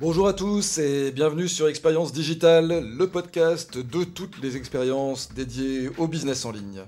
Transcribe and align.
Bonjour 0.00 0.28
à 0.28 0.32
tous 0.32 0.78
et 0.78 1.10
bienvenue 1.10 1.48
sur 1.48 1.66
Expérience 1.66 2.12
Digitale, 2.12 2.86
le 2.96 3.08
podcast 3.08 3.76
de 3.76 4.04
toutes 4.04 4.40
les 4.40 4.56
expériences 4.56 5.34
dédiées 5.34 5.90
au 5.98 6.06
business 6.06 6.44
en 6.44 6.52
ligne. 6.52 6.82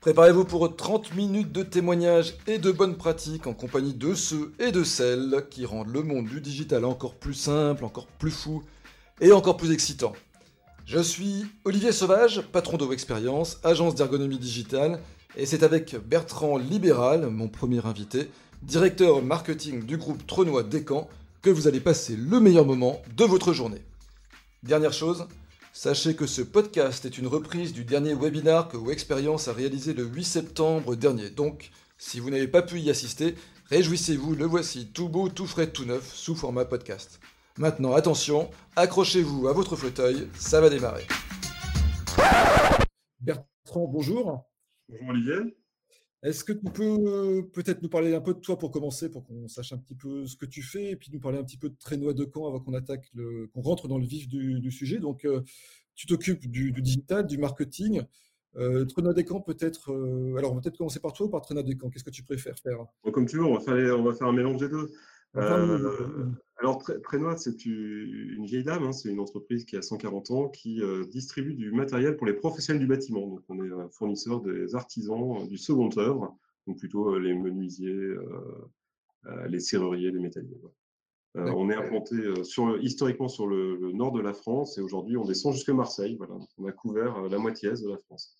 Préparez-vous 0.00 0.46
pour 0.46 0.74
30 0.74 1.14
minutes 1.14 1.52
de 1.52 1.62
témoignages 1.62 2.32
et 2.46 2.56
de 2.56 2.72
bonnes 2.72 2.96
pratiques 2.96 3.46
en 3.46 3.52
compagnie 3.52 3.92
de 3.92 4.14
ceux 4.14 4.54
et 4.58 4.72
de 4.72 4.84
celles 4.84 5.44
qui 5.50 5.66
rendent 5.66 5.92
le 5.92 6.02
monde 6.02 6.28
du 6.28 6.40
digital 6.40 6.86
encore 6.86 7.16
plus 7.16 7.34
simple, 7.34 7.84
encore 7.84 8.06
plus 8.06 8.30
fou 8.30 8.62
et 9.20 9.32
encore 9.32 9.58
plus 9.58 9.72
excitant. 9.72 10.14
Je 10.86 11.00
suis 11.00 11.44
Olivier 11.66 11.92
Sauvage, 11.92 12.40
patron 12.52 12.78
de 12.78 12.90
Expérience, 12.90 13.58
agence 13.64 13.96
d'ergonomie 13.96 14.38
digitale, 14.38 15.02
et 15.36 15.44
c'est 15.44 15.62
avec 15.62 15.94
Bertrand 16.08 16.56
Libéral, 16.56 17.28
mon 17.28 17.48
premier 17.48 17.84
invité, 17.84 18.30
directeur 18.62 19.20
marketing 19.20 19.84
du 19.84 19.98
groupe 19.98 20.26
Trenois 20.26 20.62
Descamps, 20.62 21.10
que 21.46 21.50
vous 21.52 21.68
allez 21.68 21.78
passer 21.78 22.16
le 22.16 22.40
meilleur 22.40 22.66
moment 22.66 23.00
de 23.16 23.24
votre 23.24 23.52
journée. 23.52 23.80
Dernière 24.64 24.92
chose, 24.92 25.28
sachez 25.72 26.16
que 26.16 26.26
ce 26.26 26.42
podcast 26.42 27.04
est 27.04 27.18
une 27.18 27.28
reprise 27.28 27.72
du 27.72 27.84
dernier 27.84 28.14
webinar 28.14 28.66
que 28.66 28.90
Experience 28.90 29.46
a 29.46 29.52
réalisé 29.52 29.94
le 29.94 30.02
8 30.02 30.24
septembre 30.24 30.96
dernier. 30.96 31.30
Donc, 31.30 31.70
si 31.98 32.18
vous 32.18 32.30
n'avez 32.30 32.48
pas 32.48 32.62
pu 32.62 32.80
y 32.80 32.90
assister, 32.90 33.36
réjouissez-vous, 33.66 34.34
le 34.34 34.44
voici 34.44 34.88
tout 34.92 35.08
beau, 35.08 35.28
tout 35.28 35.46
frais, 35.46 35.70
tout 35.70 35.84
neuf, 35.84 36.12
sous 36.12 36.34
format 36.34 36.64
podcast. 36.64 37.20
Maintenant, 37.58 37.94
attention, 37.94 38.50
accrochez-vous 38.74 39.46
à 39.46 39.52
votre 39.52 39.76
fauteuil, 39.76 40.28
ça 40.36 40.60
va 40.60 40.68
démarrer. 40.68 41.06
Bertrand, 43.20 43.86
bonjour. 43.86 44.44
Bonjour 44.88 45.10
Olivier. 45.10 45.56
Est-ce 46.26 46.42
que 46.42 46.52
tu 46.52 46.64
peux 46.72 47.48
peut-être 47.52 47.82
nous 47.82 47.88
parler 47.88 48.12
un 48.12 48.20
peu 48.20 48.34
de 48.34 48.40
toi 48.40 48.58
pour 48.58 48.72
commencer, 48.72 49.08
pour 49.08 49.24
qu'on 49.24 49.46
sache 49.46 49.72
un 49.72 49.78
petit 49.78 49.94
peu 49.94 50.26
ce 50.26 50.34
que 50.34 50.44
tu 50.44 50.60
fais, 50.60 50.90
et 50.90 50.96
puis 50.96 51.08
nous 51.12 51.20
parler 51.20 51.38
un 51.38 51.44
petit 51.44 51.56
peu 51.56 51.68
de 51.68 51.76
Trénois 51.78 52.14
de 52.14 52.28
Caen 52.34 52.48
avant 52.48 52.58
qu'on 52.58 52.74
attaque, 52.74 53.12
qu'on 53.54 53.62
rentre 53.62 53.86
dans 53.86 53.96
le 53.96 54.04
vif 54.04 54.26
du, 54.26 54.70
sujet. 54.72 54.98
Donc, 54.98 55.24
euh, 55.24 55.42
tu 55.94 56.08
t'occupes 56.08 56.50
du, 56.50 56.72
digital, 56.72 57.28
du 57.28 57.38
marketing. 57.38 58.02
Euh, 58.56 58.84
des 59.14 59.24
Camps, 59.24 59.40
peut-être. 59.40 59.92
Euh, 59.92 60.34
alors, 60.36 60.50
on 60.50 60.56
va 60.56 60.62
peut-être 60.62 60.78
commencer 60.78 60.98
par 60.98 61.12
toi 61.12 61.26
ou 61.26 61.28
par 61.28 61.42
Trénois 61.42 61.62
des 61.62 61.76
Camps 61.76 61.90
Qu'est-ce 61.90 62.02
que 62.02 62.10
tu 62.10 62.24
préfères 62.24 62.58
faire? 62.58 62.84
Comme 63.12 63.26
tu 63.26 63.36
veux, 63.36 63.44
on 63.44 63.54
va 64.02 64.12
faire 64.12 64.26
un 64.26 64.32
mélange 64.32 64.56
des 64.56 64.68
deux. 64.68 64.90
Euh, 65.36 66.30
alors, 66.58 66.82
Prénois, 67.02 67.36
c'est 67.36 67.66
une 67.66 68.46
vieille 68.46 68.64
dame, 68.64 68.84
hein, 68.84 68.92
c'est 68.92 69.10
une 69.10 69.20
entreprise 69.20 69.64
qui 69.64 69.76
a 69.76 69.82
140 69.82 70.30
ans, 70.30 70.48
qui 70.48 70.80
euh, 70.80 71.04
distribue 71.04 71.54
du 71.54 71.70
matériel 71.72 72.16
pour 72.16 72.26
les 72.26 72.32
professionnels 72.32 72.80
du 72.80 72.86
bâtiment. 72.86 73.26
Donc, 73.26 73.40
on 73.48 73.62
est 73.62 73.92
fournisseur 73.92 74.40
des 74.40 74.74
artisans 74.74 75.42
euh, 75.42 75.46
du 75.46 75.58
second 75.58 75.90
œuvre, 75.98 76.36
donc 76.66 76.78
plutôt 76.78 77.18
les 77.18 77.34
menuisiers, 77.34 78.16
les 79.48 79.60
serruriers, 79.60 80.10
les 80.10 80.18
métalliers. 80.18 80.60
on 81.34 81.70
est 81.70 81.74
implanté 81.74 82.16
sur, 82.44 82.78
historiquement 82.82 83.28
sur 83.28 83.46
le, 83.46 83.92
nord 83.92 84.12
de 84.12 84.20
la 84.20 84.32
France 84.32 84.78
et 84.78 84.80
aujourd'hui 84.80 85.16
on 85.16 85.24
descend 85.24 85.52
jusqu'à 85.52 85.74
Marseille. 85.74 86.16
Voilà. 86.16 86.34
on 86.58 86.66
a 86.66 86.72
couvert 86.72 87.22
la 87.28 87.38
moitié 87.38 87.70
de 87.70 87.88
la 87.88 87.98
France. 87.98 88.36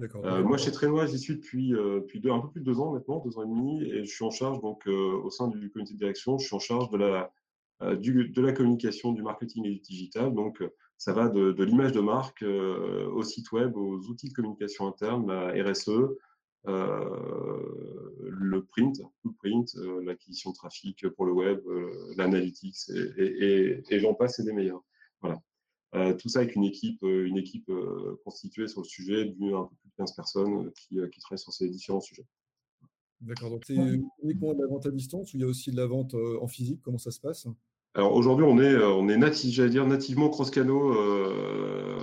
Euh, 0.00 0.42
moi, 0.42 0.58
chez 0.58 0.72
Trénois, 0.72 1.06
j'y 1.06 1.18
suis 1.18 1.36
depuis, 1.36 1.72
euh, 1.74 2.00
depuis 2.00 2.28
un 2.30 2.40
peu 2.40 2.48
plus 2.48 2.60
de 2.60 2.66
deux 2.66 2.80
ans 2.80 2.92
maintenant, 2.92 3.20
deux 3.24 3.38
ans 3.38 3.44
et 3.44 3.48
demi, 3.48 3.84
et 3.84 4.04
je 4.04 4.10
suis 4.12 4.24
en 4.24 4.30
charge, 4.30 4.60
donc, 4.60 4.86
euh, 4.88 5.20
au 5.22 5.30
sein 5.30 5.48
du 5.48 5.70
comité 5.70 5.94
de 5.94 5.98
direction, 5.98 6.38
je 6.38 6.46
suis 6.46 6.56
en 6.56 6.60
charge 6.60 6.90
de 6.90 6.98
la, 6.98 7.32
de 7.80 8.40
la 8.40 8.52
communication, 8.52 9.12
du 9.12 9.22
marketing 9.22 9.66
et 9.66 9.70
du 9.70 9.80
digital. 9.80 10.34
Donc, 10.34 10.62
ça 10.96 11.12
va 11.12 11.28
de, 11.28 11.62
l'image 11.62 11.92
de 11.92 12.00
marque 12.00 12.42
au 12.42 13.22
site 13.22 13.52
web, 13.52 13.76
aux 13.76 13.98
outils 14.08 14.30
de 14.30 14.34
communication 14.34 14.86
interne, 14.86 15.26
la 15.26 15.52
RSE, 15.62 15.90
le 16.66 18.64
print, 18.64 19.00
le 19.24 19.32
print, 19.32 19.74
l'acquisition 20.04 20.50
de 20.50 20.56
trafic 20.56 21.06
pour 21.10 21.26
le 21.26 21.32
web, 21.32 21.60
l'analytics, 22.16 22.90
et, 23.18 23.82
et 23.90 24.00
j'en 24.00 24.14
passe, 24.14 24.36
c'est 24.36 24.44
des 24.44 24.52
meilleurs. 24.52 24.82
Voilà. 25.20 25.40
Euh, 25.94 26.12
tout 26.14 26.28
ça 26.28 26.40
avec 26.40 26.56
une 26.56 26.64
équipe, 26.64 27.02
euh, 27.04 27.26
une 27.26 27.36
équipe 27.36 27.68
euh, 27.68 28.20
constituée 28.24 28.66
sur 28.66 28.80
le 28.80 28.86
sujet 28.86 29.26
d'une 29.26 29.54
un 29.54 29.64
peu 29.64 29.76
plus 29.76 29.90
de 29.90 29.94
15 29.98 30.12
personnes 30.16 30.72
qui, 30.72 30.98
qui 31.12 31.20
travaillent 31.20 31.38
sur 31.38 31.52
ces 31.52 31.68
différents 31.68 32.00
sujets. 32.00 32.26
D'accord, 33.20 33.50
donc 33.50 33.62
c'est 33.64 33.76
uniquement 34.22 34.54
de 34.54 34.60
la 34.60 34.66
vente 34.66 34.86
à 34.86 34.90
distance 34.90 35.32
ou 35.32 35.36
il 35.36 35.40
y 35.40 35.44
a 35.44 35.46
aussi 35.46 35.70
de 35.70 35.76
la 35.76 35.86
vente 35.86 36.14
en 36.14 36.46
physique? 36.46 36.80
Comment 36.82 36.98
ça 36.98 37.10
se 37.10 37.20
passe? 37.20 37.46
Alors 37.94 38.12
aujourd'hui, 38.14 38.44
on 38.44 38.58
est, 38.58 38.76
on 38.76 39.08
est 39.08 39.16
natif, 39.16 39.54
j'allais 39.54 39.70
dire 39.70 39.86
nativement 39.86 40.28
cross-canaux. 40.28 40.92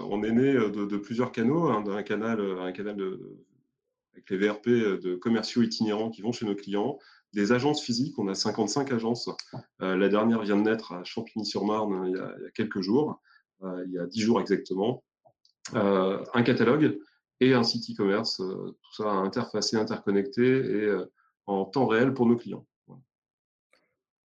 on 0.10 0.24
est 0.24 0.32
né 0.32 0.54
de, 0.54 0.98
plusieurs 0.98 1.32
canaux, 1.32 1.66
hein, 1.66 1.82
d'un 1.82 2.02
canal, 2.02 2.40
un 2.60 2.72
canal 2.72 2.96
de, 2.96 3.38
avec 4.14 4.30
les 4.30 4.38
VRP 4.38 4.70
de 4.70 5.16
commerciaux 5.16 5.62
itinérants 5.62 6.10
qui 6.10 6.22
vont 6.22 6.32
chez 6.32 6.46
nos 6.46 6.56
clients, 6.56 6.98
des 7.34 7.52
agences 7.52 7.84
physiques. 7.84 8.18
On 8.18 8.30
a 8.30 8.34
55 8.34 8.92
agences. 8.94 9.30
la 9.80 10.10
dernière 10.10 10.42
vient 10.42 10.58
de 10.58 10.64
naître 10.64 10.94
à 10.94 11.04
Champigny-sur-Marne 11.04 12.08
il, 12.08 12.16
y 12.16 12.20
a 12.20 12.52
quelques 12.56 12.82
jours. 12.82 13.22
Euh, 13.64 13.84
il 13.88 13.94
y 13.94 14.00
a 14.00 14.06
dix 14.08 14.22
jours 14.22 14.42
exactement, 14.42 15.04
euh, 15.76 16.24
un 16.34 16.44
catalogue 16.44 16.98
et 17.40 17.54
un 17.54 17.64
site 17.64 17.92
e-commerce, 17.92 18.40
euh, 18.40 18.72
tout 18.82 19.04
ça 19.04 19.10
interfacé, 19.10 19.78
interconnecté 19.78 20.44
et 20.44 20.96
en 21.46 21.66
temps 21.66 21.88
réel 21.88 22.14
pour 22.14 22.26
nos 22.26 22.38
clients. 22.38 22.66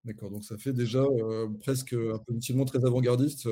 D'accord, 0.05 0.31
donc 0.31 0.45
ça 0.45 0.59
fait 0.59 0.75
déjà 0.75 1.03
presque 1.61 1.95
un 1.95 2.19
peu 2.19 2.33
inutilement 2.33 2.67
très 2.67 2.85
avant-gardiste 2.85 3.49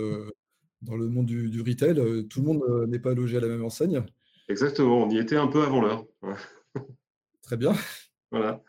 dans 0.82 0.96
le 0.96 1.08
monde 1.08 1.24
du, 1.26 1.62
retail. 1.62 1.94
tout 2.28 2.40
le 2.40 2.46
monde 2.46 2.88
n'est 2.88 2.98
pas 2.98 3.14
logé 3.14 3.38
à 3.38 3.40
la 3.40 3.48
même 3.48 3.64
enseigne. 3.64 4.04
Exactement, 4.48 5.04
on 5.04 5.10
y 5.10 5.18
était 5.18 5.36
un 5.36 5.48
peu 5.48 5.62
avant 5.62 5.80
l'heure. 5.80 6.04
Très 7.42 7.56
bien. 7.56 7.72
Voilà. 8.30 8.62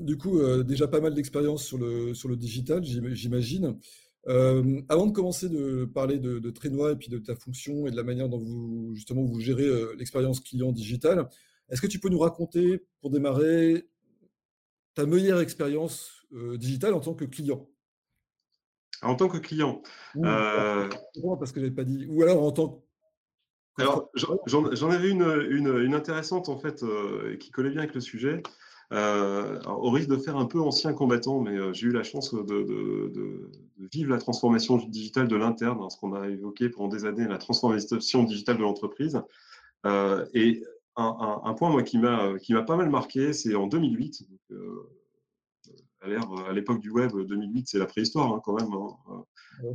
du 0.00 0.18
coup, 0.18 0.40
déjà 0.64 0.88
pas 0.88 1.00
mal 1.00 1.14
d'expérience 1.14 1.64
sur 1.64 1.78
le, 1.78 2.14
sur 2.14 2.28
le 2.28 2.36
digital, 2.36 2.82
j'imagine. 2.82 3.78
Euh, 4.26 4.80
avant 4.88 5.06
de 5.06 5.12
commencer 5.12 5.48
de 5.48 5.84
parler 5.84 6.18
de, 6.18 6.38
de 6.38 6.50
Trénois 6.50 6.92
et 6.92 6.96
puis 6.96 7.08
de 7.08 7.18
ta 7.18 7.34
fonction 7.34 7.86
et 7.86 7.90
de 7.90 7.96
la 7.96 8.02
manière 8.02 8.28
dont 8.28 8.38
vous 8.38 8.94
justement 8.94 9.22
vous 9.22 9.38
gérez 9.38 9.66
euh, 9.66 9.94
l'expérience 9.98 10.40
client 10.40 10.72
digitale, 10.72 11.28
est-ce 11.68 11.82
que 11.82 11.86
tu 11.86 11.98
peux 11.98 12.08
nous 12.08 12.18
raconter, 12.18 12.84
pour 13.00 13.10
démarrer, 13.10 13.86
ta 14.94 15.04
meilleure 15.06 15.40
expérience 15.40 16.26
euh, 16.32 16.56
digitale 16.56 16.94
en 16.94 17.00
tant 17.00 17.14
que 17.14 17.24
client? 17.24 17.68
En 19.02 19.16
tant 19.16 19.28
que 19.28 19.38
client 19.38 19.82
Parce 20.14 21.52
que 21.52 21.60
j'avais 21.60 21.74
pas 21.74 21.84
dit. 21.84 22.06
Ou 22.08 22.22
alors 22.22 22.42
en 22.42 22.52
tant 22.52 22.80
alors, 23.76 24.08
j'en 24.44 24.90
avais 24.90 25.10
une, 25.10 25.24
une, 25.50 25.76
une, 25.78 25.94
intéressante 25.96 26.48
en 26.48 26.56
fait 26.56 26.84
qui 27.40 27.50
collait 27.50 27.70
bien 27.70 27.80
avec 27.80 27.92
le 27.92 28.00
sujet. 28.00 28.40
Euh, 28.92 29.60
au 29.64 29.90
risque 29.90 30.08
de 30.08 30.16
faire 30.16 30.36
un 30.36 30.44
peu 30.44 30.60
ancien 30.60 30.92
combattant, 30.92 31.40
mais 31.40 31.56
euh, 31.56 31.72
j'ai 31.72 31.86
eu 31.86 31.92
la 31.92 32.02
chance 32.02 32.34
de, 32.34 33.50
vivre 33.92 34.10
la 34.10 34.18
transformation 34.18 34.76
digitale 34.76 35.28
de 35.28 35.36
l'interne, 35.36 35.78
hein, 35.82 35.90
ce 35.90 35.96
qu'on 35.96 36.12
a 36.12 36.28
évoqué 36.28 36.68
pendant 36.68 36.88
des 36.88 37.04
années, 37.04 37.26
la 37.26 37.38
transformation 37.38 38.24
digitale 38.24 38.58
de 38.58 38.62
l'entreprise. 38.62 39.20
Euh, 39.86 40.26
et 40.34 40.62
un, 40.96 41.54
point 41.54 41.70
moi, 41.70 41.82
qui 41.82 41.98
m'a 41.98 42.62
pas 42.66 42.76
mal 42.76 42.88
marqué, 42.90 43.32
c'est 43.32 43.54
en 43.54 43.66
2008. 43.66 44.28
à 46.02 46.52
l'époque 46.52 46.80
du 46.80 46.90
web, 46.90 47.10
2008, 47.10 47.66
c'est 47.66 47.78
la 47.78 47.86
préhistoire 47.86 48.32
hein, 48.32 48.40
quand 48.44 48.54
même. 48.54 48.72
Hein. 48.72 49.24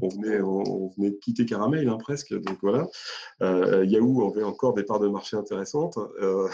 On, 0.01 0.07
venait, 0.07 0.39
on, 0.41 0.89
venait 0.95 1.11
de 1.11 1.17
quitter 1.17 1.45
Caramel 1.45 1.93
presque. 1.99 2.33
Donc 2.33 2.57
voilà. 2.61 2.87
Yahoo 3.83 4.29
avait 4.29 4.43
encore 4.43 4.73
des 4.73 4.83
parts 4.83 4.99
de 4.99 5.09
marché 5.09 5.35
intéressantes. 5.35 5.97
Euh, 6.21 6.47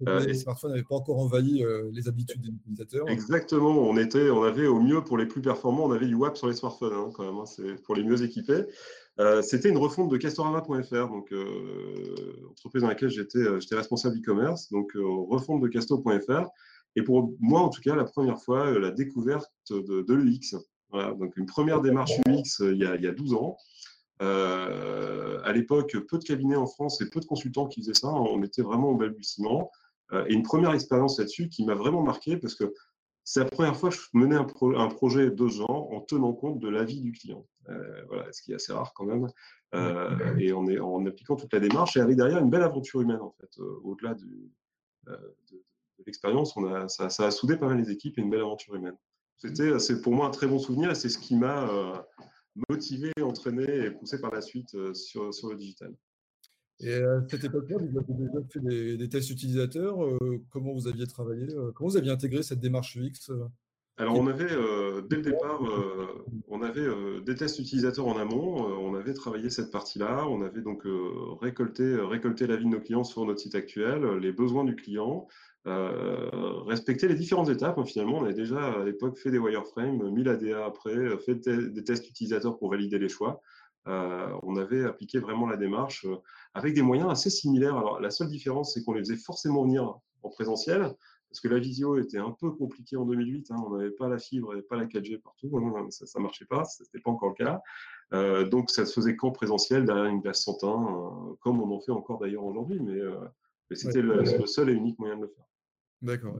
les 0.00 0.34
smartphones 0.34 0.70
n'avaient 0.70 0.84
pas 0.84 0.96
encore 0.96 1.18
envahi 1.18 1.64
euh, 1.64 1.90
les 1.92 2.08
habitudes 2.08 2.40
des 2.40 2.50
utilisateurs. 2.50 3.08
Exactement, 3.08 3.70
on, 3.70 3.96
était, 3.96 4.30
on 4.30 4.44
avait 4.44 4.66
au 4.66 4.80
mieux 4.80 5.02
pour 5.02 5.18
les 5.18 5.26
plus 5.26 5.40
performants, 5.40 5.86
on 5.86 5.92
avait 5.92 6.06
du 6.06 6.14
WAP 6.14 6.36
sur 6.36 6.48
les 6.48 6.54
smartphones 6.54 6.92
hein, 6.92 7.10
quand 7.14 7.24
même, 7.24 7.38
hein, 7.38 7.46
c'est 7.46 7.82
pour 7.82 7.94
les 7.94 8.04
mieux 8.04 8.22
équipés. 8.22 8.64
Euh, 9.18 9.42
c'était 9.42 9.68
une 9.68 9.78
refonte 9.78 10.10
de 10.10 10.16
Castorama.fr, 10.16 11.08
donc 11.08 11.32
entreprise 12.50 12.82
dans 12.82 12.88
laquelle 12.88 13.10
j'étais, 13.10 13.60
j'étais 13.60 13.74
responsable 13.74 14.16
e-commerce, 14.18 14.70
donc 14.70 14.92
refonte 14.94 15.60
de 15.60 15.68
Casto.fr. 15.68 16.46
Et 16.96 17.02
pour 17.02 17.34
moi, 17.40 17.60
en 17.60 17.68
tout 17.68 17.80
cas, 17.80 17.96
la 17.96 18.04
première 18.04 18.40
fois, 18.40 18.78
la 18.78 18.90
découverte 18.90 19.50
de, 19.70 20.02
de 20.02 20.14
l'UX. 20.14 20.56
Voilà, 20.90 21.12
donc 21.12 21.36
une 21.36 21.46
première 21.46 21.82
démarche 21.82 22.12
UX 22.26 22.60
il 22.60 22.78
y 22.78 22.86
a, 22.86 22.94
il 22.94 23.02
y 23.02 23.08
a 23.08 23.12
12 23.12 23.34
ans. 23.34 23.56
à 24.20 25.52
l'époque, 25.52 25.96
peu 26.08 26.18
de 26.18 26.24
cabinets 26.24 26.56
en 26.56 26.66
France 26.66 27.00
et 27.00 27.10
peu 27.10 27.18
de 27.18 27.26
consultants 27.26 27.66
qui 27.66 27.80
faisaient 27.80 27.94
ça. 27.94 28.08
On 28.08 28.40
était 28.44 28.62
vraiment 28.62 28.90
au 28.90 28.96
balbutiement. 28.96 29.72
Euh, 30.12 30.24
et 30.28 30.34
une 30.34 30.42
première 30.42 30.72
expérience 30.72 31.18
là-dessus 31.18 31.48
qui 31.48 31.64
m'a 31.64 31.74
vraiment 31.74 32.02
marqué 32.02 32.36
parce 32.36 32.54
que 32.54 32.72
c'est 33.24 33.40
la 33.40 33.46
première 33.46 33.76
fois 33.76 33.90
que 33.90 33.96
je 33.96 34.06
menais 34.14 34.36
un, 34.36 34.46
un 34.76 34.88
projet 34.88 35.30
de 35.30 35.48
genre 35.48 35.92
en 35.92 36.00
tenant 36.00 36.32
compte 36.32 36.60
de 36.60 36.68
l'avis 36.68 37.00
du 37.00 37.12
client. 37.12 37.46
Euh, 37.68 38.02
voilà, 38.08 38.32
ce 38.32 38.40
qui 38.40 38.52
est 38.52 38.54
assez 38.54 38.72
rare 38.72 38.92
quand 38.94 39.04
même. 39.04 39.28
Euh, 39.74 40.36
et 40.38 40.52
en, 40.52 40.66
est, 40.66 40.78
en 40.78 41.04
appliquant 41.04 41.36
toute 41.36 41.52
la 41.52 41.60
démarche 41.60 41.98
et 41.98 42.00
avec 42.00 42.16
derrière 42.16 42.38
une 42.38 42.48
belle 42.48 42.62
aventure 42.62 43.02
humaine 43.02 43.20
en 43.20 43.32
fait. 43.32 43.58
Au-delà 43.58 44.14
de, 44.14 44.26
de 45.06 46.04
l'expérience, 46.06 46.56
on 46.56 46.72
a, 46.72 46.88
ça, 46.88 47.10
ça, 47.10 47.26
a 47.26 47.30
soudé 47.30 47.58
pas 47.58 47.66
mal 47.66 47.76
les 47.76 47.90
équipes 47.90 48.16
et 48.16 48.22
une 48.22 48.30
belle 48.30 48.40
aventure 48.40 48.74
humaine. 48.74 48.96
C'était, 49.36 49.78
c'est 49.78 50.00
pour 50.00 50.14
moi 50.14 50.26
un 50.26 50.30
très 50.30 50.46
bon 50.46 50.58
souvenir 50.58 50.90
et 50.90 50.94
c'est 50.94 51.10
ce 51.10 51.18
qui 51.18 51.36
m'a 51.36 51.68
motivé, 52.70 53.12
entraîné 53.20 53.84
et 53.84 53.90
poussé 53.90 54.18
par 54.18 54.32
la 54.32 54.40
suite 54.40 54.74
sur, 54.94 55.34
sur 55.34 55.50
le 55.50 55.56
digital. 55.56 55.94
Et 56.80 56.94
à 56.94 57.22
cette 57.28 57.44
époque-là, 57.44 57.76
vous 57.78 57.98
avez 57.98 58.14
déjà 58.14 58.38
fait 58.52 58.96
des, 58.96 59.08
tests 59.08 59.30
utilisateurs. 59.30 60.04
Euh, 60.04 60.18
comment 60.50 60.72
vous 60.72 60.86
aviez 60.86 61.06
travaillé 61.06 61.46
euh, 61.54 61.72
Comment 61.74 61.90
vous 61.90 61.96
aviez 61.96 62.12
intégré 62.12 62.42
cette 62.42 62.60
démarche 62.60 62.96
UX 62.96 63.30
euh? 63.30 63.46
alors, 64.00 64.14
on 64.16 64.28
avait, 64.28 64.52
euh, 64.52 65.02
dès 65.10 65.16
le 65.16 65.22
départ, 65.22 65.60
euh, 65.64 66.24
on 66.46 66.62
avait 66.62 66.86
euh, 66.86 67.20
des 67.20 67.34
tests 67.34 67.58
utilisateurs 67.58 68.06
en 68.06 68.16
amont. 68.16 68.64
on 68.80 68.94
avait 68.94 69.12
travaillé 69.12 69.50
cette 69.50 69.72
partie-là. 69.72 70.24
On 70.28 70.40
avait 70.42 70.60
donc 70.60 70.84
récolté, 71.40 71.96
récolté 71.96 72.46
l'avis 72.46 72.64
de 72.64 72.70
nos 72.70 72.80
clients 72.80 73.02
sur 73.02 73.24
notre 73.24 73.40
site 73.40 73.56
actuel, 73.56 74.04
les 74.18 74.30
besoins 74.30 74.64
du 74.64 74.76
client, 74.76 75.26
respecter 75.64 77.08
les 77.08 77.16
différentes 77.16 77.48
étapes. 77.48 77.84
Finalement, 77.86 78.18
on 78.18 78.24
avait 78.24 78.34
déjà 78.34 78.72
à 78.80 78.84
l'époque 78.84 79.18
fait 79.18 79.32
des 79.32 79.38
wireframes, 79.38 80.10
mis 80.12 80.22
l'ADA 80.22 80.64
après, 80.64 81.18
fait 81.18 81.48
des 81.48 81.84
tests 81.84 82.08
utilisateurs 82.08 82.56
pour 82.56 82.70
valider 82.70 82.98
les 82.98 83.08
choix. 83.08 83.42
On 83.86 84.56
avait 84.56 84.84
appliqué 84.84 85.18
vraiment 85.18 85.46
la 85.46 85.56
démarche 85.56 86.06
avec 86.54 86.74
des 86.74 86.82
moyens 86.82 87.10
assez 87.10 87.30
similaires. 87.30 87.76
Alors, 87.76 88.00
la 88.00 88.10
seule 88.10 88.28
différence, 88.28 88.74
c'est 88.74 88.84
qu'on 88.84 88.92
les 88.92 89.00
faisait 89.00 89.16
forcément 89.16 89.64
venir 89.64 89.98
en 90.22 90.28
présentiel 90.28 90.94
parce 91.28 91.40
que 91.40 91.48
la 91.48 91.58
visio 91.58 91.98
était 91.98 92.18
un 92.18 92.30
peu 92.30 92.50
compliquée 92.50 92.96
en 92.96 93.04
2008. 93.04 93.50
Hein, 93.50 93.62
on 93.66 93.76
n'avait 93.76 93.90
pas 93.90 94.08
la 94.08 94.18
fibre 94.18 94.56
et 94.56 94.62
pas 94.62 94.76
la 94.76 94.86
4G 94.86 95.20
partout. 95.20 95.50
Hein, 95.58 95.86
ça 95.90 96.18
ne 96.18 96.22
marchait 96.22 96.46
pas. 96.46 96.64
Ce 96.64 96.82
n'était 96.82 97.00
pas 97.00 97.10
encore 97.10 97.30
le 97.30 97.34
cas. 97.34 97.60
Euh, 98.14 98.48
donc, 98.48 98.70
ça 98.70 98.86
se 98.86 98.94
faisait 98.94 99.16
qu'en 99.16 99.30
présentiel 99.30 99.84
derrière 99.84 100.06
une 100.06 100.20
glace 100.20 100.42
101, 100.44 100.68
euh, 100.68 101.34
comme 101.40 101.60
on 101.60 101.70
en 101.74 101.80
fait 101.80 101.92
encore 101.92 102.18
d'ailleurs 102.18 102.44
aujourd'hui. 102.44 102.80
Mais, 102.80 102.98
euh, 102.98 103.20
c'était 103.72 104.00
le, 104.00 104.24
seul 104.46 104.70
et 104.70 104.72
unique 104.72 104.98
moyen 104.98 105.16
de 105.16 105.22
le 105.22 105.28
faire. 105.28 105.44
D'accord. 106.02 106.38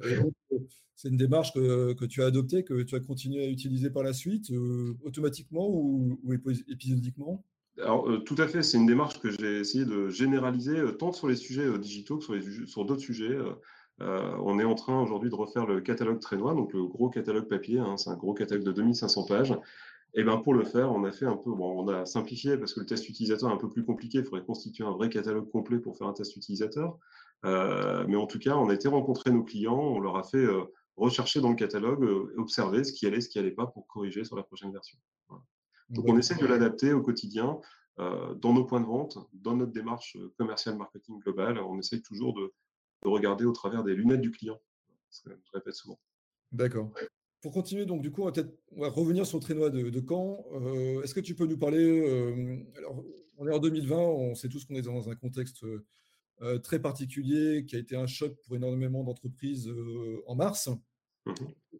C'est 0.94 1.08
une 1.08 1.16
démarche 1.16 1.52
que, 1.52 1.92
que, 1.92 2.04
tu 2.04 2.22
as 2.22 2.26
adoptée, 2.26 2.64
que 2.64 2.82
tu 2.82 2.94
as 2.96 3.00
continué 3.00 3.44
à 3.44 3.48
utiliser 3.48 3.90
par 3.90 4.02
la 4.02 4.12
suite, 4.12 4.50
automatiquement 5.04 5.68
ou, 5.68 6.18
épisodiquement? 6.68 7.44
Alors, 7.78 8.08
tout 8.24 8.34
à 8.38 8.48
fait, 8.48 8.64
c'est 8.64 8.78
une 8.78 8.86
démarche 8.86 9.20
que 9.20 9.30
j'ai 9.30 9.60
essayé 9.60 9.84
de 9.84 10.08
généraliser 10.08 10.74
tant 10.98 11.12
sur 11.12 11.28
les 11.28 11.36
sujets 11.36 11.78
digitaux 11.78 12.18
que 12.18 12.24
sur, 12.24 12.68
sur 12.68 12.84
d'autres 12.84 13.02
sujets. 13.02 13.38
Euh, 14.00 14.36
on 14.40 14.58
est 14.58 14.64
en 14.64 14.74
train 14.74 15.00
aujourd'hui 15.02 15.30
de 15.30 15.34
refaire 15.34 15.66
le 15.66 15.80
catalogue 15.80 16.20
Trénois, 16.20 16.54
donc 16.54 16.72
le 16.72 16.86
gros 16.86 17.08
catalogue 17.08 17.48
papier, 17.48 17.78
hein, 17.80 17.96
c'est 17.96 18.10
un 18.10 18.16
gros 18.16 18.32
catalogue 18.32 18.64
de 18.64 18.72
2500 18.72 19.24
pages. 19.26 19.54
Et 20.14 20.24
ben 20.24 20.38
pour 20.38 20.54
le 20.54 20.64
faire, 20.64 20.90
on 20.92 21.04
a 21.04 21.12
fait 21.12 21.26
un 21.26 21.36
peu, 21.36 21.50
bon, 21.50 21.84
on 21.84 21.88
a 21.88 22.06
simplifié 22.06 22.56
parce 22.56 22.72
que 22.72 22.80
le 22.80 22.86
test 22.86 23.08
utilisateur 23.08 23.50
est 23.50 23.52
un 23.52 23.58
peu 23.58 23.68
plus 23.68 23.84
compliqué. 23.84 24.18
Il 24.18 24.24
faudrait 24.24 24.44
constituer 24.44 24.84
un 24.84 24.92
vrai 24.92 25.10
catalogue 25.10 25.50
complet 25.50 25.78
pour 25.78 25.98
faire 25.98 26.06
un 26.06 26.12
test 26.12 26.34
utilisateur. 26.36 26.98
Euh, 27.44 28.04
mais 28.08 28.16
en 28.16 28.26
tout 28.26 28.38
cas, 28.38 28.56
on 28.56 28.68
a 28.68 28.74
été 28.74 28.88
rencontrer 28.88 29.30
nos 29.30 29.44
clients, 29.44 29.78
on 29.78 30.00
leur 30.00 30.16
a 30.16 30.24
fait 30.24 30.38
euh, 30.38 30.64
rechercher 30.96 31.40
dans 31.40 31.50
le 31.50 31.56
catalogue, 31.56 32.04
observer 32.36 32.84
ce 32.84 32.92
qui 32.92 33.06
allait, 33.06 33.20
ce 33.20 33.28
qui 33.28 33.38
allait 33.38 33.52
pas 33.52 33.66
pour 33.66 33.86
corriger 33.86 34.24
sur 34.24 34.36
la 34.36 34.42
prochaine 34.42 34.72
version. 34.72 34.98
Donc 35.90 36.04
on 36.06 36.18
essaie 36.18 36.34
de 36.34 36.46
l'adapter 36.46 36.92
au 36.92 37.00
quotidien 37.00 37.60
dans 37.96 38.52
nos 38.52 38.64
points 38.64 38.80
de 38.80 38.86
vente, 38.86 39.18
dans 39.32 39.56
notre 39.56 39.72
démarche 39.72 40.18
commerciale 40.36 40.76
marketing 40.76 41.18
globale. 41.20 41.58
On 41.58 41.78
essaye 41.78 42.02
toujours 42.02 42.34
de, 42.34 42.52
de 43.02 43.08
regarder 43.08 43.44
au 43.44 43.52
travers 43.52 43.84
des 43.84 43.94
lunettes 43.94 44.20
du 44.20 44.30
client. 44.30 44.60
je 45.24 45.32
répète 45.52 45.74
souvent. 45.74 45.98
D'accord. 46.52 46.92
Pour 47.40 47.52
continuer, 47.52 47.86
donc 47.86 48.02
du 48.02 48.10
coup, 48.10 48.22
on 48.22 48.30
va, 48.30 48.42
on 48.72 48.80
va 48.80 48.88
revenir 48.88 49.24
sur 49.26 49.38
le 49.38 49.42
traînois 49.42 49.70
de, 49.70 49.90
de 49.90 50.04
Caen. 50.06 50.44
Euh, 50.54 51.02
est-ce 51.02 51.14
que 51.14 51.20
tu 51.20 51.34
peux 51.34 51.46
nous 51.46 51.58
parler 51.58 52.00
euh, 52.08 52.56
Alors, 52.76 53.04
on 53.36 53.46
est 53.46 53.54
en 53.54 53.60
2020, 53.60 53.96
on 53.96 54.34
sait 54.34 54.48
tous 54.48 54.64
qu'on 54.64 54.74
est 54.74 54.82
dans 54.82 55.08
un 55.08 55.14
contexte 55.14 55.64
euh, 56.42 56.58
très 56.58 56.80
particulier, 56.80 57.64
qui 57.66 57.76
a 57.76 57.78
été 57.78 57.96
un 57.96 58.06
choc 58.06 58.36
pour 58.42 58.56
énormément 58.56 59.04
d'entreprises 59.04 59.70
en 60.26 60.34
mars. 60.34 60.68
Mmh 61.26 61.32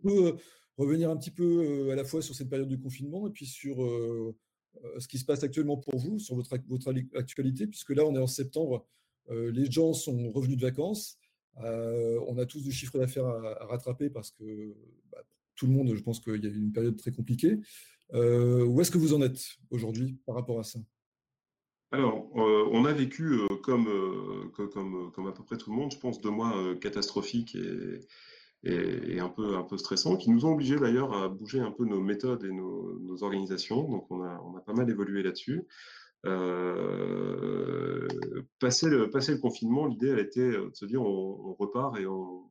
on 0.05 0.08
peut 0.08 0.37
revenir 0.76 1.10
un 1.10 1.16
petit 1.16 1.32
peu 1.32 1.90
à 1.90 1.96
la 1.96 2.05
fois 2.05 2.22
sur 2.22 2.32
cette 2.32 2.49
période 2.49 2.69
du 2.69 2.78
confinement 2.78 3.26
et 3.26 3.31
puis 3.31 3.46
sur 3.46 3.78
ce 4.99 5.08
qui 5.08 5.19
se 5.19 5.25
passe 5.25 5.43
actuellement 5.43 5.76
pour 5.76 5.99
vous, 5.99 6.20
sur 6.20 6.37
votre, 6.37 6.56
votre 6.69 6.94
actualité, 7.16 7.66
puisque 7.66 7.90
là, 7.90 8.05
on 8.05 8.14
est 8.14 8.20
en 8.20 8.28
septembre 8.28 8.87
euh, 9.31 9.50
les 9.50 9.70
gens 9.70 9.93
sont 9.93 10.31
revenus 10.32 10.56
de 10.56 10.62
vacances. 10.62 11.19
Euh, 11.62 12.20
on 12.26 12.38
a 12.38 12.46
tous 12.46 12.62
du 12.62 12.72
chiffre 12.72 12.99
d'affaires 12.99 13.26
à, 13.26 13.66
rattraper 13.66 14.11
parce 14.11 14.31
que 14.31 14.75
bah, 15.11 15.19
tout 15.56 15.66
le 15.66 15.72
monde, 15.72 15.94
je 15.94 16.02
pense 16.02 16.20
qu'il 16.20 16.43
y 16.43 16.46
a 16.46 16.50
eu 16.50 16.58
une 16.58 16.72
période 16.72 16.96
très 16.96 17.12
compliquée. 17.12 17.58
Euh, 18.14 18.64
où 18.64 18.81
est-ce 18.81 18.90
que 18.90 18.99
vous 18.99 19.12
en 19.12 19.22
êtes 19.22 19.40
aujourd'hui 19.70 20.16
par 20.25 20.34
rapport 20.34 20.58
à 20.58 20.64
ça? 20.64 20.78
Alors, 21.90 22.29
on 22.35 22.85
a 22.85 22.93
vécu 22.93 23.38
comme, 23.62 23.88
comme, 24.52 25.11
comme, 25.12 25.26
à 25.26 25.32
peu 25.32 25.43
près 25.43 25.56
tout 25.56 25.70
le 25.70 25.76
monde, 25.76 25.93
je 25.93 25.99
pense, 25.99 26.20
deux 26.20 26.31
mois 26.31 26.55
catastrophiques 26.81 27.56
et, 28.64 29.20
un, 29.20 29.29
peu, 29.29 29.56
un 29.56 29.62
peu 29.62 29.79
stressants, 29.79 30.17
qui 30.17 30.31
nous 30.31 30.44
ont 30.44 30.52
obligés 30.52 30.76
d'ailleurs 30.76 31.14
à 31.14 31.29
bouger 31.29 31.61
un 31.61 31.70
peu 31.70 31.85
nos 31.85 32.00
méthodes 32.00 32.44
et 32.44 32.52
nos, 32.52 33.23
organisations. 33.23 33.88
Donc, 33.88 34.11
on 34.11 34.23
a, 34.23 34.40
on 34.44 34.56
a, 34.56 34.61
pas 34.61 34.75
mal 34.75 34.90
évolué 34.90 35.23
là-dessus. 35.23 35.67
Euh, 36.26 38.08
passer, 38.58 38.88
le, 38.88 39.06
le 39.06 39.37
confinement, 39.38 39.87
l'idée, 39.87 40.08
elle 40.08 40.19
était 40.19 40.50
de 40.50 40.70
se 40.73 40.85
dire 40.85 41.02
on, 41.02 41.55
repart 41.55 41.96
et 41.99 42.06
on, 42.06 42.50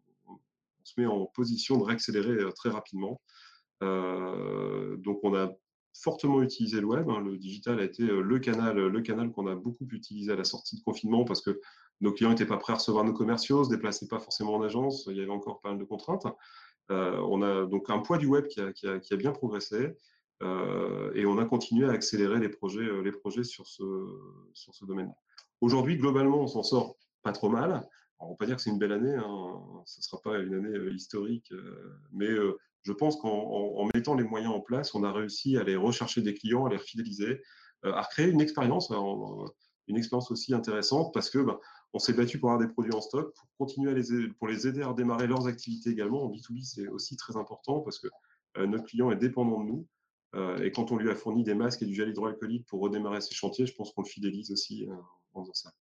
se 0.84 1.00
met 1.00 1.06
en 1.06 1.26
position 1.26 1.78
de 1.78 1.84
réaccélérer 1.84 2.44
euh, 2.44 2.52
très 2.52 2.70
rapidement. 2.70 3.20
Euh, 3.84 4.96
donc, 4.98 5.20
on 5.24 5.36
a 5.36 5.52
fortement 6.02 6.42
utilisé 6.42 6.80
le 6.80 6.88
web. 6.88 7.10
Hein. 7.10 7.22
Le 7.22 7.38
digital 7.38 7.80
a 7.80 7.84
été 7.84 8.04
le 8.04 8.40
canal, 8.40 8.78
le 8.78 9.02
canal 9.02 9.32
qu'on 9.32 9.48
a 9.48 9.56
beaucoup 9.56 9.88
utilisé 9.92 10.32
à 10.32 10.36
la 10.36 10.44
sortie 10.44 10.78
de 10.78 10.84
confinement 10.84 11.26
parce 11.26 11.42
que 11.42 11.60
nos 12.02 12.12
clients 12.12 12.30
n'étaient 12.30 12.46
pas 12.46 12.58
prêts 12.58 12.74
à 12.74 12.76
recevoir 12.78 13.04
nos 13.04 13.14
commerciaux, 13.14 13.64
se 13.64 13.70
déplaçaient 13.70 14.08
pas 14.08 14.20
forcément 14.20 14.56
en 14.56 14.62
agence, 14.62 15.08
il 15.10 15.18
y 15.18 15.22
avait 15.22 15.32
encore 15.32 15.62
pas 15.62 15.70
mal 15.70 15.80
de 15.80 15.84
contraintes. 15.84 16.28
on 16.90 17.42
a 17.42 17.66
donc 17.66 17.90
un 17.90 18.00
poids 18.00 18.18
du 18.18 18.28
web 18.28 18.48
qui 18.48 18.60
a, 18.62 19.18
bien 19.18 19.32
progressé. 19.32 19.96
Euh, 20.44 21.12
et 21.16 21.26
on 21.26 21.38
a 21.40 21.46
continué 21.46 21.88
à 21.88 21.92
accélérer 21.92 22.40
les 22.40 22.50
projets, 22.50 22.82
euh, 22.82 23.02
les 23.02 23.12
projets 23.12 23.44
sur 23.44 23.66
ce, 23.66 23.84
sur 24.54 24.74
ce 24.74 24.86
domaine. 24.86 25.12
Aujourd'hui, 25.62 25.98
globalement, 25.98 26.42
on 26.42 26.48
s'en 26.48 26.64
sort 26.64 26.98
pas 27.24 27.32
trop 27.32 27.50
mal. 27.50 27.88
on 28.20 28.26
ne 28.26 28.32
va 28.32 28.36
pas 28.38 28.46
dire 28.46 28.56
que 28.56 28.62
c'est 28.62 28.70
une 28.70 28.78
belle 28.78 28.92
année, 28.92 29.16
hein. 29.16 29.84
ce 29.86 30.00
ne 30.00 30.04
sera 30.04 30.22
pas 30.22 30.38
une 30.38 30.54
année 30.54 30.78
euh, 30.78 30.94
historique, 30.94 31.52
mais 32.12 32.30
je 32.88 32.94
pense 32.94 33.18
qu'en 33.18 33.86
mettant 33.94 34.16
les 34.16 34.24
moyens 34.24 34.54
en 34.54 34.62
place, 34.62 34.96
on 34.96 35.04
a 35.04 35.12
réussi 35.12 35.58
à 35.58 35.62
aller 35.62 35.76
rechercher 35.76 36.22
des 36.22 36.34
clients, 36.34 36.66
à 36.66 36.70
les 36.70 36.80
fidéliser, 36.80 37.42
à 37.84 38.02
recréer 38.02 38.30
une 38.30 38.40
expérience, 38.40 38.92
une 39.88 39.98
expérience 39.98 40.32
aussi 40.32 40.54
intéressante 40.54 41.14
parce 41.14 41.30
que 41.30 41.40
bah, 41.40 41.60
on 41.92 42.00
s'est 42.00 42.14
battu 42.14 42.40
pour 42.40 42.52
avoir 42.52 42.66
des 42.66 42.72
produits 42.72 42.94
en 42.94 43.02
stock, 43.02 43.34
pour 43.36 43.48
continuer 43.58 43.92
à 43.92 43.94
les, 43.94 44.30
pour 44.40 44.48
les 44.48 44.68
aider 44.68 44.82
à 44.84 44.88
redémarrer 44.88 45.28
leurs 45.28 45.48
activités 45.48 45.90
également. 45.90 46.24
En 46.24 46.32
B2B, 46.32 46.64
c'est 46.64 46.88
aussi 46.88 47.18
très 47.18 47.36
important 47.36 47.82
parce 47.82 48.00
que 48.00 48.08
notre 48.56 48.86
client 48.86 49.12
est 49.12 49.18
dépendant 49.18 49.62
de 49.62 49.68
nous. 49.68 49.88
Euh, 50.36 50.64
et 50.64 50.72
quand 50.72 50.92
on 50.92 50.98
lui 50.98 51.10
a 51.10 51.16
fourni 51.16 51.44
des 51.44 51.56
masques 51.56 51.82
et 51.82 51.86
du 51.86 51.94
gel 51.94 52.10
hydroalcoolique 52.10 52.66
pour 52.68 52.82
redémarrer 52.82 53.22
ses 53.22 53.34
chantiers, 53.34 53.66
je 53.66 53.74
pense 53.74 53.92
qu'on 53.92 54.02
le 54.02 54.08
fidélise 54.08 54.52
aussi 54.52 54.86
euh, 54.86 54.94
en 55.34 55.42
faisant 55.42 55.54
ça. 55.54 55.72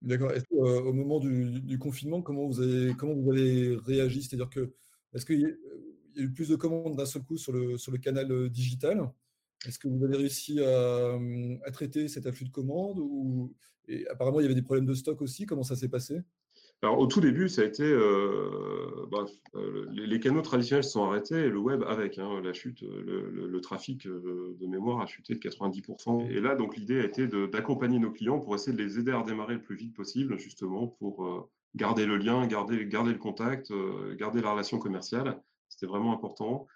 D'accord. 0.00 0.30
Euh, 0.30 0.82
au 0.82 0.92
moment 0.92 1.20
du, 1.20 1.78
confinement, 1.78 2.22
comment 2.22 2.46
vous 2.46 2.60
avez, 2.60 2.94
comment 2.94 3.14
vous 3.14 3.30
avez 3.30 3.76
réagi? 3.76 4.22
C'est-à-dire 4.22 4.50
que 4.50 4.72
est-ce 5.14 5.26
qu'il 6.12 6.22
y, 6.22 6.24
a 6.24 6.28
eu 6.28 6.32
plus 6.32 6.48
de 6.48 6.56
commandes 6.56 6.96
d'un 6.96 7.06
seul 7.06 7.22
coup 7.22 7.36
sur 7.36 7.52
le, 7.52 7.76
sur 7.78 7.92
le 7.92 7.98
canal 7.98 8.48
digital 8.50 9.10
Est-ce 9.66 9.78
que 9.78 9.88
vous 9.88 10.04
avez 10.04 10.16
réussi 10.16 10.60
à, 10.62 11.18
à, 11.64 11.70
traiter 11.70 12.08
cet 12.08 12.26
afflux 12.26 12.46
de 12.46 12.50
commandes 12.50 12.98
ou, 12.98 13.54
Apparemment, 14.10 14.40
il 14.40 14.44
y 14.44 14.46
avait 14.46 14.54
des 14.54 14.62
problèmes 14.62 14.86
de 14.86 14.94
stock 14.94 15.20
aussi. 15.22 15.46
Comment 15.46 15.64
ça 15.64 15.76
s'est 15.76 15.88
passé? 15.88 16.20
Alors, 16.82 16.98
au 16.98 17.06
tout 17.06 17.20
début, 17.20 17.48
ça 17.48 17.62
a 17.62 17.64
été. 17.64 17.84
Euh, 17.84 19.06
euh, 19.54 19.86
les, 19.92 20.18
canaux 20.18 20.42
traditionnels 20.42 20.82
se 20.82 20.90
sont 20.90 21.04
arrêtés 21.04 21.36
et 21.36 21.48
le 21.48 21.58
web 21.58 21.84
avec. 21.86 22.18
Hein, 22.18 22.40
la 22.42 22.52
chute, 22.52 22.82
le, 22.82 23.60
trafic 23.60 24.06
euh, 24.06 24.56
de 24.60 24.66
mémoire 24.66 25.00
a 25.00 25.06
chuté 25.06 25.34
de 25.34 25.38
90%. 25.38 26.28
Et 26.28 26.40
là, 26.40 26.56
donc, 26.56 26.76
l'idée 26.76 27.00
a 27.00 27.04
été 27.04 27.28
d'accompagner 27.28 28.00
nos 28.00 28.10
clients 28.10 28.40
pour 28.40 28.54
essayer 28.54 28.76
de 28.76 28.82
les 28.82 28.98
aider 28.98 29.12
à 29.12 29.20
redémarrer 29.20 29.54
le 29.54 29.62
plus 29.62 29.76
vite 29.76 29.94
possible, 29.94 30.38
justement, 30.38 30.88
pour 30.88 31.48
garder 31.76 32.04
le 32.04 32.16
lien, 32.16 32.44
garder, 32.46 32.84
garder 32.86 33.12
le 33.12 33.18
contact, 33.18 33.72
garder 34.16 34.40
la 34.40 34.50
relation 34.52 34.78
commerciale. 34.78 35.40
C'était 35.82 35.90
vraiment 35.90 36.12
important. 36.12 36.68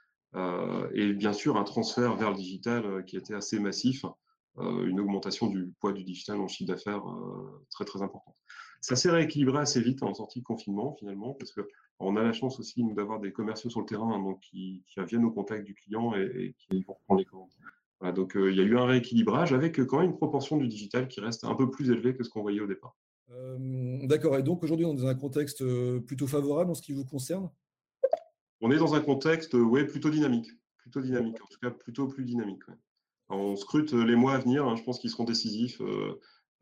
et 0.92 1.12
bien 1.12 1.32
sûr, 1.32 1.56
un 1.56 1.62
transfert 1.62 2.16
vers 2.16 2.30
le 2.30 2.36
digital 2.36 3.04
qui 3.04 3.16
était 3.16 3.34
assez 3.34 3.60
massif. 3.60 4.04
une 4.58 4.98
augmentation 4.98 5.46
du 5.46 5.72
poids 5.78 5.92
du 5.92 6.02
digital 6.02 6.40
en 6.40 6.48
chiffre 6.48 6.72
d'affaires 6.72 7.04
très, 7.70 7.84
très 7.84 8.02
importante 8.02 8.34
ça 8.86 8.94
s'est 8.94 9.10
rééquilibré 9.10 9.58
assez 9.58 9.80
vite 9.80 10.02
en 10.02 10.14
sortie 10.14 10.40
de 10.40 10.44
confinement 10.44 10.94
finalement, 10.98 11.34
parce 11.34 11.52
qu'on 11.52 12.16
a 12.16 12.22
la 12.22 12.32
chance 12.32 12.60
aussi 12.60 12.84
d'avoir 12.94 13.18
des 13.20 13.32
commerciaux 13.32 13.70
sur 13.70 13.80
le 13.80 13.86
terrain 13.86 14.12
hein, 14.12 14.22
donc 14.22 14.40
qui, 14.40 14.84
viennent 15.08 15.24
au 15.24 15.30
contact 15.30 15.64
du 15.64 15.74
client 15.74 16.14
et, 16.14 16.54
qui 16.58 16.84
vont 16.84 16.96
prendre 17.06 17.18
les 17.20 17.24
commandes. 17.24 18.14
donc 18.14 18.36
euh, 18.36 18.50
il 18.50 18.56
y 18.56 18.60
a 18.60 18.64
eu 18.64 18.78
un 18.78 18.86
rééquilibrage 18.86 19.52
avec 19.52 19.84
quand 19.86 19.98
même 19.98 20.10
une 20.10 20.16
proportion 20.16 20.56
du 20.56 20.68
digital 20.68 21.08
qui 21.08 21.20
reste 21.20 21.44
un 21.44 21.54
peu 21.54 21.70
plus 21.70 21.90
élevée 21.90 22.14
que 22.14 22.22
ce 22.22 22.30
qu'on 22.30 22.42
voyait 22.42 22.60
au 22.60 22.66
départ. 22.66 22.96
Euh, 23.30 24.06
d'accord. 24.06 24.36
Et 24.36 24.44
donc 24.44 24.62
aujourd'hui, 24.62 24.86
on 24.86 24.94
est 24.94 25.00
dans 25.00 25.08
un 25.08 25.16
contexte 25.16 25.62
euh, 25.62 25.98
plutôt 25.98 26.28
favorable 26.28 26.70
en 26.70 26.74
ce 26.74 26.82
qui 26.82 26.92
vous 26.92 27.04
concerne? 27.04 27.50
On 28.60 28.70
est 28.70 28.78
dans 28.78 28.94
un 28.94 29.00
contexte 29.00 29.54
ouais, 29.54 29.84
plutôt 29.86 30.10
dynamique. 30.10 30.50
Plutôt 30.78 31.00
dynamique, 31.00 31.42
en 31.42 31.46
tout 31.46 31.58
cas 31.60 31.70
plutôt 31.70 32.06
plus 32.06 32.24
dynamique. 32.24 32.62
On 33.28 33.56
scrute 33.56 33.92
les 33.92 34.14
mois 34.16 34.34
à 34.34 34.38
venir, 34.38 34.66
hein, 34.66 34.76
je 34.76 34.82
pense 34.82 34.98
qu'ils 34.98 35.10
seront 35.10 35.24
décisifs. 35.24 35.80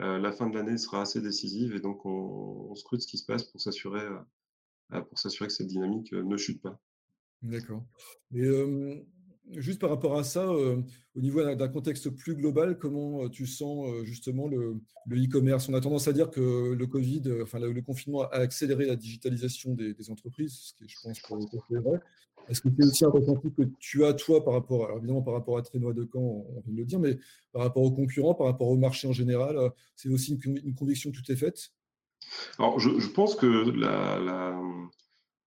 Euh, 0.01 0.19
la 0.19 0.33
fin 0.33 0.49
de 0.49 0.55
l'année 0.55 0.77
sera 0.77 1.03
assez 1.03 1.21
décisive 1.21 1.75
et 1.75 1.81
donc 1.81 2.05
on, 2.05 2.75
scrute 2.75 3.03
ce 3.03 3.07
qui 3.07 3.19
se 3.19 3.25
passe 3.25 3.45
pour 3.45 3.61
s'assurer 3.61 4.03
euh, 4.03 5.01
pour 5.03 5.19
s'assurer 5.19 5.47
que 5.47 5.53
cette 5.53 5.69
dynamique 5.69 6.13
euh, 6.13 6.25
ne 6.25 6.37
chute 6.37 6.61
pas. 6.61 6.81
D'accord. 7.43 7.85
Juste 9.53 9.81
par 9.81 9.91
rapport 9.91 10.19
à 10.19 10.25
ça, 10.25 10.49
au 10.51 11.21
niveau 11.21 11.43
d'un 11.55 11.69
contexte 11.69 12.11
plus 12.11 12.35
global, 12.35 12.79
comment 12.79 13.29
tu 13.29 13.47
sens 13.47 14.05
justement 14.05 14.49
le 14.49 14.81
e-commerce? 15.11 15.69
On 15.69 15.75
a 15.75 15.81
tendance 15.81 16.09
à 16.09 16.13
dire 16.13 16.31
que 16.31 16.73
le 16.73 16.87
Covid, 16.87 17.23
enfin 17.43 17.59
le, 17.59 17.83
confinement 17.83 18.23
a 18.23 18.37
accéléré 18.37 18.87
la 18.87 18.97
digitalisation 18.97 19.75
des, 19.75 20.11
entreprises, 20.11 20.53
ce 20.53 20.75
qui 20.75 20.89
je 20.89 20.97
pense, 21.03 21.21
pour 21.21 21.39
vrai. 21.71 22.01
Est-ce 22.49 22.61
que 22.61 22.69
c'est 22.79 22.87
aussi 22.87 23.05
un 23.05 23.09
ressenti 23.09 23.53
que 23.53 23.63
tu 23.79 24.05
as, 24.05 24.13
toi, 24.13 24.45
par 24.45 24.55
rapport, 24.55 24.85
alors 24.85 24.99
évidemment 24.99 25.23
par 25.23 25.35
rapport 25.35 25.57
à 25.57 25.63
Trénois 25.63 25.95
de 25.95 26.09
Caen, 26.13 26.21
on 26.21 26.61
vient 26.61 26.73
de 26.73 26.79
le 26.79 26.85
dire, 26.85 27.01
mais 27.01 27.19
par 27.53 27.63
rapport 27.63 27.83
aux 27.83 27.93
concurrents, 27.93 28.35
par 28.35 28.47
rapport 28.47 28.69
au 28.69 28.77
marché 28.77 29.09
en 29.09 29.13
général, 29.13 29.57
c'est 29.97 30.09
aussi 30.09 30.39
une, 30.45 30.75
conviction 30.75 31.11
que 31.11 31.17
tu 31.17 31.23
t'es 31.23 31.37
faite? 31.37 31.73
Alors, 32.59 32.79
je, 32.79 32.91
pense 33.13 33.35
que 33.35 33.47
la, 33.47 34.61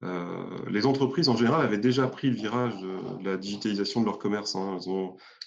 euh, 0.03 0.69
les 0.69 0.85
entreprises 0.85 1.27
en 1.27 1.35
général 1.35 1.65
avaient 1.65 1.79
déjà 1.79 2.07
pris 2.07 2.29
le 2.29 2.35
virage 2.35 2.79
de, 2.79 3.23
la 3.23 3.37
digitalisation 3.37 4.01
de 4.01 4.05
leur 4.05 4.19
commerce. 4.19 4.55
Hein. 4.55 4.77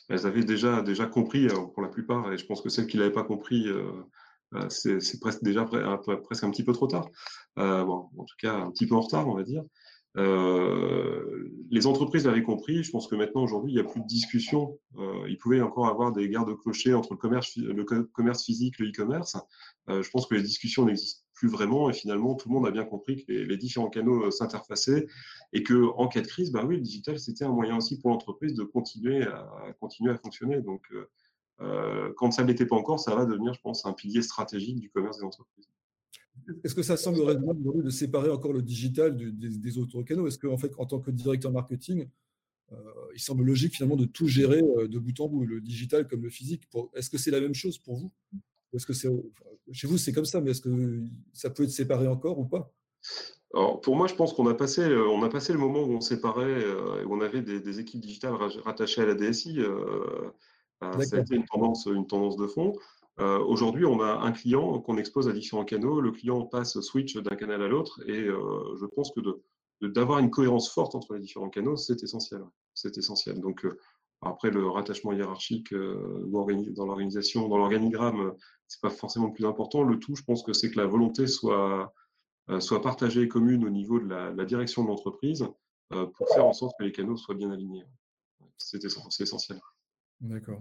Elles, 0.09 0.27
avaient 0.27 0.45
déjà, 0.45 0.83
déjà 0.83 1.07
compris, 1.07 1.47
euh, 1.47 1.67
pour 1.73 1.83
la 1.83 1.89
plupart, 1.89 2.33
et 2.33 2.39
je 2.39 2.47
pense 2.47 2.61
que 2.61 2.69
celles 2.69 2.87
qui 2.87 2.97
ne 2.97 3.03
l'avaient 3.03 3.15
pas 3.15 3.25
compris, 3.25 3.69
euh, 3.69 4.69
c'est 4.69 5.21
presque 5.21 5.45
déjà 5.45 5.65
presque 5.65 6.45
un 6.45 6.51
petit 6.51 6.65
peu 6.65 6.73
trop 6.73 6.89
tard. 6.89 7.09
en 7.57 8.09
tout 8.27 8.37
cas, 8.41 8.55
un 8.55 8.71
petit 8.73 8.87
peu 8.87 8.97
en 8.97 9.01
retard, 9.01 9.29
on 9.29 9.35
va 9.35 9.45
dire. 9.45 9.63
Les 10.17 11.87
entreprises 11.87 12.27
l'avaient 12.27 12.43
compris. 12.43 12.83
Je 12.83 12.91
pense 12.91 13.07
que 13.07 13.15
maintenant, 13.15 13.45
aujourd'hui, 13.45 13.71
il 13.71 13.75
n'y 13.77 13.81
a 13.81 13.85
plus 13.85 14.01
de 14.01 14.07
discussion. 14.09 14.77
Il 15.29 15.39
pouvait 15.39 15.61
encore 15.61 15.87
avoir 15.87 16.11
des 16.11 16.29
gardes-clochers 16.29 16.95
entre 16.95 17.13
le 17.13 17.19
commerce, 17.19 17.57
le 17.57 17.85
commerce 17.85 18.45
physique, 18.45 18.81
le 18.81 18.89
e-commerce. 18.89 19.37
Je 19.87 20.11
pense 20.11 20.27
que 20.27 20.35
les 20.35 20.43
discussions 20.43 20.85
n'existent 20.85 21.20
plus 21.41 21.49
vraiment 21.49 21.89
et 21.89 21.95
finalement, 21.95 22.35
tout 22.35 22.51
le 22.51 22.55
monde 22.55 22.67
a 22.67 22.71
bien 22.71 22.85
compris 22.85 23.25
que 23.25 23.33
les, 23.33 23.57
différents 23.57 23.89
canaux 23.89 24.31
s'interfaçaient 24.31 25.07
et 25.55 25.63
que 25.63 25.87
en 25.97 26.07
cas 26.07 26.21
de 26.21 26.27
crise, 26.27 26.53
bah 26.53 26.67
oui, 26.67 26.77
le 26.77 26.83
digital, 26.83 27.19
c'était 27.19 27.47
un 27.47 27.53
moyen 27.53 27.79
aussi 27.79 27.99
pour 27.99 28.11
l'entreprise 28.11 28.53
de 28.53 28.63
continuer 28.63 29.23
à, 29.23 29.75
continuer 29.81 30.13
à 30.13 30.19
fonctionner. 30.19 30.61
Donc, 30.61 30.87
quand 31.59 32.31
ça 32.31 32.43
ne 32.43 32.49
l'était 32.49 32.67
pas 32.67 32.77
encore, 32.77 33.01
ça 33.01 33.15
va 33.15 33.25
devenir, 33.25 33.55
je 33.55 33.61
pense, 33.63 33.87
un 33.87 33.95
pilier 33.95 34.21
stratégique 34.21 34.81
du 34.81 34.91
commerce 34.91 35.17
des 35.17 35.25
entreprises. 35.25 35.67
Est-ce 36.63 36.75
que 36.75 36.83
ça 36.83 36.99
semble 36.99 37.23
raisonnable 37.23 37.83
de 37.83 37.91
séparer 37.91 38.31
encore 38.31 38.53
le 38.53 38.61
digital 38.61 39.17
des, 39.17 39.79
autres 39.79 40.03
canaux? 40.03 40.27
Est-ce 40.27 40.39
qu'en 40.39 40.59
fait, 40.59 40.73
en 40.77 40.85
tant 40.85 41.01
que 41.01 41.11
directeur 41.11 41.53
marketing, 41.53 42.07
euh, 42.73 42.77
il 43.15 43.21
semble 43.21 43.45
logique 43.45 43.75
finalement 43.77 43.97
de 43.97 44.05
tout 44.05 44.29
gérer 44.29 44.61
euh, 44.61 44.89
de 44.89 44.99
bout 44.99 45.19
en 45.21 45.29
bout, 45.29 45.47
le 45.47 45.63
digital 45.63 46.07
comme 46.07 46.23
le 46.23 46.29
physique? 46.29 46.65
Est-ce 46.95 47.09
que 47.09 47.17
c'est 47.17 47.31
la 47.31 47.41
même 47.41 47.55
chose 47.55 47.79
pour 47.79 47.97
vous? 47.97 48.13
Est-ce 48.75 48.87
que 48.87 48.93
c'est 48.93 49.09
chez 49.73 49.87
vous 49.87 49.99
c'est 49.99 50.13
comme 50.13 50.25
ça, 50.25 50.41
mais 50.41 50.53
est-ce 50.53 50.61
que 50.61 51.05
ça 51.33 51.51
peut 51.51 51.65
être 51.65 51.71
séparé 51.71 52.07
encore 52.09 52.39
ou 52.39 52.45
pas? 52.45 52.73
Alors, 53.55 53.81
pour 53.81 53.97
moi, 53.97 54.07
je 54.07 54.15
pense 54.15 54.33
qu'on 54.33 54.47
a 54.47 54.55
passé, 54.55 54.83
euh, 54.83 55.09
on 55.09 55.23
a 55.23 55.29
passé 55.29 55.53
le 55.53 55.59
moment 55.59 55.81
où 55.83 55.93
on 55.93 56.01
séparait, 56.01 56.65
où 57.05 57.15
on 57.15 57.21
avait 57.21 57.43
des, 57.43 57.81
équipes 57.81 58.01
digitales 58.01 58.35
rattachées 58.65 59.03
à 59.03 59.07
la 59.07 59.15
DSI. 59.15 59.61
ça 60.81 61.17
a 61.17 61.21
été 61.21 61.35
une 61.35 61.45
tendance, 61.47 61.87
une 61.87 62.07
tendance 62.07 62.37
de 62.37 62.47
fond. 62.47 62.75
Euh, 63.21 63.39
aujourd'hui, 63.39 63.85
on 63.85 64.01
a 64.01 64.21
un 64.21 64.33
client 64.33 64.81
qu'on 64.81 64.97
expose 64.97 65.29
à 65.29 65.33
différents 65.33 65.65
canaux. 65.65 66.01
Le 66.01 66.11
client 66.11 66.43
passe 66.47 66.81
switch 66.81 67.17
d'un 67.17 67.37
canal 67.37 67.63
à 67.63 67.69
l'autre 67.69 68.01
et 68.07 68.23
euh, 68.23 68.77
je 68.81 68.87
pense 68.87 69.13
que 69.13 69.21
d'avoir 69.83 70.21
une 70.21 70.31
cohérence 70.31 70.71
forte 70.71 70.95
entre 70.95 71.15
les 71.15 71.21
différents 71.21 71.51
canaux, 71.51 71.77
c'est 71.77 72.03
essentiel. 72.03 72.43
C'est 72.75 72.97
essentiel. 72.97 73.41
Donc 73.41 73.65
euh, 73.65 73.79
après 74.23 74.51
le 74.51 74.69
rattachement 74.69 75.13
hiérarchique 75.13 75.73
dans 75.73 76.87
l'organisation, 76.87 77.49
dans 77.49 77.57
l'organigramme, 77.57 78.35
c'est 78.69 78.81
pas 78.81 78.91
forcément 78.91 79.27
le 79.27 79.33
plus 79.33 79.47
important. 79.47 79.83
Le 79.83 79.99
tout, 79.99 80.15
je 80.15 80.23
pense 80.23 80.43
que 80.43 80.53
c'est 80.53 80.71
que 80.71 80.79
la 80.79 80.87
volonté 80.87 81.27
soit 81.27 81.95
soit 82.59 82.83
partagée 82.83 83.23
et 83.23 83.29
commune 83.29 83.65
au 83.65 83.71
niveau 83.71 84.01
de 84.01 84.09
la, 84.09 84.45
direction 84.45 84.83
de 84.83 84.89
l'entreprise 84.89 85.47
pour 85.89 86.29
faire 86.35 86.45
en 86.45 86.53
sorte 86.53 86.77
que 86.79 86.85
les 86.85 86.93
canaux 86.93 87.17
soient 87.17 87.37
bien 87.37 87.51
alignés. 87.51 87.85
C'est 88.59 88.85
essentiel. 88.85 89.61
D'accord 90.21 90.61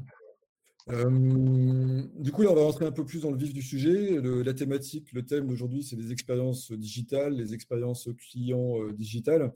du 0.87 2.31
coup, 2.31 2.41
là, 2.41 2.51
on 2.51 2.55
va 2.55 2.63
rentrer 2.63 2.85
un 2.85 2.91
peu 2.91 3.05
plus 3.05 3.21
dans 3.21 3.31
le 3.31 3.37
vif 3.37 3.53
du 3.53 3.61
sujet. 3.61 4.19
la 4.21 4.53
thématique, 4.53 5.11
le 5.13 5.23
thème 5.23 5.47
d'aujourd'hui, 5.47 5.83
c'est 5.83 5.95
les 5.95 6.11
expériences 6.11 6.71
digitales, 6.71 7.35
les 7.35 7.53
expériences 7.53 8.09
clients 8.17 8.81
euh, 8.81 8.91
digitales. 8.93 9.53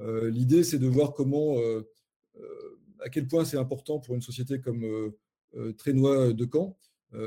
Euh, 0.00 0.28
l'idée, 0.30 0.64
c'est 0.64 0.78
de 0.78 0.88
voir 0.88 1.12
comment, 1.12 1.58
euh, 1.58 1.82
à 3.04 3.08
quel 3.08 3.26
point 3.26 3.44
c'est 3.44 3.58
important 3.58 3.98
pour 3.98 4.14
une 4.14 4.22
société 4.22 4.60
comme 4.60 5.12
Trénois 5.76 6.32
de 6.32 6.48
Caen. 6.50 6.76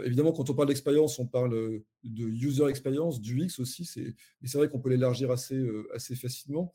évidemment, 0.03 0.31
quand 0.31 0.49
on 0.49 0.53
parle 0.53 0.67
d'expérience, 0.67 1.19
on 1.19 1.27
parle 1.27 1.81
de 2.03 2.23
user 2.23 2.67
experience, 2.67 3.21
du 3.21 3.47
aussi, 3.59 3.89
mais 4.41 4.47
c'est 4.47 4.57
vrai 4.57 4.69
qu'on 4.69 4.79
peut 4.79 4.89
l'élargir 4.89 5.31
assez, 5.31 5.63
assez 5.93 6.15
facilement. 6.15 6.73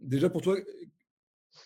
déjà, 0.00 0.30
pour 0.30 0.42
toi, 0.42 0.56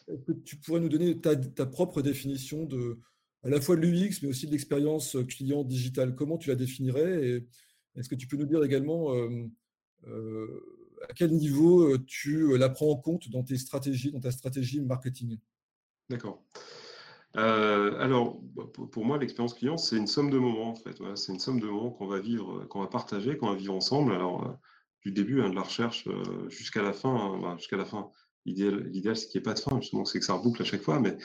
est-ce 0.09 0.23
que 0.23 0.33
tu 0.33 0.57
pourrais 0.57 0.81
nous 0.81 0.89
donner 0.89 1.19
ta, 1.21 1.67
propre 1.67 2.03
définition 2.03 2.65
de 2.65 2.99
à 3.43 3.49
la 3.49 3.61
fois 3.61 3.77
de 3.77 3.83
l'UX, 3.83 4.23
mais 4.23 4.29
aussi 4.29 4.47
de 4.47 4.51
l'expérience 4.51 5.15
euh, 5.15 5.23
client 5.23 5.63
digitale 5.63 6.17
Comment 6.17 6.37
tu 6.37 6.49
la 6.49 6.57
définirais? 6.57 7.29
Et 7.29 7.47
est-ce 7.95 8.09
que 8.09 8.17
tu 8.17 8.27
peux 8.27 8.37
nous 8.37 8.47
dire 8.47 8.65
également 8.65 9.15
euh, 9.15 9.47
euh, 10.09 10.86
à 11.09 11.13
quel 11.15 11.33
niveau 11.33 11.97
tu 11.99 12.57
la 12.57 12.69
prends 12.69 12.91
en 12.91 12.97
compte 12.97 13.29
dans 13.31 13.43
tes 13.43 13.57
stratégies, 13.57 14.13
dans 14.13 14.21
ta 14.21 14.31
stratégie 14.31 14.81
marketing? 14.81 15.39
D'accord. 16.09 16.45
alors, 17.35 18.41
bah, 18.55 18.65
pour 18.93 19.05
moi, 19.05 19.19
l'expérience 19.19 19.55
client, 19.55 19.77
c'est 19.77 19.97
une 19.97 20.07
somme 20.07 20.31
de 20.31 20.39
moments, 20.39 20.71
en 20.71 20.75
fait. 20.77 20.97
c'est 21.17 21.33
une 21.33 21.41
somme 21.41 21.61
de 21.61 21.67
moments 21.67 21.91
qu'on 21.91 22.07
va 22.07 22.21
vivre, 22.21 22.65
qu'on 22.67 22.81
va 22.81 22.87
partager, 22.87 23.37
qu'on 23.37 23.51
va 23.51 23.57
vivre 23.57 23.75
ensemble. 23.75 24.13
Alors, 24.13 24.59
du 25.03 25.13
début 25.13 25.41
hein, 25.41 25.51
de 25.51 25.55
la 25.55 25.63
recherche 25.63 26.09
jusqu'à 26.49 26.83
la 26.83 26.93
fin, 26.93 27.15
hein, 27.15 27.39
bah, 27.41 27.55
jusqu'à 27.59 27.77
la 27.77 27.85
fin, 27.85 28.11
L'idéal, 28.47 29.17
c'est 29.17 29.27
qu'il 29.27 29.41
n'y 29.41 29.43
ait 29.43 29.51
pas 29.51 29.55
de 29.55 29.59
fin, 29.59 29.81
justement, 29.81 30.05
c'est 30.05 30.21
que 30.21 30.25
ça 30.25 30.35
reboucle 30.35 30.63
à 30.63 30.65
chaque 30.65 30.83
fois, 30.83 31.01
mais 31.01 31.17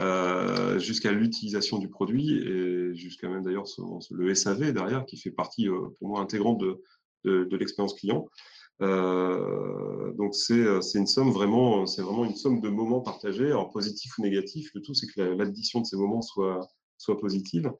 euh, 0.00 0.78
jusqu'à 0.78 1.12
l'utilisation 1.12 1.78
du 1.78 1.90
produit 1.90 2.38
et 2.38 2.94
jusqu'à 2.94 3.28
même 3.28 3.42
d'ailleurs 3.42 3.66
le 4.10 4.34
SAV 4.34 4.72
derrière, 4.72 5.04
qui 5.04 5.18
fait 5.18 5.30
partie 5.30 5.68
euh, 5.68 5.90
pour 5.98 6.08
moi 6.08 6.20
intégrante 6.20 6.58
de, 6.58 7.56
l'expérience 7.56 7.92
client. 7.92 8.26
Euh, 8.82 10.12
donc 10.12 10.34
c'est 10.34 10.98
une 10.98 11.06
somme 11.06 11.30
vraiment, 11.30 11.86
c'est 11.86 12.02
vraiment 12.02 12.24
une 12.24 12.34
somme 12.34 12.60
de 12.60 12.68
moments 12.68 13.00
partagés, 13.00 13.46
alors 13.46 13.70
positifs 13.70 14.18
ou 14.18 14.22
négatifs. 14.22 14.70
Le 14.74 14.82
tout, 14.82 14.94
c'est 14.94 15.06
que 15.06 15.20
l'addition 15.20 15.80
de 15.80 15.86
ces 15.86 15.96
moments 15.96 16.22
soit, 16.22 16.68
soit 16.96 17.18
positive 17.18 17.72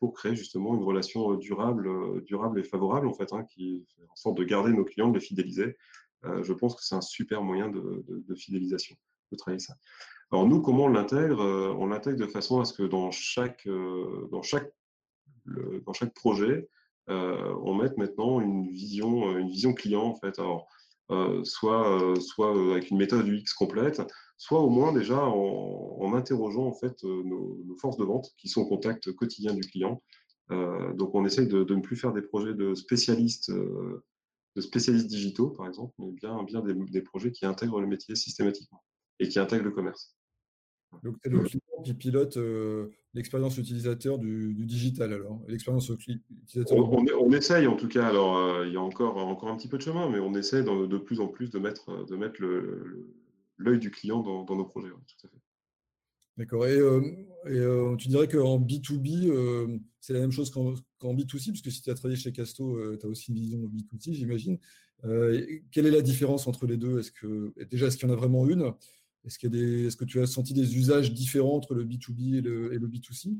pour 0.00 0.14
créer 0.14 0.34
justement 0.34 0.74
une 0.74 0.82
relation 0.82 1.34
durable, 1.34 2.24
durable 2.24 2.58
et 2.58 2.64
favorable 2.64 3.06
en 3.06 3.14
fait, 3.14 3.32
hein, 3.32 3.44
qui 3.44 3.86
fait 3.94 4.02
en 4.10 4.16
sorte 4.16 4.36
de 4.36 4.42
garder 4.42 4.72
nos 4.72 4.84
clients, 4.84 5.10
de 5.10 5.14
les 5.14 5.24
fidéliser 5.24 5.76
euh, 6.24 6.42
je 6.42 6.52
pense 6.52 6.74
que 6.74 6.82
c'est 6.82 6.94
un 6.94 7.00
super 7.00 7.42
moyen 7.42 7.68
de, 7.68 8.34
fidélisation, 8.34 8.96
de 9.32 9.36
travailler 9.36 9.60
ça. 9.60 9.74
Alors 10.30 10.46
nous, 10.46 10.60
comment 10.60 10.84
on 10.84 10.88
l'intègre 10.88 11.40
euh, 11.40 11.74
On 11.78 11.86
l'intègre 11.86 12.18
de 12.18 12.26
façon 12.26 12.60
à 12.60 12.64
ce 12.64 12.72
que 12.72 12.82
dans 12.82 13.10
chaque, 13.10 13.66
euh, 13.66 14.28
dans 14.30 14.42
chaque, 14.42 14.72
dans 15.46 15.92
chaque 15.92 16.14
projet, 16.14 16.68
on 17.08 17.74
mette 17.74 17.96
maintenant 17.96 18.40
une 18.40 18.70
vision, 18.70 19.36
une 19.38 19.48
vision 19.48 19.74
client 19.74 20.04
en 20.04 20.14
fait. 20.14 20.38
Alors, 20.38 20.68
soit, 21.44 22.14
soit 22.20 22.72
avec 22.72 22.90
une 22.90 22.98
méthode 22.98 23.26
UX 23.26 23.52
complète, 23.56 24.00
soit 24.36 24.60
au 24.60 24.70
moins 24.70 24.92
déjà 24.92 25.20
en, 25.24 26.14
interrogeant 26.14 26.66
en 26.66 26.72
fait 26.72 27.02
nos, 27.02 27.76
forces 27.80 27.96
de 27.96 28.04
vente 28.04 28.30
qui 28.36 28.48
sont 28.48 28.62
au 28.62 28.66
contact 28.66 29.10
quotidien 29.12 29.54
du 29.54 29.62
client. 29.62 30.02
donc 30.50 31.14
on 31.14 31.24
essaye 31.24 31.48
de, 31.48 31.64
ne 31.64 31.80
plus 31.80 31.96
faire 31.96 32.12
des 32.12 32.22
projets 32.22 32.54
de 32.54 32.74
spécialistes 32.74 33.50
de 34.56 34.60
spécialistes 34.60 35.06
digitaux, 35.06 35.50
par 35.50 35.66
exemple, 35.66 35.94
mais 35.98 36.10
bien, 36.12 36.42
bien 36.42 36.62
des, 36.62 37.02
projets 37.02 37.30
qui 37.30 37.46
intègrent 37.46 37.80
le 37.80 37.86
métier 37.86 38.14
systématiquement 38.16 38.82
et 39.18 39.28
qui 39.28 39.38
intègrent 39.38 39.64
le 39.64 39.70
commerce. 39.70 40.16
Donc, 41.02 41.16
c'est 41.22 41.30
le 41.30 41.40
client 41.40 41.60
qui 41.80 41.94
pilote 41.94 42.36
euh, 42.36 42.88
l'expérience 43.14 43.58
utilisateur 43.58 44.18
du, 44.18 44.54
digital, 44.54 45.12
alors 45.12 45.40
L'expérience 45.48 45.88
utilisateur. 45.88 46.78
On, 46.92 47.32
essaye, 47.32 47.66
en 47.66 47.76
tout 47.76 47.88
cas. 47.88 48.06
Alors, 48.06 48.36
euh, 48.36 48.66
il 48.66 48.72
y 48.72 48.76
a 48.76 48.80
encore, 48.80 49.16
encore 49.16 49.48
un 49.48 49.56
petit 49.56 49.68
peu 49.68 49.78
de 49.78 49.82
chemin, 49.82 50.08
mais 50.08 50.18
on 50.18 50.34
essaie 50.34 50.62
de 50.62 50.98
plus 50.98 51.20
en 51.20 51.28
plus 51.28 51.50
de 51.50 51.58
mettre, 51.58 52.06
de 52.06 52.16
mettre 52.16 52.42
l'œil 53.58 53.78
du 53.78 53.90
client 53.90 54.20
dans, 54.20 54.56
nos 54.56 54.64
projets. 54.64 54.88
tout 54.88 55.26
à 55.26 55.28
fait. 55.28 55.40
D'accord. 56.40 56.66
Et, 56.66 56.76
euh, 56.76 57.02
euh, 57.46 57.96
tu 57.96 58.08
dirais 58.08 58.26
qu'en 58.26 58.58
B2B, 58.58 59.28
euh, 59.28 59.78
c'est 60.00 60.14
la 60.14 60.20
même 60.20 60.32
chose 60.32 60.50
qu'en 60.50 61.14
B2C, 61.14 61.48
parce 61.50 61.60
que 61.60 61.70
si 61.70 61.82
tu 61.82 61.90
as 61.90 61.94
travaillé 61.94 62.18
chez 62.18 62.32
Casto, 62.32 62.78
tu 62.96 63.04
as 63.04 63.08
aussi 63.10 63.30
une 63.30 63.36
vision 63.36 63.58
B2C, 63.58 64.14
j'imagine. 64.14 64.58
quelle 65.02 65.86
est 65.86 65.90
la 65.90 66.00
différence 66.00 66.46
entre 66.46 66.66
les 66.66 66.78
deux? 66.78 66.98
Est-ce 66.98 67.12
que 67.12 67.52
déjà, 67.70 67.88
est-ce 67.88 67.98
qu'il 67.98 68.08
y 68.08 68.10
en 68.10 68.14
a 68.14 68.16
vraiment 68.16 68.48
une? 68.48 68.72
Est-ce 69.24 69.96
que 69.96 70.04
tu 70.04 70.20
as 70.20 70.26
senti 70.26 70.54
des 70.54 70.76
usages 70.76 71.12
différents 71.12 71.56
entre 71.56 71.74
le 71.74 71.84
B2B 71.84 72.36
et 72.36 72.40
le, 72.40 72.88
B2C 72.88 73.36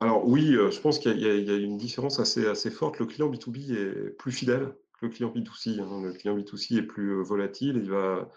Alors 0.00 0.26
oui, 0.28 0.52
je 0.52 0.80
pense 0.80 0.98
qu'il 0.98 1.18
y, 1.18 1.50
a 1.50 1.56
une 1.56 1.78
différence 1.78 2.20
assez, 2.20 2.70
forte. 2.70 2.98
Le 2.98 3.06
client 3.06 3.30
B2B 3.30 3.72
est 3.72 4.10
plus 4.16 4.32
fidèle 4.32 4.74
que 5.00 5.06
le 5.06 5.12
client 5.12 5.32
B2C. 5.34 5.80
Hein. 5.80 6.02
Le 6.02 6.12
client 6.12 6.36
B2C 6.36 6.78
est 6.78 6.82
plus 6.82 7.22
volatile. 7.22 7.80
Il 7.82 7.90
va 7.90 8.28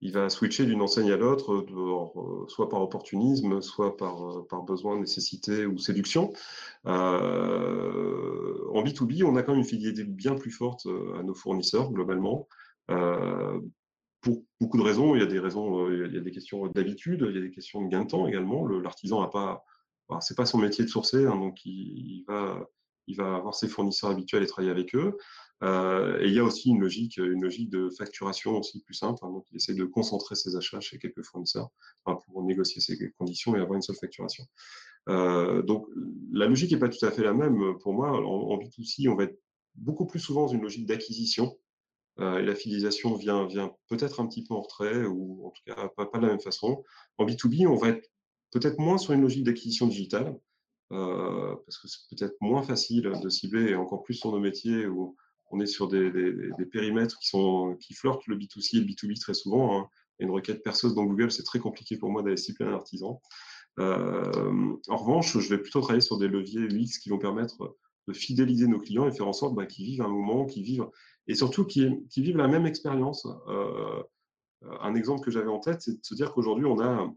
il 0.00 0.12
va 0.12 0.28
switcher 0.28 0.64
d'une 0.64 0.80
enseigne 0.80 1.10
à 1.10 1.16
l'autre, 1.16 1.52
euh, 1.52 2.46
soit 2.48 2.68
par 2.68 2.80
opportunisme, 2.82 3.60
soit 3.60 3.96
par, 3.96 4.22
euh, 4.22 4.62
besoin, 4.66 4.98
nécessité 4.98 5.66
ou 5.66 5.78
séduction. 5.78 6.32
Euh, 6.86 8.68
en 8.72 8.82
B2B, 8.82 9.24
on 9.24 9.36
a 9.36 9.42
quand 9.42 9.52
même 9.52 9.60
une 9.60 9.66
fidélité 9.66 10.04
bien 10.04 10.34
plus 10.34 10.52
forte 10.52 10.86
à 11.18 11.22
nos 11.22 11.34
fournisseurs, 11.34 11.90
globalement. 11.90 12.48
Pour 14.20 14.44
beaucoup 14.60 14.78
de 14.78 14.82
raisons. 14.82 15.14
Il 15.14 15.20
y 15.20 15.24
a 15.24 15.26
des 15.26 15.38
raisons, 15.38 15.90
il 15.90 16.14
y 16.14 16.18
a 16.18 16.20
des 16.20 16.30
questions 16.30 16.66
d'habitude, 16.68 17.24
il 17.28 17.34
y 17.34 17.38
a 17.38 17.42
des 17.42 17.50
questions 17.50 17.82
de 17.82 17.88
gain 17.88 18.04
de 18.04 18.08
temps 18.08 18.26
également. 18.26 18.66
L'artisan 18.66 19.20
n'a 19.20 19.28
pas, 19.28 19.64
c'est 20.20 20.36
pas 20.36 20.46
son 20.46 20.58
métier 20.58 20.84
de 20.84 20.90
sourcer, 20.90 21.26
hein, 21.26 21.36
donc 21.36 21.64
il, 21.64 22.24
va, 22.26 22.66
il 23.06 23.16
va 23.16 23.36
avoir 23.36 23.54
ses 23.54 23.68
fournisseurs 23.68 24.10
habituels 24.10 24.42
et 24.42 24.46
travailler 24.46 24.72
avec 24.72 24.94
eux. 24.94 25.16
Euh, 25.64 26.20
et 26.20 26.28
il 26.28 26.34
y 26.34 26.38
a 26.38 26.44
aussi 26.44 26.70
une 26.70 26.80
logique, 26.80 27.16
une 27.16 27.42
logique 27.42 27.68
de 27.70 27.90
facturation 27.90 28.58
aussi 28.58 28.80
plus 28.80 28.94
simple. 28.94 29.18
Hein, 29.24 29.30
donc, 29.30 29.44
il 29.50 29.56
essaie 29.56 29.74
de 29.74 29.84
concentrer 29.84 30.36
ses 30.36 30.56
achats 30.56 30.80
chez 30.80 30.98
quelques 30.98 31.24
fournisseurs 31.24 31.70
pour 32.04 32.42
négocier 32.44 32.80
ses 32.80 32.96
conditions 33.18 33.56
et 33.56 33.60
avoir 33.60 33.74
une 33.74 33.82
seule 33.82 33.96
facturation. 33.96 34.44
Euh, 35.08 35.62
donc, 35.62 35.86
la 36.32 36.46
logique 36.46 36.72
n'est 36.72 36.78
pas 36.78 36.88
tout 36.88 37.04
à 37.04 37.10
fait 37.10 37.24
la 37.24 37.34
même. 37.34 37.76
Pour 37.80 37.92
moi, 37.92 38.10
en, 38.10 38.24
en 38.24 38.58
B2C, 38.58 39.08
on 39.08 39.16
va 39.16 39.24
être 39.24 39.38
beaucoup 39.74 40.06
plus 40.06 40.20
souvent 40.20 40.42
dans 40.42 40.52
une 40.52 40.62
logique 40.62 40.86
d'acquisition. 40.86 41.58
Euh, 42.20 42.38
et 42.38 42.44
la 42.44 42.54
fidélisation 42.54 43.14
vient, 43.14 43.46
vient 43.46 43.72
peut-être 43.88 44.20
un 44.20 44.26
petit 44.26 44.44
peu 44.44 44.54
en 44.54 44.60
retrait, 44.60 45.04
ou 45.04 45.46
en 45.46 45.50
tout 45.50 45.62
cas 45.66 45.88
pas, 45.96 46.06
pas 46.06 46.18
de 46.18 46.26
la 46.26 46.32
même 46.32 46.40
façon. 46.40 46.82
En 47.16 47.26
B2B, 47.26 47.66
on 47.66 47.76
va 47.76 47.88
être 47.90 48.08
peut-être 48.50 48.78
moins 48.78 48.98
sur 48.98 49.12
une 49.12 49.22
logique 49.22 49.44
d'acquisition 49.44 49.86
digitale, 49.86 50.36
euh, 50.92 51.54
parce 51.64 51.78
que 51.78 51.86
c'est 51.88 52.00
peut-être 52.10 52.36
moins 52.40 52.62
facile 52.62 53.12
de 53.22 53.28
cibler, 53.28 53.70
et 53.70 53.74
encore 53.74 54.02
plus 54.02 54.14
sur 54.14 54.32
nos 54.32 54.40
métiers 54.40 54.86
où 54.86 55.16
on 55.50 55.60
est 55.60 55.66
sur 55.66 55.88
des, 55.88 56.10
périmètres 56.70 57.18
qui, 57.18 57.28
sont, 57.28 57.76
qui 57.80 57.94
flirtent 57.94 58.26
le 58.26 58.36
B2C 58.36 58.76
et 58.76 58.80
le 58.80 58.86
B2B 58.86 59.18
très 59.20 59.34
souvent. 59.34 59.78
Hein. 59.78 59.88
Une 60.18 60.30
requête 60.30 60.62
perceuse 60.64 60.94
dans 60.94 61.04
Google, 61.04 61.30
c'est 61.30 61.44
très 61.44 61.60
compliqué 61.60 61.96
pour 61.96 62.10
moi 62.10 62.22
d'aller 62.22 62.36
cibler 62.36 62.66
un 62.66 62.72
artisan. 62.72 63.22
Euh, 63.78 64.76
en 64.88 64.96
revanche, 64.96 65.38
je 65.38 65.48
vais 65.48 65.58
plutôt 65.58 65.80
travailler 65.80 66.00
sur 66.00 66.18
des 66.18 66.26
leviers 66.26 66.62
UX 66.62 66.98
qui 67.00 67.10
vont 67.10 67.18
permettre 67.18 67.76
de 68.08 68.12
fidéliser 68.12 68.66
nos 68.66 68.80
clients 68.80 69.06
et 69.06 69.12
faire 69.12 69.28
en 69.28 69.32
sorte 69.32 69.54
bah, 69.54 69.66
qu'ils 69.66 69.84
vivent 69.84 70.02
un 70.02 70.08
moment, 70.08 70.46
qu'ils 70.46 70.64
vivent, 70.64 70.88
et 71.28 71.34
surtout 71.34 71.64
qu'ils 71.64 72.02
vivent 72.16 72.36
la 72.36 72.48
même 72.48 72.66
expérience. 72.66 73.26
Euh, 73.48 74.02
un 74.80 74.94
exemple 74.94 75.24
que 75.24 75.30
j'avais 75.30 75.48
en 75.48 75.60
tête, 75.60 75.82
c'est 75.82 75.92
de 75.92 76.04
se 76.04 76.14
dire 76.14 76.32
qu'aujourd'hui, 76.32 76.64
on 76.66 76.80
a 76.80 77.12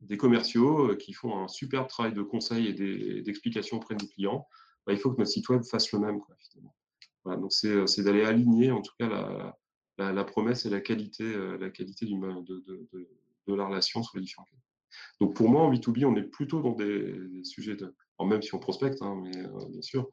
des 0.00 0.16
commerciaux 0.16 0.96
qui 0.96 1.12
font 1.12 1.38
un 1.38 1.48
superbe 1.48 1.86
travail 1.86 2.12
de 2.12 2.22
conseil 2.22 2.66
et 2.66 3.22
d'explication 3.22 3.76
auprès 3.76 3.94
des 3.94 4.08
clients. 4.08 4.46
Bah, 4.86 4.92
il 4.92 4.98
faut 4.98 5.12
que 5.12 5.18
notre 5.18 5.30
site 5.30 5.48
web 5.48 5.62
fasse 5.64 5.92
le 5.92 6.00
même. 6.00 6.20
Quoi, 6.20 6.36
donc 7.36 7.50
euh, 7.64 7.86
c'est 7.86 8.02
d'aller 8.04 8.24
aligner 8.24 8.70
en 8.70 8.82
tout 8.82 8.92
cas 8.98 9.52
la, 9.98 10.24
promesse 10.24 10.64
et 10.64 10.70
la 10.70 10.80
qualité, 10.80 11.24
euh, 11.24 11.58
la 11.58 11.70
qualité 11.70 12.06
de, 12.06 12.10
de, 12.12 13.54
la 13.54 13.66
relation 13.66 14.02
sur 14.02 14.16
les 14.16 14.22
différents 14.22 14.44
cas. 14.44 14.56
Donc 15.20 15.34
pour 15.34 15.48
moi, 15.48 15.62
en 15.62 15.72
B2B, 15.72 16.04
on 16.04 16.14
est 16.16 16.22
plutôt 16.22 16.60
dans 16.62 16.72
des, 16.72 17.42
sujets 17.42 17.74
de. 17.74 17.94
même 18.24 18.42
si 18.42 18.54
on 18.54 18.58
prospecte, 18.58 19.02
hein, 19.02 19.20
mais 19.22 19.36
euh, 19.36 19.68
bien 19.68 19.82
sûr, 19.82 20.08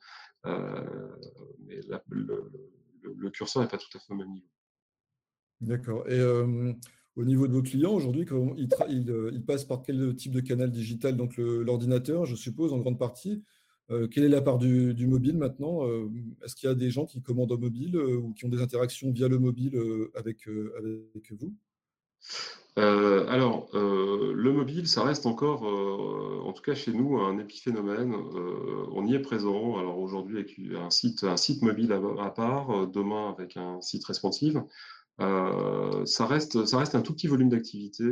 curseur 3.31 3.61
n'est 3.61 3.69
pas 3.69 3.77
tout 3.77 3.97
à 3.97 3.99
fait 3.99 4.13
au 4.13 4.15
même 4.15 4.31
niveau. 4.31 4.47
D'accord. 5.61 6.09
Et 6.09 6.21
au 7.15 7.25
niveau 7.25 7.47
de 7.47 7.53
vos 7.53 7.61
clients, 7.61 7.93
aujourd'hui, 7.93 8.25
ils, 8.57 8.67
ils, 9.33 9.45
passent 9.45 9.65
par 9.65 9.81
quel 9.81 10.15
type 10.15 10.33
de 10.33 10.41
canal 10.41 10.71
digital? 10.71 11.15
Donc 11.15 11.37
l'ordinateur, 11.37 12.25
je 12.25 12.35
suppose, 12.35 12.73
en 12.73 12.79
grande 12.79 12.99
partie. 12.99 13.43
Euh, 13.91 14.07
quelle 14.07 14.23
est 14.23 14.29
la 14.29 14.41
part 14.41 14.57
du, 14.57 15.07
mobile 15.07 15.37
maintenant? 15.37 15.87
Euh, 15.87 16.09
Est-ce 16.43 16.55
qu'il 16.55 16.67
y 16.67 16.71
a 16.71 16.75
des 16.75 16.89
gens 16.89 17.05
qui 17.05 17.21
commandent 17.21 17.51
au 17.51 17.57
mobile 17.57 17.95
euh, 17.95 18.17
ou 18.17 18.33
qui 18.33 18.45
ont 18.45 18.49
des 18.49 18.61
interactions 18.61 19.11
via 19.11 19.27
le 19.27 19.39
mobile 19.39 19.79
avec 20.15 20.47
vous? 20.47 21.53
Alors, 22.75 23.69
le 23.73 24.51
mobile, 24.51 24.87
ça 24.87 25.03
reste 25.03 25.25
encore, 25.25 25.63
en 25.63 26.51
tout 26.53 26.63
cas 26.63 26.73
chez 26.73 26.91
nous, 26.91 27.19
un 27.19 27.37
épiphénomène. 27.37 28.13
on 28.91 29.05
y 29.05 29.13
est 29.13 29.19
présent. 29.19 29.77
Alors 29.77 29.99
aujourd'hui, 29.99 30.37
avec 30.37 30.59
un 30.75 30.89
site, 30.89 31.61
mobile 31.61 31.93
à, 31.93 32.29
part, 32.31 32.87
demain 32.87 33.29
avec 33.29 33.57
un 33.57 33.79
site 33.81 34.05
responsive. 34.05 34.63
ça, 35.19 36.25
reste, 36.25 36.65
ça 36.65 36.79
reste 36.79 36.95
un 36.95 37.01
tout 37.01 37.13
petit 37.13 37.27
volume 37.27 37.49
d'activité 37.49 38.03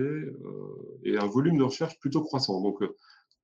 et 1.04 1.18
un 1.18 1.28
volume 1.28 1.58
de 1.58 1.64
recherche 1.64 1.98
plutôt 2.00 2.22
croissant. 2.22 2.62
Donc, 2.62 2.84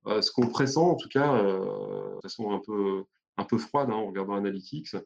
euh, 0.06 0.22
ce 0.22 0.30
qu'on 0.30 0.48
pressent, 0.48 0.78
en 0.78 0.94
tout 0.96 1.08
cas, 1.08 1.34
euh, 1.34 2.14
de 2.16 2.20
façon 2.22 2.50
un 2.52 3.44
peu, 3.44 3.58
froide 3.58 3.90
hein, 3.90 3.94
en 3.94 4.06
regardant 4.06 4.34
Analytics, 4.34 4.96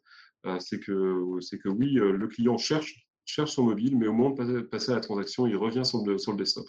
euh, 0.46 0.58
c'est 0.60 0.80
que, 0.80 1.38
c'est 1.40 1.58
que 1.58 1.68
oui, 1.68 1.94
le 1.94 2.26
client 2.28 2.58
cherche, 2.58 3.06
cherche 3.24 3.52
son 3.52 3.64
mobile, 3.64 3.96
mais 3.96 4.06
au 4.08 4.12
moment 4.12 4.30
de 4.30 4.60
passer, 4.60 4.92
à 4.92 4.96
la 4.96 5.00
transaction, 5.00 5.46
il 5.46 5.56
revient 5.56 5.84
sur 5.84 6.04
le, 6.04 6.18
sur 6.18 6.32
le 6.32 6.38
desktop. 6.38 6.66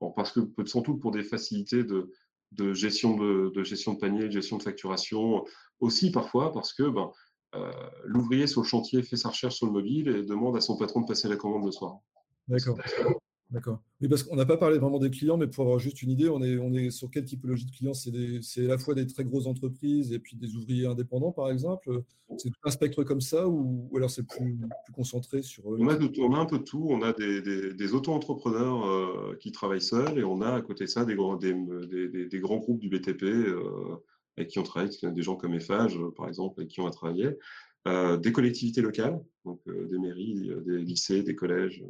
Bon, 0.00 0.10
parce 0.10 0.32
que, 0.32 0.40
sans 0.66 0.80
doute 0.80 1.00
pour 1.00 1.12
des 1.12 1.22
facilités 1.22 1.84
de, 1.84 2.10
de 2.52 2.72
gestion 2.72 3.16
de, 3.16 3.52
de, 3.54 3.62
gestion 3.62 3.94
de 3.94 3.98
panier, 3.98 4.24
de 4.24 4.30
gestion 4.30 4.58
de 4.58 4.62
facturation, 4.62 5.44
aussi 5.80 6.10
parfois 6.10 6.52
parce 6.52 6.72
que 6.72 6.82
ben, 6.88 7.10
l'ouvrier 8.04 8.46
sur 8.46 8.62
le 8.62 8.66
chantier 8.66 9.02
fait 9.02 9.16
sa 9.16 9.28
recherche 9.28 9.56
sur 9.56 9.66
le 9.66 9.72
mobile 9.72 10.08
et 10.08 10.22
demande 10.22 10.56
à 10.56 10.60
son 10.60 10.76
patron 10.76 11.02
de 11.02 11.06
passer 11.06 11.28
la 11.28 11.36
commande 11.36 11.64
le 11.64 11.72
soir. 11.72 11.98
D'accord. 12.48 12.78
D'accord. 13.50 13.80
Oui, 14.00 14.08
parce 14.08 14.22
qu'on 14.22 14.36
n'a 14.36 14.46
pas 14.46 14.56
parlé 14.56 14.78
vraiment 14.78 14.98
des 14.98 15.10
clients, 15.10 15.36
mais 15.36 15.46
pour 15.46 15.64
avoir 15.64 15.78
juste 15.78 16.02
une 16.02 16.10
idée, 16.10 16.28
on 16.28 16.42
est, 16.42 16.58
on 16.58 16.72
est 16.72 16.90
sur 16.90 17.10
quelle 17.10 17.24
typologie 17.24 17.66
de 17.66 17.70
clients? 17.70 17.94
C'est 17.94 18.64
à 18.64 18.68
la 18.68 18.78
fois 18.78 18.94
des 18.94 19.06
très 19.06 19.24
grosses 19.24 19.46
entreprises 19.46 20.12
et 20.12 20.18
puis 20.18 20.36
des 20.36 20.56
ouvriers 20.56 20.86
indépendants, 20.86 21.30
par 21.30 21.50
exemple? 21.50 22.02
C'est 22.38 22.50
un 22.64 22.70
spectre 22.70 23.04
comme 23.04 23.20
ça 23.20 23.46
ou, 23.48 23.90
alors 23.96 24.10
c'est 24.10 24.26
plus, 24.26 24.58
concentré 24.92 25.42
sur. 25.42 25.72
Euh, 25.72 25.76
on 25.78 25.88
a, 25.88 25.98
on 26.18 26.34
a, 26.34 26.38
un 26.38 26.46
peu 26.46 26.58
de 26.58 26.64
tout. 26.64 26.86
On 26.90 27.02
a 27.02 27.12
des, 27.12 27.74
des, 27.74 27.94
auto-entrepreneurs 27.94 28.86
euh, 28.86 29.36
qui 29.40 29.52
travaillent 29.52 29.80
seuls 29.80 30.18
et 30.18 30.24
on 30.24 30.40
a 30.40 30.54
à 30.54 30.62
côté 30.62 30.84
de 30.84 30.90
ça 30.90 31.04
des, 31.04 31.14
grands, 31.14 31.36
des, 31.36 31.54
des 31.54 32.40
grands 32.40 32.58
groupes 32.58 32.80
du 32.80 32.88
BTP 32.88 33.22
euh, 33.24 33.96
avec 34.36 34.48
qui 34.48 34.58
on 34.58 34.62
travaille, 34.62 34.90
des 35.02 35.22
gens 35.22 35.36
comme 35.36 35.54
EFAGE, 35.54 35.98
par 36.16 36.28
exemple, 36.28 36.60
avec 36.60 36.70
qui 36.70 36.80
on 36.80 36.86
a 36.86 36.90
travaillé. 36.90 37.30
Euh, 37.86 38.16
des 38.16 38.32
collectivités 38.32 38.80
locales, 38.80 39.22
donc 39.44 39.60
euh, 39.68 39.86
des 39.90 39.98
mairies, 39.98 40.48
euh, 40.48 40.62
des 40.62 40.78
lycées, 40.78 41.22
des 41.22 41.34
collèges, 41.34 41.84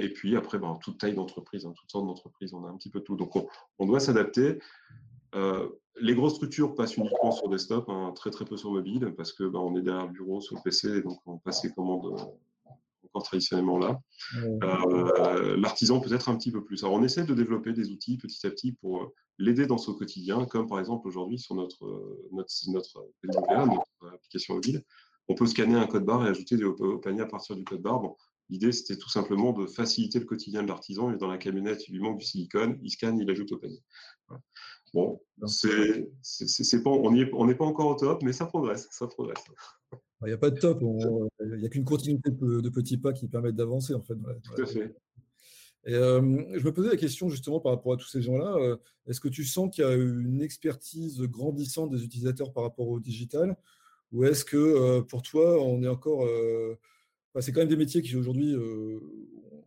et 0.00 0.08
puis 0.08 0.36
après, 0.36 0.58
ben, 0.58 0.76
toute 0.82 0.98
taille 0.98 1.14
d'entreprise, 1.14 1.64
hein, 1.64 1.72
toutes 1.76 1.90
sortes 1.90 2.06
d'entreprises, 2.06 2.52
on 2.52 2.64
a 2.64 2.68
un 2.68 2.76
petit 2.76 2.90
peu 2.90 3.00
tout. 3.00 3.14
Donc 3.14 3.34
on, 3.78 3.86
doit 3.86 4.00
s'adapter. 4.00 4.58
les 6.00 6.14
grosses 6.14 6.34
structures 6.34 6.74
passent 6.74 6.96
uniquement 6.96 7.30
sur 7.30 7.48
desktop, 7.48 7.88
hein, 7.88 8.12
très 8.16 8.30
très 8.30 8.44
peu 8.44 8.56
sur 8.56 8.72
mobile, 8.72 9.14
parce 9.16 9.32
que 9.32 9.44
ben, 9.44 9.60
on 9.60 9.76
est 9.76 9.82
derrière 9.82 10.06
le 10.06 10.12
bureau, 10.12 10.40
sur 10.40 10.56
le 10.56 10.62
PC, 10.62 11.02
donc 11.02 11.20
on 11.26 11.38
passe 11.38 11.62
les 11.62 11.70
commandes 11.70 12.06
encore 13.04 13.22
traditionnellement 13.22 13.78
là. 13.78 14.00
L'artisan 15.56 16.00
peut 16.00 16.12
être 16.12 16.28
un 16.28 16.36
petit 16.36 16.50
peu 16.50 16.64
plus. 16.64 16.82
Alors 16.82 16.96
on 16.96 17.04
essaie 17.04 17.24
de 17.24 17.34
développer 17.34 17.72
des 17.72 17.90
outils 17.90 18.16
petit 18.16 18.44
à 18.46 18.50
petit 18.50 18.72
pour 18.72 19.12
l'aider 19.38 19.66
dans 19.66 19.78
son 19.78 19.94
quotidien, 19.94 20.44
comme 20.46 20.66
par 20.66 20.80
exemple 20.80 21.06
aujourd'hui 21.06 21.38
sur 21.38 21.54
notre, 21.54 21.84
notre, 22.32 22.52
notre, 22.70 23.04
notre 23.22 24.14
application 24.14 24.54
mobile, 24.54 24.82
on 25.28 25.34
peut 25.34 25.46
scanner 25.46 25.76
un 25.76 25.86
code 25.86 26.04
barre 26.04 26.26
et 26.26 26.30
ajouter 26.30 26.56
des, 26.56 26.64
au 26.64 26.98
panier 26.98 27.22
à 27.22 27.26
partir 27.26 27.54
du 27.56 27.64
code 27.64 27.82
barre. 27.82 28.00
Bon, 28.00 28.16
L'idée, 28.50 28.72
c'était 28.72 28.96
tout 28.96 29.10
simplement 29.10 29.52
de 29.52 29.66
faciliter 29.66 30.18
le 30.18 30.24
quotidien 30.24 30.62
de 30.62 30.68
l'artisan. 30.68 31.12
Et 31.12 31.18
dans 31.18 31.28
la 31.28 31.36
camionnette, 31.36 31.86
il 31.88 31.92
lui 31.92 32.00
manque 32.00 32.18
du 32.18 32.24
silicone, 32.24 32.78
il 32.82 32.90
scanne, 32.90 33.18
il 33.18 33.30
ajoute 33.30 33.52
au 33.52 33.58
panier. 33.58 33.82
Bon, 34.94 35.20
c'est, 35.46 36.08
c'est, 36.22 36.82
pas, 36.82 36.90
on 36.90 37.10
n'est 37.10 37.54
pas 37.54 37.64
encore 37.66 37.88
au 37.88 37.94
top, 37.94 38.22
mais 38.22 38.32
ça 38.32 38.46
progresse. 38.46 38.88
Ça 38.90 39.06
progresse. 39.06 39.44
Il 40.22 40.28
n'y 40.28 40.32
a 40.32 40.38
pas 40.38 40.50
de 40.50 40.58
top, 40.58 40.80
il 40.82 41.58
n'y 41.58 41.66
a 41.66 41.68
qu'une 41.68 41.84
continuité 41.84 42.30
de, 42.30 42.68
petits 42.70 42.96
pas 42.96 43.12
qui 43.12 43.28
permettent 43.28 43.54
d'avancer. 43.54 43.92
En 43.94 44.02
fait, 44.02 44.14
tout 44.14 44.62
à 44.62 44.66
fait. 44.66 44.96
Et, 45.86 45.94
euh, 45.94 46.20
je 46.54 46.64
me 46.64 46.72
posais 46.72 46.88
la 46.88 46.96
question 46.96 47.28
justement 47.28 47.60
par 47.60 47.72
rapport 47.72 47.92
à 47.92 47.96
tous 47.96 48.08
ces 48.08 48.22
gens-là. 48.22 48.56
Euh, 48.56 48.76
est-ce 49.06 49.20
que 49.20 49.28
tu 49.28 49.44
sens 49.44 49.70
qu'il 49.70 49.84
y 49.84 49.86
a 49.86 49.94
une 49.94 50.42
expertise 50.42 51.20
grandissante 51.22 51.90
des 51.90 52.02
utilisateurs 52.02 52.52
par 52.52 52.64
rapport 52.64 52.88
au 52.88 52.98
digital? 52.98 53.56
Ou 54.12 54.24
est-ce 54.24 54.44
que 54.44 54.56
euh, 54.56 55.02
pour 55.02 55.22
toi, 55.22 55.62
on 55.62 55.82
est 55.82 55.88
encore. 55.88 56.24
Euh, 56.24 56.78
c'est 57.40 57.52
quand 57.52 57.60
même 57.60 57.68
des 57.68 57.76
métiers 57.76 58.02
qui 58.02 58.16
aujourd'hui, 58.16 58.52
euh, 58.52 58.98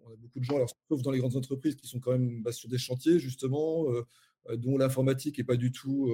on 0.06 0.12
a 0.12 0.16
beaucoup 0.18 0.40
de 0.40 0.44
gens, 0.44 0.56
alors, 0.56 0.70
sauf 0.90 1.02
dans 1.02 1.12
les 1.12 1.20
grandes 1.20 1.36
entreprises, 1.36 1.76
qui 1.76 1.88
sont 1.88 2.00
quand 2.00 2.12
même 2.12 2.42
bah, 2.42 2.52
sur 2.52 2.68
des 2.68 2.78
chantiers, 2.78 3.18
justement, 3.18 3.86
dont 4.58 4.78
l'informatique 4.78 5.38
n'est 5.38 5.46
pas 5.46 5.56
du 5.56 5.72
tout 5.72 6.12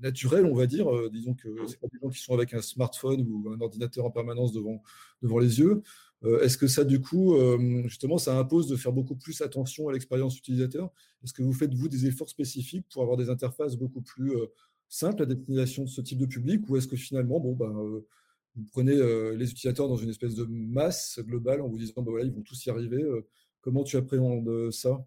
naturelle, 0.00 0.46
on 0.46 0.54
va 0.54 0.66
dire. 0.66 0.88
disons 1.10 1.34
que 1.34 1.48
ce 1.68 1.76
pas 1.76 1.86
des 1.92 1.98
gens 2.02 2.08
qui 2.08 2.18
sont 2.18 2.34
avec 2.34 2.54
un 2.54 2.62
smartphone 2.62 3.24
ou 3.28 3.50
un 3.50 3.60
ordinateur 3.60 4.04
en 4.04 4.10
permanence 4.10 4.52
devant, 4.52 4.82
devant 5.22 5.38
les 5.38 5.60
yeux. 5.60 5.82
Est-ce 6.40 6.58
que 6.58 6.66
ça, 6.66 6.84
du 6.84 7.00
coup, 7.00 7.36
justement, 7.86 8.18
ça 8.18 8.36
impose 8.36 8.66
de 8.66 8.74
faire 8.74 8.92
beaucoup 8.92 9.14
plus 9.14 9.42
attention 9.42 9.88
à 9.88 9.92
l'expérience 9.92 10.36
utilisateur? 10.36 10.90
Est-ce 11.22 11.34
que 11.34 11.42
vous 11.42 11.52
faites, 11.52 11.72
vous, 11.72 11.88
des 11.88 12.06
efforts 12.06 12.30
spécifiques 12.30 12.86
pour 12.90 13.02
avoir 13.02 13.16
des 13.16 13.30
interfaces 13.30 13.76
beaucoup 13.76 14.00
plus 14.00 14.32
simple 14.94 15.22
à 15.22 15.26
destination 15.26 15.82
de 15.82 15.88
ce 15.88 16.00
type 16.00 16.18
de 16.18 16.26
public 16.26 16.68
ou 16.68 16.76
est-ce 16.76 16.86
que 16.86 16.96
finalement, 16.96 17.40
bon, 17.40 17.54
ben, 17.54 17.66
euh, 17.66 18.06
vous 18.54 18.64
prenez 18.72 18.94
euh, 18.94 19.34
les 19.34 19.50
utilisateurs 19.50 19.88
dans 19.88 19.96
une 19.96 20.10
espèce 20.10 20.36
de 20.36 20.46
masse 20.48 21.18
globale 21.20 21.60
en 21.62 21.68
vous 21.68 21.78
disant, 21.78 21.94
ben, 21.96 22.10
voilà, 22.12 22.24
ils 22.24 22.32
vont 22.32 22.42
tous 22.42 22.64
y 22.66 22.70
arriver. 22.70 23.02
Euh, 23.02 23.26
comment 23.60 23.82
tu 23.82 23.96
appréhendes 23.96 24.70
ça? 24.70 25.04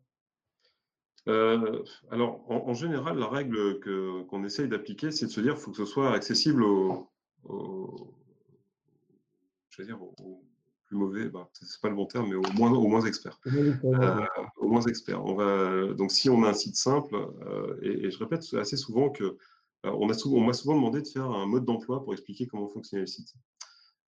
Alors, 2.09 2.45
en, 2.49 2.73
général, 2.73 3.17
la 3.17 3.27
règle 3.27 3.79
que, 3.81 4.23
qu'on 4.23 4.45
essaye 4.45 4.69
d'appliquer, 4.69 5.11
c'est 5.11 5.25
de 5.25 5.31
se 5.31 5.41
dire 5.41 5.55
qu'il 5.55 5.61
faut 5.61 5.71
que 5.71 5.77
ce 5.77 5.85
soit 5.85 6.13
accessible 6.13 6.63
aux, 6.63 7.09
je 9.69 9.81
veux 9.81 9.85
dire, 9.85 10.01
aux, 10.01 10.41
plus 10.85 10.95
mauvais, 10.95 11.27
bah, 11.27 11.49
c'est 11.51 11.81
pas 11.81 11.89
le 11.89 11.95
bon 11.95 12.05
terme, 12.05 12.29
mais 12.29 12.35
au 12.35 12.53
moins, 12.55 12.71
au 12.71 12.87
moins 12.87 13.01
experts. 13.01 13.41
au 14.55 14.67
moins 14.69 14.81
experts. 14.83 15.25
On 15.25 15.35
va, 15.35 15.93
donc, 15.93 16.11
si 16.11 16.29
on 16.29 16.45
a 16.45 16.49
un 16.49 16.53
site 16.53 16.77
simple, 16.77 17.17
et, 17.81 18.05
et, 18.05 18.11
je 18.11 18.17
répète 18.19 18.45
assez 18.53 18.77
souvent 18.77 19.09
que 19.09 19.37
on 19.93 20.05
m'a 20.05 20.13
souvent, 20.53 20.75
demandé 20.75 21.01
de 21.01 21.07
faire 21.07 21.25
un 21.25 21.45
mode 21.45 21.65
d'emploi 21.65 22.03
pour 22.03 22.13
expliquer 22.13 22.47
comment 22.47 22.67
fonctionnait 22.67 23.01
le 23.01 23.07
site. 23.07 23.33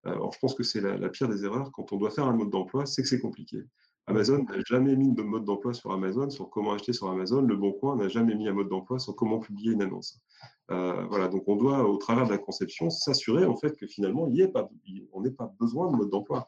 Alors, 0.03 0.31
je 0.31 0.39
pense 0.39 0.55
que 0.55 0.63
c'est 0.63 0.81
la, 0.81 1.09
pire 1.09 1.27
des 1.27 1.43
erreurs 1.43 1.71
quand 1.71 1.91
on 1.91 1.97
doit 1.97 2.11
faire 2.11 2.25
un 2.25 2.33
mode 2.33 2.49
d'emploi, 2.49 2.85
c'est 2.85 3.01
que 3.01 3.07
c'est 3.07 3.19
compliqué. 3.19 3.63
Amazon 4.07 4.43
n'a 4.43 4.59
jamais 4.65 4.95
mis 4.95 5.13
de 5.13 5.21
mode 5.21 5.45
d'emploi 5.45 5.73
sur 5.73 5.91
Amazon, 5.91 6.29
sur 6.29 6.49
comment 6.49 6.73
acheter 6.73 6.93
sur 6.93 7.09
Amazon. 7.09 7.41
Le 7.41 7.55
Bon 7.55 7.73
Coin 7.73 7.95
n'a 7.95 8.07
jamais 8.07 8.33
mis 8.33 8.47
un 8.47 8.53
mode 8.53 8.69
d'emploi 8.69 8.97
sur 8.97 9.15
comment 9.15 9.39
publier 9.39 9.73
une 9.73 9.83
annonce. 9.83 10.19
Euh, 10.71 11.05
voilà, 11.09 11.27
donc 11.27 11.43
on 11.47 11.55
doit, 11.55 11.87
au 11.87 11.97
travers 11.97 12.25
de 12.25 12.31
la 12.31 12.39
conception, 12.39 12.89
s'assurer 12.89 13.45
en 13.45 13.55
fait 13.55 13.75
que 13.75 13.85
finalement, 13.85 14.27
il 14.27 14.41
y 14.41 14.47
pas, 14.47 14.67
on 15.13 15.21
n'ait 15.21 15.31
pas 15.31 15.53
besoin 15.59 15.91
de 15.91 15.97
mode 15.97 16.09
d'emploi 16.09 16.47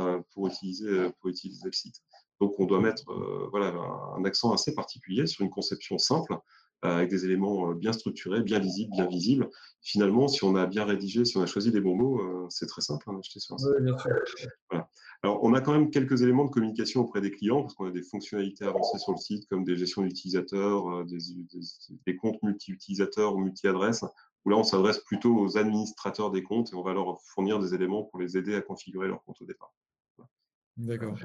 euh, 0.00 0.22
pour, 0.32 0.46
utiliser, 0.46 1.10
pour 1.20 1.28
utiliser 1.28 1.66
le 1.66 1.72
site. 1.72 1.96
Donc 2.40 2.58
on 2.58 2.64
doit 2.64 2.80
mettre 2.80 3.10
euh, 3.10 3.48
voilà, 3.50 3.74
un 4.16 4.24
accent 4.24 4.52
assez 4.52 4.74
particulier 4.74 5.26
sur 5.26 5.44
une 5.44 5.50
conception 5.50 5.98
simple 5.98 6.36
avec 6.82 7.10
des 7.10 7.24
éléments 7.24 7.70
euh, 7.70 7.74
bien 7.74 7.92
structurés, 7.92 8.42
bien 8.42 8.58
visibles, 8.58 8.90
bien 8.92 9.06
visibles. 9.06 9.48
Finalement, 9.82 10.28
si 10.28 10.44
on 10.44 10.56
a 10.56 10.66
bien 10.66 10.84
rédigé, 10.84 11.24
si 11.24 11.36
on 11.36 11.42
a 11.42 11.46
choisi 11.46 11.70
les 11.70 11.80
bons 11.80 11.96
mots, 11.96 12.20
euh, 12.20 12.46
c'est 12.50 12.66
très 12.66 12.80
simple 12.80 13.04
hein, 13.08 13.14
d'acheter 13.14 13.40
sur 13.40 13.54
un 13.54 13.58
site. 13.58 13.68
Alors, 15.24 15.38
on 15.44 15.54
a 15.54 15.60
quand 15.60 15.72
même 15.72 15.90
quelques 15.90 16.22
éléments 16.22 16.44
de 16.44 16.50
communication 16.50 17.02
auprès 17.02 17.20
des 17.20 17.30
clients, 17.30 17.62
parce 17.62 17.74
qu'on 17.74 17.86
a 17.86 17.92
des 17.92 18.02
fonctionnalités 18.02 18.64
avancées 18.64 18.98
sur 18.98 19.12
le 19.12 19.18
site, 19.18 19.48
comme 19.48 19.62
des 19.62 19.76
gestions 19.76 20.02
d'utilisateurs, 20.02 21.04
des, 21.04 22.16
comptes 22.16 22.42
multi-utilisateurs 22.42 23.36
ou 23.36 23.38
multi-adresses, 23.38 24.04
où 24.44 24.50
là, 24.50 24.56
on 24.56 24.64
s'adresse 24.64 24.98
plutôt 24.98 25.38
aux 25.38 25.56
administrateurs 25.56 26.32
des 26.32 26.42
comptes 26.42 26.72
et 26.72 26.74
on 26.74 26.82
va 26.82 26.92
leur 26.92 27.20
fournir 27.22 27.60
des 27.60 27.72
éléments 27.72 28.02
pour 28.02 28.18
les 28.18 28.36
aider 28.36 28.56
à 28.56 28.62
configurer 28.62 29.06
leur 29.06 29.22
compte 29.22 29.40
au 29.40 29.44
départ. 29.44 29.72
D'accord. 30.76 31.16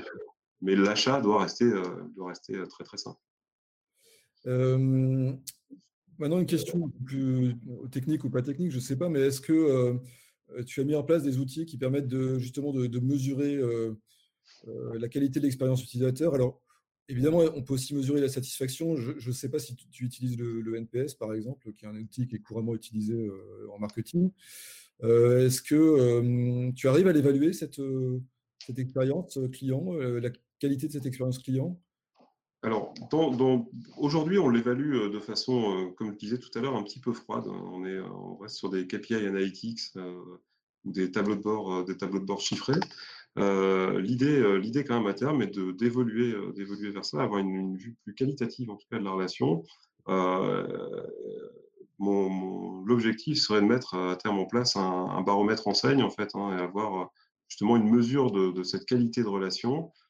Mais 0.62 0.76
l'achat 0.76 1.20
doit 1.20 1.42
rester, 1.42 1.68
doit 2.16 2.28
rester 2.28 2.62
très, 2.68 2.84
très 2.84 2.98
simple. 2.98 3.20
Euh, 4.46 5.34
maintenant, 6.18 6.40
une 6.40 6.46
question 6.46 6.90
plus 7.06 7.56
technique 7.92 8.24
ou 8.24 8.30
pas 8.30 8.42
technique, 8.42 8.72
je 8.72 8.78
ne 8.78 8.82
sais 8.82 8.96
pas, 8.96 9.10
mais 9.10 9.22
est-ce 9.22 9.42
que 9.42 9.54
euh, 9.54 10.64
tu 10.66 10.82
as 10.82 10.84
mis 10.84 10.96
en 10.96 11.04
place 11.04 11.24
des 11.24 11.40
outils 11.40 11.66
qui 11.66 11.78
permettent 11.78 12.08
de, 12.08 12.38
justement 12.40 12.72
de, 12.72 13.00
mesurer 13.00 13.60
la 14.66 15.10
qualité 15.10 15.40
de 15.40 15.46
l'expérience 15.46 15.84
utilisateur? 15.84 16.34
Alors, 16.34 16.62
évidemment, 17.10 17.40
on 17.56 17.64
peut 17.64 17.74
aussi 17.74 17.96
mesurer 17.96 18.22
la 18.22 18.30
satisfaction. 18.30 18.96
Je 18.96 19.28
ne 19.28 19.34
sais 19.34 19.50
pas 19.50 19.60
si 19.60 19.76
tu, 19.76 20.06
utilises 20.06 20.38
le, 20.38 20.76
NPS, 20.76 21.16
par 21.16 21.34
exemple, 21.34 21.74
qui 21.74 21.86
est 21.86 21.88
un 21.88 21.96
outil 21.96 22.28
qui 22.28 22.36
est 22.36 22.40
couramment 22.40 22.76
utilisé 22.76 23.30
en 23.74 23.80
marketing. 23.80 24.32
Est-ce 25.04 25.62
que 25.62 26.72
tu 26.72 26.88
arrives 26.88 27.08
à 27.08 27.14
l'évaluer, 27.14 27.52
cette, 27.52 27.82
cette 28.66 28.80
expérience 28.80 29.38
client, 29.52 29.94
la 29.94 30.30
qualité 30.60 30.88
de 30.88 30.94
cette 30.94 31.06
expérience 31.06 31.40
client? 31.40 31.78
Alors, 32.64 32.94
aujourd'hui, 33.98 34.40
on 34.40 34.50
l'évalue 34.50 34.96
euh, 34.96 35.10
de 35.10 35.20
façon, 35.20 35.78
euh, 35.78 35.92
comme 35.92 36.12
je 36.12 36.18
disais 36.18 36.40
tout 36.40 36.50
à 36.56 36.62
l'heure, 36.62 36.76
un 36.76 36.84
petit 36.84 37.00
peu 37.00 37.14
froide. 37.14 37.46
On, 37.48 37.86
est, 37.86 38.00
on 38.00 38.36
reste 38.38 38.56
sur 38.56 38.70
des 38.70 38.88
KPI 38.88 39.16
analytics 39.16 39.82
euh, 39.96 40.20
ou 40.84 40.92
des 40.92 41.12
tableaux 41.12 41.36
de 41.36 41.42
bord, 41.42 41.86
des 41.86 41.98
tableaux 41.98 42.20
de 42.20 42.26
bord 42.26 42.42
chiffrés. 42.42 42.80
l'idée, 43.36 44.60
l'idée 44.60 44.84
quand 44.84 44.98
même 44.98 45.08
à 45.08 45.14
terme 45.14 45.42
est 45.44 45.54
de, 45.54 45.72
d'évoluer, 45.72 46.34
d'évoluer 46.56 46.92
vers 46.92 47.06
ça, 47.06 47.22
avoir 47.22 47.40
une, 47.40 47.78
vue 47.78 47.96
plus 48.04 48.16
qualitative 48.16 48.72
en 48.72 48.76
tout 48.76 48.88
cas 48.90 48.98
de 48.98 49.04
la 49.04 49.12
relation. 49.12 49.64
mon, 52.00 52.84
l'objectif 52.86 53.38
serait 53.38 53.62
de 53.62 53.68
mettre 53.68 53.96
à 53.96 54.16
terme 54.16 54.40
en 54.40 54.46
place 54.46 54.76
un, 54.76 55.22
baromètre 55.22 55.68
enseigne 55.68 56.02
en 56.04 56.10
fait, 56.10 56.30
hein, 56.36 56.58
et 56.58 56.62
avoir 56.62 57.12
justement 57.48 57.76
une 57.78 57.90
mesure 57.90 58.32
de, 58.32 58.64
cette 58.64 58.86
qualité 58.86 59.22
de 59.22 59.28
relation 59.28 59.92
euh, 59.92 60.07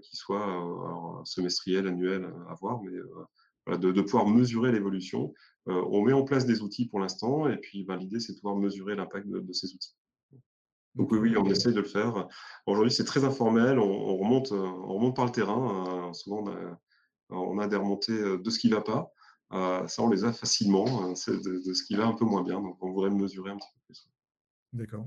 qui 0.00 0.16
soit 0.16 1.20
euh, 1.20 1.24
semestriel, 1.24 1.86
annuel, 1.86 2.32
à 2.48 2.54
voir, 2.54 2.82
mais 2.82 2.92
euh, 3.68 3.76
de, 3.76 4.00
pouvoir 4.02 4.26
mesurer 4.26 4.72
l'évolution. 4.72 5.32
on 5.66 6.02
met 6.02 6.12
en 6.12 6.24
place 6.24 6.46
des 6.46 6.62
outils 6.62 6.86
pour 6.86 7.00
l'instant, 7.00 7.48
et 7.48 7.56
puis 7.56 7.84
ben, 7.84 7.96
l'idée, 7.96 8.20
c'est 8.20 8.32
de 8.32 8.38
pouvoir 8.38 8.56
mesurer 8.56 8.94
l'impact 8.94 9.26
de, 9.28 9.52
ces 9.52 9.72
outils. 9.74 9.94
Donc 10.94 11.10
oui, 11.10 11.18
oui, 11.18 11.36
on 11.36 11.44
essaie 11.46 11.72
de 11.72 11.80
le 11.80 11.86
faire. 11.86 12.28
Aujourd'hui, 12.66 12.92
c'est 12.92 13.04
très 13.04 13.24
informel, 13.24 13.78
on, 13.78 14.16
remonte, 14.16 14.52
on 14.52 14.94
remonte 14.94 15.16
par 15.16 15.24
le 15.24 15.32
terrain. 15.32 16.12
souvent, 16.12 16.44
on 17.30 17.58
a, 17.58 17.66
des 17.66 17.76
remontées 17.76 18.38
de 18.38 18.50
ce 18.50 18.58
qui 18.58 18.68
ne 18.68 18.76
va 18.76 18.82
pas. 18.82 19.88
ça, 19.88 20.02
on 20.02 20.10
les 20.10 20.24
a 20.24 20.32
facilement, 20.32 20.84
de, 21.08 21.66
de, 21.66 21.74
ce 21.74 21.82
qui 21.84 21.96
va 21.96 22.06
un 22.06 22.14
peu 22.14 22.24
moins 22.24 22.42
bien. 22.42 22.60
Donc, 22.60 22.76
on 22.80 22.92
voudrait 22.92 23.10
mesurer 23.10 23.50
un 23.50 23.56
petit 23.56 23.70
peu 23.74 23.80
plus. 23.86 24.08
D'accord. 24.74 25.06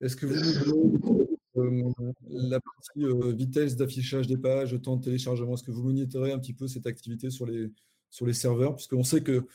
Est-ce 0.00 0.16
que 0.16 0.26
vous 0.26 1.37
euh, 1.58 1.92
la 2.28 2.60
partie 2.60 3.04
euh, 3.04 3.32
vitesse 3.32 3.76
d'affichage 3.76 4.26
des 4.26 4.36
pages, 4.36 4.80
temps 4.82 4.96
de 4.96 5.04
téléchargement, 5.04 5.54
est-ce 5.54 5.62
que 5.62 5.70
vous 5.70 5.82
monitorez 5.82 6.32
un 6.32 6.38
petit 6.38 6.54
peu 6.54 6.68
cette 6.68 6.86
activité 6.86 7.30
sur 7.30 7.46
les, 7.46 7.72
sur 8.10 8.26
les 8.26 8.32
serveurs? 8.32 8.76
Puisqu'on 8.76 9.04
sait 9.04 9.22
que 9.22 9.46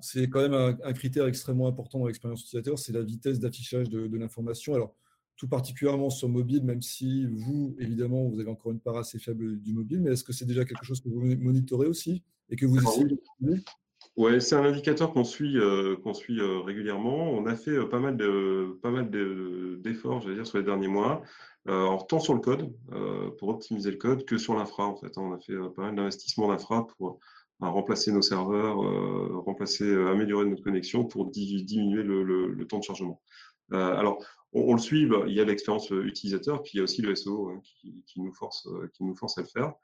c'est 0.00 0.28
quand 0.28 0.40
même 0.40 0.54
un, 0.54 0.92
critère 0.92 1.26
extrêmement 1.26 1.68
important 1.68 1.98
dans 1.98 2.06
l'expérience 2.06 2.42
utilisateur, 2.42 2.78
c'est 2.78 2.92
la 2.92 3.02
vitesse 3.02 3.38
d'affichage 3.38 3.88
de, 3.88 4.16
l'information. 4.16 4.74
Alors, 4.74 4.94
tout 5.36 5.48
particulièrement 5.48 6.10
sur 6.10 6.28
mobile, 6.28 6.64
même 6.64 6.82
si 6.82 7.26
vous, 7.26 7.76
évidemment, 7.78 8.28
vous 8.28 8.40
avez 8.40 8.50
encore 8.50 8.72
une 8.72 8.80
part 8.80 8.96
assez 8.96 9.18
faible 9.18 9.60
du 9.60 9.72
mobile, 9.72 10.00
mais 10.00 10.12
est-ce 10.12 10.24
que 10.24 10.32
c'est 10.32 10.44
déjà 10.44 10.64
quelque 10.64 10.84
chose 10.84 11.00
que 11.00 11.08
vous 11.08 11.20
monitorez 11.20 11.86
aussi 11.86 12.22
et 12.48 12.56
que 12.56 12.66
vous 12.66 12.78
essayez 12.78 13.06
de 13.06 13.20
Ouais, 14.16 14.38
c'est 14.38 14.54
un 14.54 14.62
indicateur 14.62 15.12
qu'on 15.12 15.24
suit, 15.24 15.58
euh, 15.58 15.96
qu'on 15.96 16.14
suit 16.14 16.38
euh, 16.38 16.60
régulièrement. 16.60 17.30
On 17.32 17.46
a 17.46 17.56
fait 17.56 17.72
euh, 17.72 17.88
pas 17.88 17.98
mal 17.98 18.16
de, 18.16 18.78
pas 18.80 18.90
mal 18.90 19.10
d'efforts, 19.10 20.20
dire, 20.20 20.46
sur 20.46 20.58
les 20.58 20.64
derniers 20.64 20.86
mois. 20.88 21.22
tant 21.66 22.20
sur 22.20 22.34
le 22.34 22.40
code 22.40 22.72
pour 23.38 23.48
optimiser 23.48 23.90
le 23.90 23.96
code 23.96 24.24
que 24.24 24.38
sur 24.38 24.54
l'infra 24.54 24.86
en 24.86 24.96
fait. 24.96 25.18
Hein. 25.18 25.22
On 25.22 25.32
a 25.32 25.40
fait 25.40 25.56
pas 25.74 25.82
mal 25.82 25.96
d'investissements 25.96 26.48
d'infra 26.48 26.86
pour 26.86 27.18
remplacer 27.60 28.12
nos 28.12 28.22
serveurs, 28.22 28.76
remplacer, 29.44 29.90
améliorer 30.06 30.44
notre 30.46 30.62
connexion 30.62 31.04
pour 31.04 31.30
diminuer 31.30 32.02
le, 32.04 32.66
temps 32.68 32.78
de 32.78 32.84
chargement. 32.84 33.20
alors, 33.72 34.24
on, 34.52 34.74
le 34.74 34.80
suit. 34.80 35.06
Bah, 35.06 35.24
il 35.26 35.34
y 35.34 35.40
a 35.40 35.44
l'expérience 35.44 35.90
utilisateur, 35.90 36.62
puis 36.62 36.72
il 36.74 36.76
y 36.78 36.80
a 36.80 36.84
aussi 36.84 37.02
le 37.02 37.14
SEO 37.16 37.48
hein, 37.48 37.60
qui, 38.06 38.20
nous 38.20 38.32
force, 38.32 38.68
qui 38.92 39.04
nous 39.04 39.16
force 39.16 39.38
à 39.38 39.40
le 39.40 39.48
faire. 39.48 39.74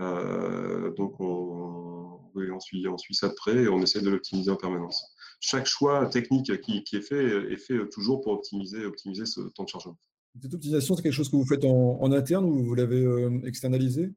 Euh, 0.00 0.92
donc 0.94 1.18
on, 1.20 2.20
on, 2.34 2.60
suit, 2.60 2.86
on 2.88 2.98
suit 2.98 3.14
ça 3.14 3.28
de 3.28 3.34
près 3.34 3.56
et 3.64 3.68
on 3.68 3.80
essaie 3.82 4.00
de 4.00 4.10
l'optimiser 4.10 4.50
en 4.50 4.56
permanence. 4.56 5.12
Chaque 5.40 5.66
choix 5.66 6.06
technique 6.06 6.60
qui, 6.60 6.84
est 6.92 7.00
fait 7.00 7.52
est 7.52 7.56
fait 7.56 7.88
toujours 7.88 8.20
pour 8.20 8.32
optimiser, 8.32 8.84
optimiser 8.84 9.26
ce 9.26 9.40
temps 9.40 9.64
de 9.64 9.68
chargement. 9.68 9.98
Cette 10.40 10.54
optimisation, 10.54 10.94
c'est 10.94 11.02
quelque 11.02 11.12
chose 11.12 11.30
que 11.30 11.36
vous 11.36 11.46
faites 11.46 11.64
en, 11.64 12.12
interne 12.12 12.44
ou 12.44 12.64
vous 12.64 12.74
l'avez 12.74 13.04
euh, 13.04 13.40
externalisé? 13.44 14.12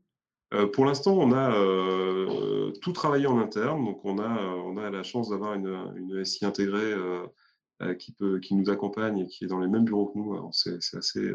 Euh, 0.54 0.67
Pour 0.67 0.86
l'instant, 0.86 1.17
on 1.17 1.32
a 1.32 1.52
tout 2.82 2.91
travaillé 2.91 3.26
en 3.26 3.39
interne. 3.39 3.84
Donc, 3.86 4.04
on 4.04 4.20
a, 4.20 4.39
on 4.65 4.78
a 4.78 4.89
la 4.89 5.04
chance 5.04 5.30
d'avoir 5.30 5.54
une, 5.54 5.76
une, 5.96 6.24
SI 6.26 6.46
intégrée 6.46 6.94
qui, 7.98 8.12
peut, 8.12 8.39
qui 8.39 8.54
nous 8.54 8.70
accompagne 8.70 9.20
et 9.20 9.28
qui 9.28 9.46
est 9.46 9.48
dans 9.48 9.60
les 9.60 9.67
mêmes 9.67 9.86
bureaux 9.86 10.08
que 10.08 10.17
nous. 10.17 10.50
C'est 10.52 10.98
assez 10.98 11.32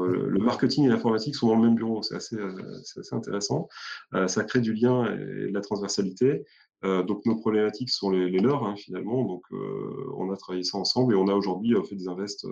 le 0.00 0.38
marketing 0.38 0.84
et 0.84 0.88
l'informatique 0.88 1.34
sont 1.34 1.48
dans 1.48 1.56
le 1.56 1.62
même 1.62 1.74
bureau, 1.74 2.02
c'est 2.02 2.16
assez, 2.16 2.36
euh, 2.36 2.80
assez, 2.80 3.14
intéressant. 3.14 3.68
Euh, 4.14 4.28
ça 4.28 4.44
crée 4.44 4.60
du 4.60 4.72
lien 4.72 5.04
et 5.12 5.48
de 5.48 5.52
la 5.52 5.60
transversalité. 5.60 6.44
Euh, 6.84 7.02
donc 7.02 7.24
nos 7.26 7.36
problématiques 7.36 7.90
sont 7.90 8.10
les, 8.10 8.28
leurs 8.30 8.64
hein, 8.64 8.74
finalement. 8.76 9.24
Donc 9.24 9.44
on 9.50 10.30
a 10.32 10.36
travaillé 10.36 10.64
ça 10.64 10.78
ensemble 10.78 11.14
et 11.14 11.16
on 11.16 11.28
a 11.28 11.34
aujourd'hui 11.34 11.74
fait 11.88 11.96
des 11.96 12.08
invests 12.08 12.46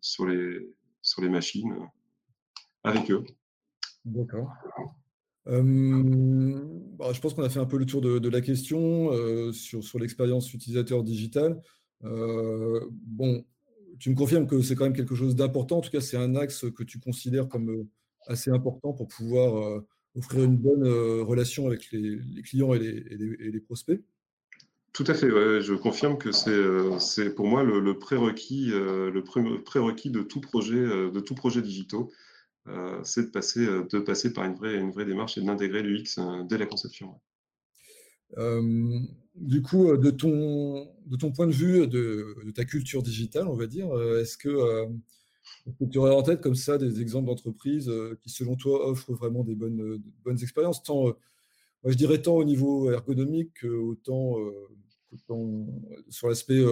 sur, 0.00 0.26
les, 0.26 0.74
sur 1.02 1.22
les 1.22 1.28
machines 1.28 1.76
avec 2.82 3.10
eux. 3.10 3.24
D'accord. 4.04 4.48
Bah, 5.46 5.62
je 7.12 7.20
pense 7.20 7.34
qu'on 7.34 7.42
a 7.42 7.48
fait 7.48 7.60
un 7.60 7.66
peu 7.66 7.78
le 7.78 7.86
tour 7.86 8.00
de, 8.00 8.28
la 8.28 8.40
question 8.40 9.12
sur, 9.52 9.82
sur 9.82 9.98
l'expérience 9.98 10.52
utilisateur 10.52 11.02
digital. 11.04 11.60
bon, 12.02 13.44
tu 13.98 14.10
me 14.10 14.14
confirmes 14.14 14.46
que 14.46 14.62
c'est 14.62 14.74
quand 14.74 14.84
même 14.84 14.96
quelque 14.96 15.14
chose 15.14 15.34
d'important. 15.34 15.78
En 15.78 15.80
tout 15.80 15.90
cas, 15.90 16.00
c'est 16.00 16.16
un 16.16 16.36
axe 16.36 16.66
que 16.70 16.82
tu 16.82 16.98
considères 16.98 17.48
comme 17.48 17.70
euh, 17.70 17.88
assez 18.26 18.50
important 18.50 18.92
pour 18.92 19.08
pouvoir 19.08 19.58
euh, 19.58 19.86
offrir 20.16 20.44
une 20.44 20.56
bonne 20.56 20.84
euh, 20.84 21.22
relation 21.22 21.66
avec 21.66 21.90
les, 21.92 22.42
clients 22.42 22.74
et 22.74 22.78
les, 22.78 23.60
prospects. 23.60 24.00
Tout 24.92 25.04
à 25.06 25.14
fait. 25.14 25.28
je 25.28 25.74
confirme 25.74 26.18
que 26.18 26.32
c'est 26.32 27.34
pour 27.34 27.46
moi 27.46 27.62
le, 27.62 27.98
prérequis, 27.98 28.70
le 28.70 29.22
prérequis 29.62 30.10
de 30.10 30.22
tout 30.22 30.40
projet, 30.40 30.80
de 30.80 31.20
tout 31.20 31.34
projet 31.34 31.62
digitaux, 31.62 32.10
c'est 33.04 33.26
de 33.26 33.30
passer, 33.30 33.64
de 33.64 33.98
passer 34.00 34.32
par 34.32 34.44
une 34.44 34.54
vraie, 34.54 34.76
une 34.76 34.90
vraie 34.90 35.04
démarche 35.04 35.38
et 35.38 35.42
d'intégrer 35.42 35.82
l'UX 35.82 36.18
dès 36.48 36.58
la 36.58 36.66
conception 36.66 37.20
du 38.36 39.62
coup, 39.62 39.96
de 39.96 40.10
ton, 40.10 40.88
de 41.06 41.16
ton 41.16 41.32
point 41.32 41.46
de 41.46 41.52
vue, 41.52 41.86
de, 41.86 42.52
ta 42.54 42.64
culture 42.64 43.02
digitale, 43.02 43.48
on 43.48 43.54
va 43.54 43.66
dire, 43.66 43.88
est-ce 44.18 44.36
que, 44.36 44.86
tu 45.90 45.98
aurais 45.98 46.14
en 46.14 46.22
tête 46.22 46.40
comme 46.40 46.54
ça 46.54 46.78
des 46.78 47.00
exemples 47.00 47.26
d'entreprises 47.26 47.90
qui, 48.20 48.30
selon 48.30 48.56
toi, 48.56 48.88
offrent 48.88 49.12
vraiment 49.12 49.44
des 49.44 49.54
bonnes, 49.54 50.02
bonnes 50.24 50.42
expériences 50.42 50.82
tant, 50.82 51.14
moi, 51.82 51.92
je 51.92 51.96
dirais 51.96 52.20
tant 52.20 52.34
au 52.34 52.44
niveau 52.44 52.90
ergonomique 52.90 53.60
qu'autant 53.60 54.36
sur 56.08 56.28
l'aspect 56.28 56.62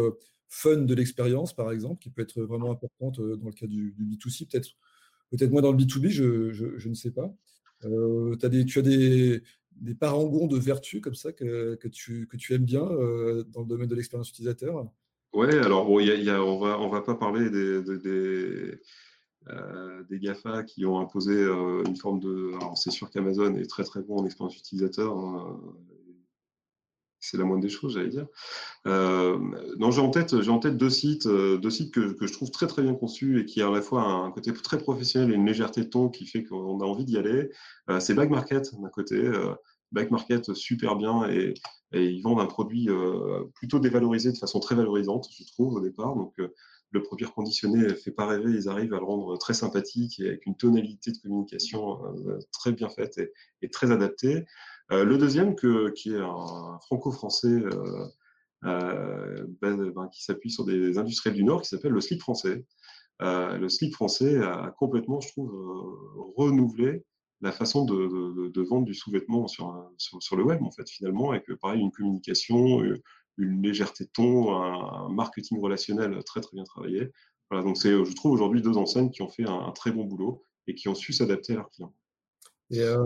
fun 0.49 0.79
de 0.79 0.95
l'expérience, 0.95 1.55
par 1.55 1.73
exemple, 1.73 2.01
qui 2.03 2.11
peut 2.11 2.23
être 2.23 2.43
vraiment 2.43 2.71
importante 2.71 3.21
dans 3.21 3.47
le 3.47 3.53
cas 3.53 3.67
du, 3.67 3.95
B2C, 3.99 4.49
peut-être 4.49 4.71
peut-être 5.31 5.51
moins 5.51 5.63
dans 5.63 5.73
le 5.73 5.79
B2B, 5.79 6.09
je, 6.09 6.53
je, 6.53 6.89
ne 6.89 6.95
sais 6.95 7.11
pas. 7.11 7.35
as 7.83 8.49
des, 8.49 8.65
tu 8.65 8.79
as 8.79 8.83
des, 8.83 9.43
des 9.81 9.95
parangons 9.95 10.47
de 10.47 10.59
vertu 10.59 11.01
comme 11.01 11.15
ça 11.15 11.33
que, 11.33 11.79
tu, 11.89 12.27
que 12.27 12.37
tu 12.37 12.55
aimes 12.55 12.65
bien 12.65 12.85
euh, 12.85 13.45
dans 13.45 13.61
le 13.61 13.67
domaine 13.67 13.89
de 13.89 13.95
l'expérience 13.95 14.31
utilisateur? 14.31 14.87
Ouais, 15.33 15.55
alors 15.59 15.91
on 15.91 16.59
va 16.59 16.81
on 16.81 16.89
va 16.89 17.03
pas 17.03 17.15
parler 17.15 17.51
euh, 19.49 20.03
des 20.11 20.19
GAFA 20.19 20.65
qui 20.65 20.85
ont 20.87 20.99
imposé 20.99 21.35
euh, 21.35 21.85
une 21.87 21.97
forme 21.97 22.19
de. 22.21 22.53
Alors, 22.57 22.77
c'est 22.77 22.91
sûr 22.91 23.11
qu'Amazon 23.11 23.55
est 23.55 23.69
très 23.69 23.85
très 23.85 24.03
bon 24.03 24.19
en 24.19 24.27
expérience 24.27 24.57
utilisateur. 24.57 25.17
Hein, 25.17 25.61
c'est 27.31 27.37
la 27.37 27.45
moindre 27.45 27.63
des 27.63 27.69
choses, 27.69 27.95
j'allais 27.95 28.09
dire. 28.09 28.27
Euh, 28.87 29.39
j'ai 29.91 30.01
en 30.01 30.11
tête, 30.11 30.41
j'ai 30.41 30.51
en 30.51 30.59
tête 30.59 30.77
deux 30.77 30.91
sites, 30.91 31.27
deux 31.27 31.71
sites 31.71 31.93
que, 31.93 32.13
que, 32.13 32.27
je 32.27 32.33
trouve 32.33 32.51
très 32.51 32.67
très 32.67 32.83
bien 32.83 32.95
conçus 32.95 33.41
et 33.41 33.45
qui 33.45 33.63
ont 33.63 33.73
à 33.73 33.75
la 33.75 33.83
fois 33.83 34.03
un 34.03 34.31
côté 34.31 34.53
très 34.53 34.79
professionnel 34.79 35.31
et 35.31 35.35
une 35.35 35.47
légèreté 35.47 35.83
de 35.83 35.89
ton 35.89 36.09
qui 36.09 36.27
fait 36.27 36.45
qu'on 36.45 36.81
a 36.81 36.85
envie 36.85 37.05
d'y 37.05 37.19
aller. 37.19 37.51
c'est 38.01 38.15
Back 38.15 38.31
Market 38.31 38.75
d'un 38.81 38.89
côté. 38.89 39.31
Back 39.93 40.11
Market 40.11 40.53
super 40.53 40.97
bien 40.97 41.29
et, 41.31 41.55
et 41.93 42.05
ils 42.05 42.21
vendent 42.23 42.41
un 42.41 42.47
produit 42.47 42.89
plutôt 43.55 43.79
dévalorisé 43.79 44.33
de 44.33 44.39
façon 44.39 44.61
très 44.61 44.75
valorisante, 44.75 45.29
je 45.31 45.45
trouve 45.47 45.75
au 45.75 45.81
départ. 45.81 46.15
Donc 46.17 46.35
le 46.91 47.03
produit 47.03 47.27
reconditionné 47.27 47.89
fait 47.95 48.11
pas 48.11 48.27
rêver, 48.27 48.53
ils 48.53 48.69
arrivent 48.69 48.95
à 48.95 48.99
le 48.99 49.05
rendre 49.05 49.37
très 49.39 49.55
sympathique 49.55 50.21
et 50.21 50.29
avec 50.29 50.47
une 50.47 50.57
tonalité 50.57 51.13
de 51.13 51.19
communication 51.19 52.05
euh, 52.07 52.39
très 52.53 52.73
bien 52.73 52.89
faite 52.89 53.21
et, 53.63 53.69
très 53.69 53.91
adaptée. 53.91 54.47
Euh, 54.93 55.05
le 55.05 55.19
deuxième, 55.19 55.57
qui 55.57 56.11
est 56.11 56.21
un 56.21 56.79
franco-français 56.83 57.63
euh, 58.65 59.47
ben, 59.61 59.91
ben, 59.91 60.09
qui 60.13 60.23
s'appuie 60.23 60.51
sur 60.51 60.65
des 60.65 60.99
industriels 60.99 61.35
du 61.35 61.45
Nord, 61.45 61.63
qui 61.63 61.69
s'appelle 61.69 61.93
le 61.93 62.01
slip 62.01 62.21
français. 62.21 62.65
le 63.21 63.69
slip 63.69 63.95
français 63.95 64.39
a 64.43 64.75
complètement, 64.79 65.21
je 65.21 65.29
trouve, 65.29 65.53
renouvelé 66.37 67.05
la 67.43 67.53
façon 67.53 67.85
de, 67.85 68.63
vendre 68.63 68.87
du 68.87 68.95
sous-vêtement 68.95 69.47
sur, 69.49 69.73
le 70.37 70.43
web, 70.43 70.63
en 70.63 70.71
fait, 70.71 70.89
finalement, 70.89 71.31
avec 71.31 71.53
pareil, 71.61 71.81
une 71.81 71.91
communication, 71.91 72.83
une 73.39 73.63
légèreté 73.63 74.05
de 74.05 74.11
ton, 74.11 74.55
un, 74.55 75.09
marketing 75.11 75.61
relationnel 75.61 76.23
très 76.25 76.41
très 76.41 76.55
bien 76.55 76.65
travaillé. 76.65 77.11
Voilà, 77.51 77.65
donc 77.65 77.77
c'est, 77.77 77.91
je 77.91 78.13
trouve 78.15 78.33
aujourd'hui 78.33 78.63
deux 78.63 78.77
enseignes 78.77 79.11
qui 79.11 79.23
ont 79.23 79.29
fait 79.29 79.49
un, 79.49 79.71
très 79.73 79.93
bon 79.93 80.05
boulot 80.05 80.43
et 80.67 80.75
qui 80.75 80.89
ont 80.89 80.95
su 80.95 81.13
s'adapter 81.13 81.53
à 81.53 81.57
leurs 81.57 81.71
clients. 81.71 81.95
Et 82.71 82.83
euh, 82.83 83.05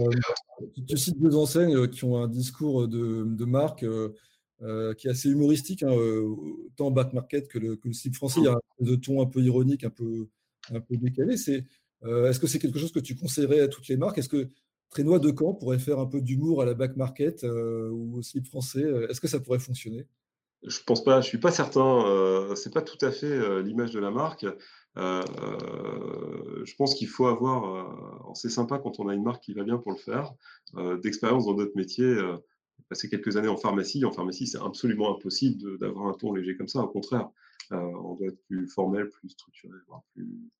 tu 0.89 0.97
cites 0.97 1.21
deux 1.21 1.37
enseignes 1.37 1.77
euh, 1.77 1.87
qui 1.87 2.05
ont 2.05 2.17
un 2.17 2.29
discours 2.29 2.89
de, 2.89 3.25
de 3.25 3.45
marque 3.45 3.85
euh, 3.85 4.95
qui 4.95 5.07
est 5.07 5.11
assez 5.11 5.31
humoristique, 5.31 5.83
hein, 5.83 5.95
tant 6.77 6.91
back 6.91 7.13
market 7.13 7.49
que 7.49 7.59
le, 7.59 7.79
slip 7.93 8.15
français. 8.15 8.41
Il 8.41 8.45
y 8.45 8.49
a 8.49 8.53
un 8.53 8.85
de 8.85 8.95
ton 8.97 9.23
un 9.23 9.27
peu 9.27 9.41
ironique, 9.41 9.85
un 9.85 9.91
peu, 9.91 10.29
décalé. 10.91 11.35
Est-ce 11.35 12.39
que 12.39 12.47
c'est 12.47 12.59
quelque 12.59 12.79
chose 12.79 12.93
que 12.93 13.01
tu 13.01 13.17
conseillerais 13.17 13.61
à 13.61 13.69
toutes 13.69 13.89
les 13.89 13.97
marques? 13.97 14.19
Est-ce 14.19 14.29
que 14.29 14.49
Trénois 14.91 15.19
de 15.19 15.33
Caen 15.37 15.55
pourrait 15.55 15.79
faire 15.79 15.99
un 15.99 16.07
peu 16.07 16.21
d'humour 16.21 16.61
à 16.61 16.67
la 16.67 16.75
back 16.75 16.97
market 16.97 17.43
ou 17.45 18.19
au 18.19 18.23
slip 18.23 18.47
français? 18.47 18.85
Est-ce 19.09 19.21
que 19.21 19.29
ça 19.29 19.41
pourrait 19.41 19.61
fonctionner? 19.61 20.07
Je 20.63 20.81
pense 20.85 21.03
pas, 21.03 21.21
je 21.21 21.27
suis 21.27 21.39
pas 21.39 21.53
certain. 21.53 22.05
Euh, 22.07 22.55
c'est 22.55 22.73
pas 22.73 22.83
tout 22.83 22.99
à 23.05 23.11
fait 23.11 23.27
euh, 23.27 23.63
l'image 23.63 23.93
de 23.93 24.01
la 24.01 24.11
marque. 24.11 24.47
Euh, 24.97 25.23
je 26.65 26.75
pense 26.77 26.95
qu'il 26.95 27.09
faut 27.09 27.27
avoir. 27.27 28.35
c'est 28.35 28.51
sympa 28.51 28.79
quand 28.79 29.01
on 29.01 29.09
a 29.09 29.15
une 29.15 29.23
marque 29.23 29.43
qui 29.43 29.55
va 29.55 29.65
bien 29.65 29.79
pour 29.79 29.93
le 29.93 29.99
faire. 29.99 30.33
D'expérience 31.03 31.47
dans 31.47 31.55
d'autres 31.55 31.77
métiers, 31.77 32.17
passer 32.89 33.09
quelques 33.09 33.37
années 33.37 33.49
en 33.49 33.57
pharmacie. 33.57 34.05
En 34.05 34.13
pharmacie, 34.13 34.47
c'est 34.47 34.61
absolument 34.61 35.17
impossible 35.17 35.79
d'avoir 35.79 36.07
un 36.07 36.15
ton 36.15 36.33
léger 36.33 36.57
comme 36.57 36.69
ça. 36.69 36.81
Au 36.81 36.89
contraire, 36.89 37.29
on 37.71 38.15
doit 38.15 38.29
être 38.29 38.43
plus 38.47 38.69
formel, 38.69 39.09
plus 39.09 39.31
structuré, 39.31 39.79
plus 40.15 40.51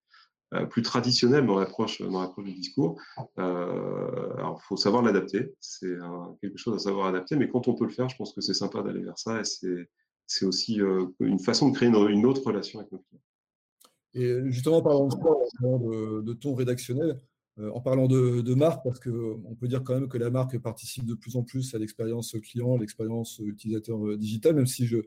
euh, 0.53 0.67
plus 0.67 0.83
traditionnel 0.83 1.47
dans 1.47 1.61
l'approche 1.61 2.03
dans 2.03 2.35
du 2.39 2.53
discours. 2.53 3.01
Euh, 3.39 4.35
alors, 4.35 4.61
faut 4.63 4.77
savoir 4.77 5.01
l'adapter. 5.01 5.55
C'est 5.61 5.95
quelque 6.41 6.59
chose 6.59 6.75
à 6.75 6.79
savoir 6.81 7.07
adapter, 7.07 7.37
mais 7.37 7.49
quand 7.49 7.69
on 7.69 7.75
peut 7.75 7.85
le 7.85 7.93
faire, 7.93 8.09
je 8.09 8.17
pense 8.17 8.33
que 8.33 8.41
c'est 8.41 8.55
sympa 8.55 8.83
d'aller 8.83 9.03
vers 9.03 9.19
ça 9.19 9.41
et 9.41 9.45
c'est 9.45 9.89
c'est 10.31 10.47
aussi 10.47 10.81
euh, 10.81 11.07
une 11.19 11.41
façon 11.41 11.71
de 11.71 11.75
créer 11.75 11.89
une, 11.89 12.25
autre 12.25 12.47
relation 12.47 12.79
avec 12.79 12.93
nos 12.93 12.99
clients. 12.99 13.21
Et 14.15 14.35
justement, 14.47 14.79
en 14.79 14.83
parlant 14.83 15.07
de, 15.07 16.23
de, 16.23 16.33
ton 16.33 16.55
rédactionnel, 16.55 17.21
en 17.59 17.81
parlant 17.81 18.09
de, 18.09 18.41
de 18.41 18.55
marque, 18.55 18.83
parce 18.83 18.99
qu'on 19.01 19.57
peut 19.59 19.69
dire 19.69 19.85
quand 19.85 19.95
même 19.95 20.09
que 20.09 20.19
la 20.19 20.31
marque 20.31 20.59
participe 20.59 21.05
de 21.05 21.15
plus 21.15 21.37
en 21.37 21.43
plus 21.43 21.75
à 21.75 21.79
l'expérience 21.79 22.35
client, 22.43 22.77
l'expérience 22.77 23.41
utilisateur 23.45 24.17
digital, 24.17 24.55
même 24.55 24.67
si 24.67 24.87
je, 24.87 24.99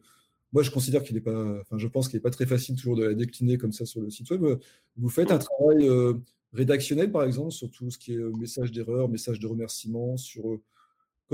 moi, 0.53 0.61
je 0.61 0.69
considère 0.69 1.03
qu'il 1.03 1.15
n'est 1.15 1.21
pas, 1.21 1.59
enfin, 1.61 1.77
je 1.79 1.87
pense 1.87 2.07
qu'il 2.07 2.17
n'est 2.17 2.21
pas 2.21 2.29
très 2.29 2.45
facile 2.45 2.75
toujours 2.75 2.95
de 2.95 3.03
la 3.03 3.15
décliner 3.15 3.57
comme 3.57 3.71
ça 3.71 3.85
sur 3.85 4.01
le 4.01 4.11
site 4.11 4.29
web. 4.29 4.59
Vous 4.95 5.09
faites 5.09 5.31
un 5.31 5.39
travail 5.39 5.89
euh, 5.89 6.13
rédactionnel, 6.53 7.11
par 7.11 7.23
exemple, 7.23 7.51
sur 7.51 7.71
tout 7.71 7.89
ce 7.89 7.97
qui 7.97 8.13
est 8.13 8.17
euh, 8.17 8.31
message 8.39 8.71
d'erreur, 8.71 9.09
message 9.09 9.39
de 9.39 9.47
remerciement, 9.47 10.15
sur 10.15 10.47
euh, 10.47 10.61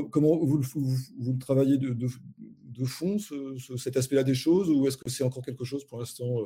comment 0.09 0.37
vous, 0.37 0.61
vous, 0.61 1.33
le 1.33 1.37
travaillez 1.37 1.77
de, 1.77 1.93
de, 1.93 2.85
fond, 2.85 3.17
cet 3.77 3.97
aspect-là 3.97 4.23
des 4.23 4.35
choses, 4.35 4.69
ou 4.69 4.87
est-ce 4.87 4.95
que 4.95 5.09
c'est 5.09 5.25
encore 5.25 5.43
quelque 5.43 5.65
chose 5.65 5.83
pour 5.83 5.99
l'instant, 5.99 6.37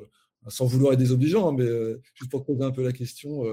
sans 0.48 0.66
vouloir 0.66 0.94
être 0.94 1.00
désobligeant, 1.00 1.50
hein, 1.50 1.56
mais 1.58 1.68
juste 2.16 2.32
pour 2.32 2.46
poser 2.46 2.64
un 2.64 2.72
peu 2.72 2.84
la 2.84 2.92
question 2.92 3.44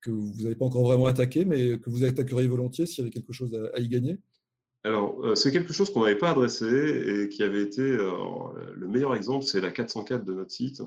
que 0.00 0.10
vous 0.10 0.42
n'avez 0.42 0.54
pas 0.54 0.64
encore 0.64 0.84
vraiment 0.84 1.06
attaqué, 1.06 1.44
mais 1.44 1.78
que 1.78 1.90
vous 1.90 2.04
attaqueriez 2.04 2.48
volontiers 2.48 2.86
s'il 2.86 2.98
y 2.98 3.00
avait 3.02 3.10
quelque 3.10 3.32
chose 3.32 3.58
à 3.74 3.80
y 3.80 3.88
gagner? 3.88 4.18
Alors, 4.84 5.24
euh, 5.24 5.34
c'est 5.34 5.50
quelque 5.50 5.72
chose 5.72 5.92
qu'on 5.92 6.02
n'avait 6.02 6.18
pas 6.18 6.30
adressé 6.30 6.66
et 6.66 7.28
qui 7.28 7.42
avait 7.42 7.62
été 7.62 7.82
euh, 7.82 8.12
le 8.74 8.88
meilleur 8.88 9.14
exemple, 9.14 9.44
c'est 9.44 9.60
la 9.60 9.70
404 9.70 10.24
de 10.24 10.32
notre 10.32 10.52
site, 10.52 10.82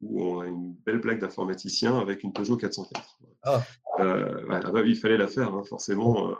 où 0.00 0.22
on 0.22 0.40
a 0.40 0.46
une 0.46 0.74
belle 0.84 0.98
blague 0.98 1.20
d'informaticien 1.20 1.96
avec 1.98 2.22
une 2.22 2.32
Peugeot 2.32 2.56
404. 2.56 3.18
Ah. 3.44 3.62
Euh, 4.00 4.44
bah 4.48 4.60
il 4.84 4.96
fallait 4.96 5.16
la 5.16 5.28
faire, 5.28 5.54
hein, 5.54 5.62
forcément. 5.64 6.36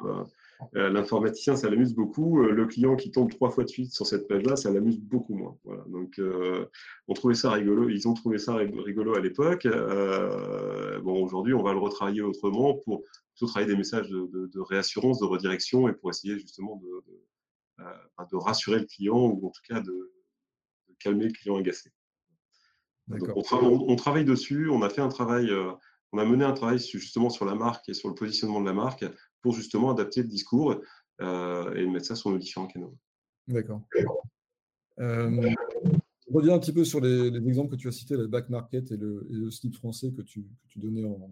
L'informaticien, 0.72 1.56
ça 1.56 1.68
l'amuse 1.68 1.94
beaucoup. 1.94 2.42
Le 2.42 2.66
client 2.66 2.96
qui 2.96 3.10
tombe 3.10 3.30
trois 3.30 3.50
fois 3.50 3.64
de 3.64 3.68
suite 3.68 3.92
sur 3.92 4.06
cette 4.06 4.26
page-là, 4.26 4.56
ça 4.56 4.70
l'amuse 4.70 4.98
beaucoup 4.98 5.34
moins. 5.34 5.56
Voilà. 5.64 5.84
Donc, 5.88 6.20
on 7.08 7.14
trouvait 7.14 7.34
ça 7.34 7.50
rigolo. 7.50 7.88
Ils 7.88 8.08
ont 8.08 8.14
trouvé 8.14 8.38
ça 8.38 8.54
rigolo 8.54 9.14
à 9.14 9.20
l'époque. 9.20 9.66
bon, 9.66 11.22
aujourd'hui, 11.22 11.54
on 11.54 11.62
va 11.62 11.72
le 11.72 11.78
retravailler 11.78 12.22
autrement 12.22 12.74
pour 12.74 13.02
plutôt 13.36 13.50
travailler 13.50 13.70
des 13.70 13.76
messages 13.76 14.08
de, 14.08 14.60
réassurance, 14.60 15.20
de 15.20 15.26
redirection 15.26 15.88
et 15.88 15.92
pour 15.92 16.10
essayer 16.10 16.38
justement 16.38 16.76
de, 16.76 17.04
euh, 17.80 18.38
rassurer 18.38 18.78
le 18.78 18.86
client 18.86 19.18
ou 19.18 19.46
en 19.46 19.50
tout 19.50 19.62
cas 19.68 19.80
de, 19.80 20.12
calmer 20.98 21.26
le 21.26 21.32
client 21.32 21.56
agacé. 21.56 21.92
on, 23.10 23.96
travaille 23.96 24.24
dessus, 24.24 24.70
on 24.70 24.80
a 24.80 24.88
fait 24.88 25.02
un 25.02 25.10
travail, 25.10 25.50
euh, 25.50 25.70
on 26.12 26.18
a 26.18 26.24
mené 26.24 26.42
un 26.42 26.54
travail 26.54 26.78
justement 26.78 27.28
sur 27.28 27.44
la 27.44 27.54
marque 27.54 27.86
et 27.90 27.94
sur 27.94 28.08
le 28.08 28.14
positionnement 28.14 28.62
de 28.62 28.66
la 28.66 28.72
marque 28.72 29.04
pour 29.46 29.54
justement 29.54 29.92
adapter 29.92 30.22
le 30.22 30.28
discours 30.28 30.74
euh, 31.20 31.74
et 31.76 31.86
mettre 31.86 32.06
ça 32.06 32.16
sur 32.16 32.30
nos 32.30 32.38
différents 32.38 32.66
canaux. 32.66 32.96
D'accord. 33.46 33.80
Euh, 34.98 35.50
je 36.28 36.32
reviens 36.34 36.54
un 36.54 36.58
petit 36.58 36.72
peu 36.72 36.84
sur 36.84 37.00
les, 37.00 37.28
exemples 37.28 37.70
que 37.70 37.80
tu 37.80 37.86
as 37.86 37.92
cités, 37.92 38.16
le 38.16 38.26
back 38.26 38.50
market 38.50 38.90
et 38.90 38.96
le, 38.96 39.24
et 39.30 39.50
slip 39.52 39.76
français 39.76 40.10
que 40.10 40.22
tu, 40.22 40.42
que 40.42 40.68
tu 40.68 40.80
donnais 40.80 41.04
en, 41.04 41.30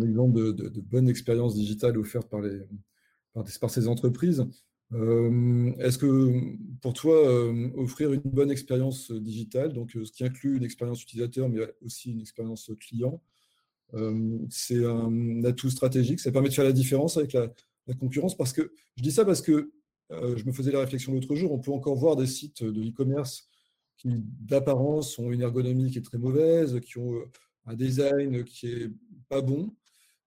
exemple 0.00 0.36
de, 0.36 0.52
de, 0.52 0.80
bonne 0.80 1.08
expérience 1.08 1.56
digitale 1.56 1.98
offerte 1.98 2.28
par, 2.28 2.40
les, 2.40 2.60
par, 3.34 3.68
ces 3.68 3.88
entreprises. 3.88 4.46
Euh, 4.92 5.72
est-ce 5.80 5.98
que 5.98 6.54
pour 6.80 6.92
toi, 6.92 7.16
euh, 7.16 7.68
offrir 7.74 8.12
une 8.12 8.20
bonne 8.20 8.52
expérience 8.52 9.10
digitale, 9.10 9.72
donc 9.72 9.96
euh, 9.96 10.04
ce 10.04 10.12
qui 10.12 10.22
inclut 10.22 10.56
une 10.56 10.64
expérience 10.64 11.02
utilisateur, 11.02 11.48
mais 11.48 11.62
aussi 11.84 12.12
une 12.12 12.20
expérience 12.20 12.70
client, 12.78 13.20
c'est 14.50 14.84
un 14.84 15.44
atout 15.44 15.70
stratégique 15.70 16.20
Ça 16.20 16.30
permet 16.30 16.48
de 16.48 16.54
faire 16.54 16.64
la 16.64 16.72
différence 16.72 17.16
avec 17.16 17.32
la, 17.32 17.48
concurrence 17.98 18.36
Parce 18.36 18.52
que 18.52 18.72
je 18.96 19.02
dis 19.02 19.10
ça 19.10 19.24
parce 19.24 19.40
que 19.40 19.72
je 20.10 20.44
me 20.44 20.52
faisais 20.52 20.70
la 20.70 20.80
réflexion 20.80 21.12
l'autre 21.12 21.34
jour, 21.34 21.52
on 21.52 21.58
peut 21.58 21.72
encore 21.72 21.96
voir 21.96 22.16
des 22.16 22.26
sites 22.26 22.62
de 22.62 22.82
e-commerce 22.82 23.48
qui, 23.96 24.10
d'apparence, 24.40 25.18
ont 25.18 25.32
une 25.32 25.40
ergonomie 25.40 25.90
qui 25.90 25.98
est 25.98 26.02
très 26.02 26.18
mauvaise, 26.18 26.80
qui 26.80 26.98
ont 26.98 27.14
un 27.66 27.74
design 27.74 28.44
qui 28.44 28.68
est 28.68 28.90
pas 29.28 29.42
bon, 29.42 29.74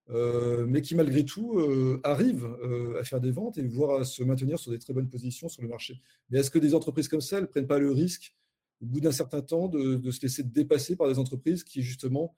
euh, 0.09 0.65
mais 0.67 0.81
qui 0.81 0.95
malgré 0.95 1.23
tout 1.23 1.57
euh, 1.59 1.99
arrive 2.03 2.45
euh, 2.45 2.99
à 2.99 3.03
faire 3.03 3.21
des 3.21 3.31
ventes 3.31 3.57
et 3.57 3.65
voire 3.65 4.01
à 4.01 4.03
se 4.03 4.23
maintenir 4.23 4.59
sur 4.59 4.71
des 4.71 4.79
très 4.79 4.93
bonnes 4.93 5.07
positions 5.07 5.47
sur 5.47 5.61
le 5.61 5.69
marché. 5.69 6.01
Mais 6.29 6.39
est-ce 6.39 6.51
que 6.51 6.59
des 6.59 6.75
entreprises 6.75 7.07
comme 7.07 7.21
ça, 7.21 7.37
elles 7.37 7.43
ne 7.43 7.47
prennent 7.47 7.67
pas 7.67 7.79
le 7.79 7.91
risque, 7.91 8.35
au 8.81 8.87
bout 8.87 8.99
d'un 8.99 9.11
certain 9.11 9.41
temps, 9.41 9.67
de, 9.67 10.11
se 10.11 10.21
laisser 10.21 10.43
dépasser 10.43 10.95
par 10.95 11.07
des 11.07 11.17
entreprises 11.17 11.63
qui 11.63 11.81
justement 11.81 12.35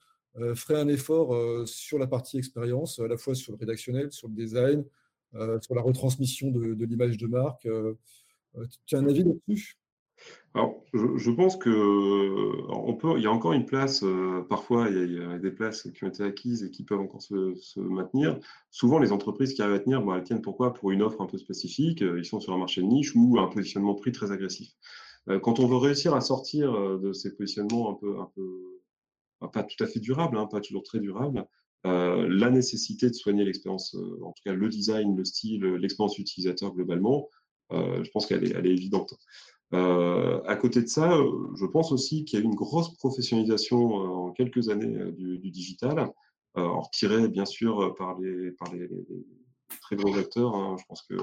feraient 0.56 0.80
un 0.80 0.88
effort 0.88 1.68
sur 1.68 2.00
la 2.00 2.08
partie 2.08 2.38
expérience, 2.38 3.00
à 3.00 3.08
la 3.08 3.18
fois 3.18 3.36
sur 3.36 3.54
le 3.54 3.58
rédactionnel, 3.58 4.12
sur 4.12 4.28
le 4.28 4.34
design, 4.34 4.84
sur 5.62 5.76
la 5.76 5.82
retransmission 5.82 6.50
de, 6.50 6.86
l'image 6.86 7.18
de 7.18 7.28
marque 7.28 7.68
Tu 8.86 8.96
as 8.96 9.00
un 9.00 9.08
avis 9.08 9.24
là-dessus? 9.24 9.78
Alors, 10.56 10.84
je, 10.94 11.32
pense 11.32 11.58
que 11.58 11.70
peut, 12.94 13.18
il 13.18 13.24
y 13.24 13.26
a 13.26 13.32
encore 13.32 13.54
une 13.54 13.66
place, 13.66 14.04
euh, 14.04 14.46
parfois 14.48 14.88
il 14.90 15.14
y, 15.14 15.20
a, 15.20 15.40
des 15.40 15.50
places 15.50 15.90
qui 15.92 16.04
ont 16.04 16.08
été 16.08 16.24
acquises 16.24 16.64
et 16.64 16.70
qui 16.70 16.84
peuvent 16.84 17.00
encore 17.00 17.24
se, 17.24 17.80
maintenir. 17.80 18.40
Souvent, 18.70 19.00
les 19.00 19.12
entreprises 19.12 19.54
qui 19.54 19.64
arrivent 19.64 19.76
à 19.76 19.80
tenir, 19.80 20.04
elles 20.16 20.24
tiennent 20.24 20.44
pourquoi? 20.44 20.74
Pour 20.74 20.92
une 20.92 21.02
offre 21.02 21.22
un 21.22 21.26
peu 21.26 21.40
spécifique, 21.40 22.04
euh, 22.04 22.20
ils 22.20 22.26
sont 22.26 22.40
sur 22.40 22.54
un 22.54 22.60
marché 22.60 22.82
de 22.82 22.88
niche 22.88 23.16
ou 23.16 23.40
un 23.40 23.48
positionnement 23.48 23.96
prix 23.96 24.12
très 24.12 24.32
agressif. 24.32 24.70
Euh, 25.30 25.40
quand 25.40 25.60
on 25.60 25.68
veut 25.68 25.78
réussir 25.78 26.14
à 26.14 26.22
sortir 26.22 26.72
de 27.00 27.14
ces 27.14 27.36
positionnements 27.36 27.90
un 27.90 27.96
peu, 27.96 28.20
un 28.20 28.30
peu 28.36 28.73
pas 29.52 29.64
tout 29.64 29.82
à 29.84 29.88
fait 29.88 30.00
durables, 30.00 30.38
hein, 30.38 30.48
pas 30.48 30.62
toujours 30.62 30.84
très 30.84 31.00
durables, 31.00 31.46
la 31.86 32.50
nécessité 32.50 33.10
de 33.10 33.14
soigner 33.14 33.44
l'expérience, 33.44 33.96
en 34.22 34.32
tout 34.32 34.42
cas 34.46 34.54
le 34.54 34.70
design, 34.70 35.18
le 35.18 35.26
style, 35.26 35.64
l'expérience 35.64 36.18
utilisateur 36.18 36.74
globalement, 36.74 37.30
je 37.72 38.10
pense 38.12 38.26
qu'elle 38.26 38.46
est, 38.46 38.72
évidente. 38.72 39.14
à 39.74 40.56
côté 40.56 40.82
de 40.82 40.88
ça, 40.88 41.18
je 41.60 41.66
pense 41.66 41.92
aussi 41.92 42.24
qu'il 42.24 42.40
y 42.40 42.42
a 42.42 42.46
eu 42.46 42.48
une 42.48 42.56
grosse 42.56 42.96
professionnalisation 42.96 43.96
en 43.96 44.32
quelques 44.32 44.70
années 44.70 45.12
du, 45.12 45.52
digital, 45.52 46.10
retirée 46.56 47.28
bien 47.28 47.46
sûr 47.46 47.94
par 47.98 48.18
les, 48.20 48.54
très 49.82 49.96
gros 49.98 50.16
acteurs. 50.18 50.56
Hein. 50.56 50.78
Je 50.80 50.86
pense 50.88 51.02
que 51.02 51.16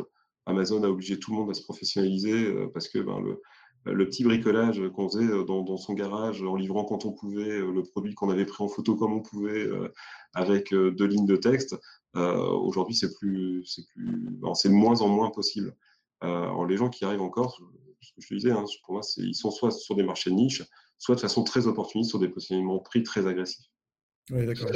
Amazon 0.47 0.83
a 0.83 0.89
obligé 0.89 1.19
tout 1.19 1.31
le 1.31 1.39
monde 1.39 1.51
à 1.51 1.55
se 1.55 1.63
professionnaliser 1.63 2.53
parce 2.75 2.89
que 2.89 2.99
ben, 2.99 3.19
le, 3.21 3.41
le 3.87 4.07
petit 4.07 4.25
bricolage 4.25 4.83
qu'on 4.95 5.09
faisait 5.09 5.25
euh, 5.25 5.45
dans, 5.45 5.77
son 5.77 5.95
garage 5.95 6.43
en 6.43 6.57
livrant 6.57 6.85
quand 6.85 7.05
on 7.05 7.13
pouvait 7.13 7.61
euh, 7.61 7.73
le 7.73 7.83
produit 7.83 8.15
qu'on 8.15 8.31
avait 8.31 8.45
pris 8.45 8.63
en 8.63 8.69
photo 8.69 8.97
comme 8.97 9.13
on 9.13 9.23
pouvait 9.23 9.67
euh, 9.67 9.89
avec 10.35 10.73
deux 10.73 11.07
lignes 11.07 11.27
de 11.27 11.37
texte. 11.37 11.77
Aujourd'hui, 12.15 12.95
c'est 12.95 13.15
plus, 13.17 13.65
c'est 13.65 13.87
plus, 13.87 14.37
c'est 14.55 14.69
de 14.69 14.75
moins 14.75 15.01
en 15.01 15.09
moins 15.09 15.31
possible. 15.31 15.75
alors 16.21 16.67
les 16.67 16.77
gens 16.77 16.89
qui 16.89 17.05
arrivent 17.05 17.21
encore, 17.21 17.61
ce 18.01 18.13
que 18.13 18.21
je 18.21 18.29
te 18.29 18.35
disais, 18.35 18.51
hein, 18.51 18.65
pour 18.85 18.95
moi, 18.95 19.03
ils 19.17 19.35
sont 19.35 19.51
soit 19.51 19.71
sur 19.71 19.95
des 19.95 20.03
marchés 20.03 20.31
de 20.31 20.35
niche, 20.35 20.63
soit 20.99 21.15
de 21.15 21.21
façon 21.21 21.45
très 21.45 21.67
opportuniste 21.67 22.11
sur 22.11 22.19
des 22.19 22.29
positionnements 22.29 22.79
prix 22.79 23.03
très 23.03 23.27
agressifs. 23.27 23.67
Oui, 24.31 24.47
d'accord. 24.47 24.71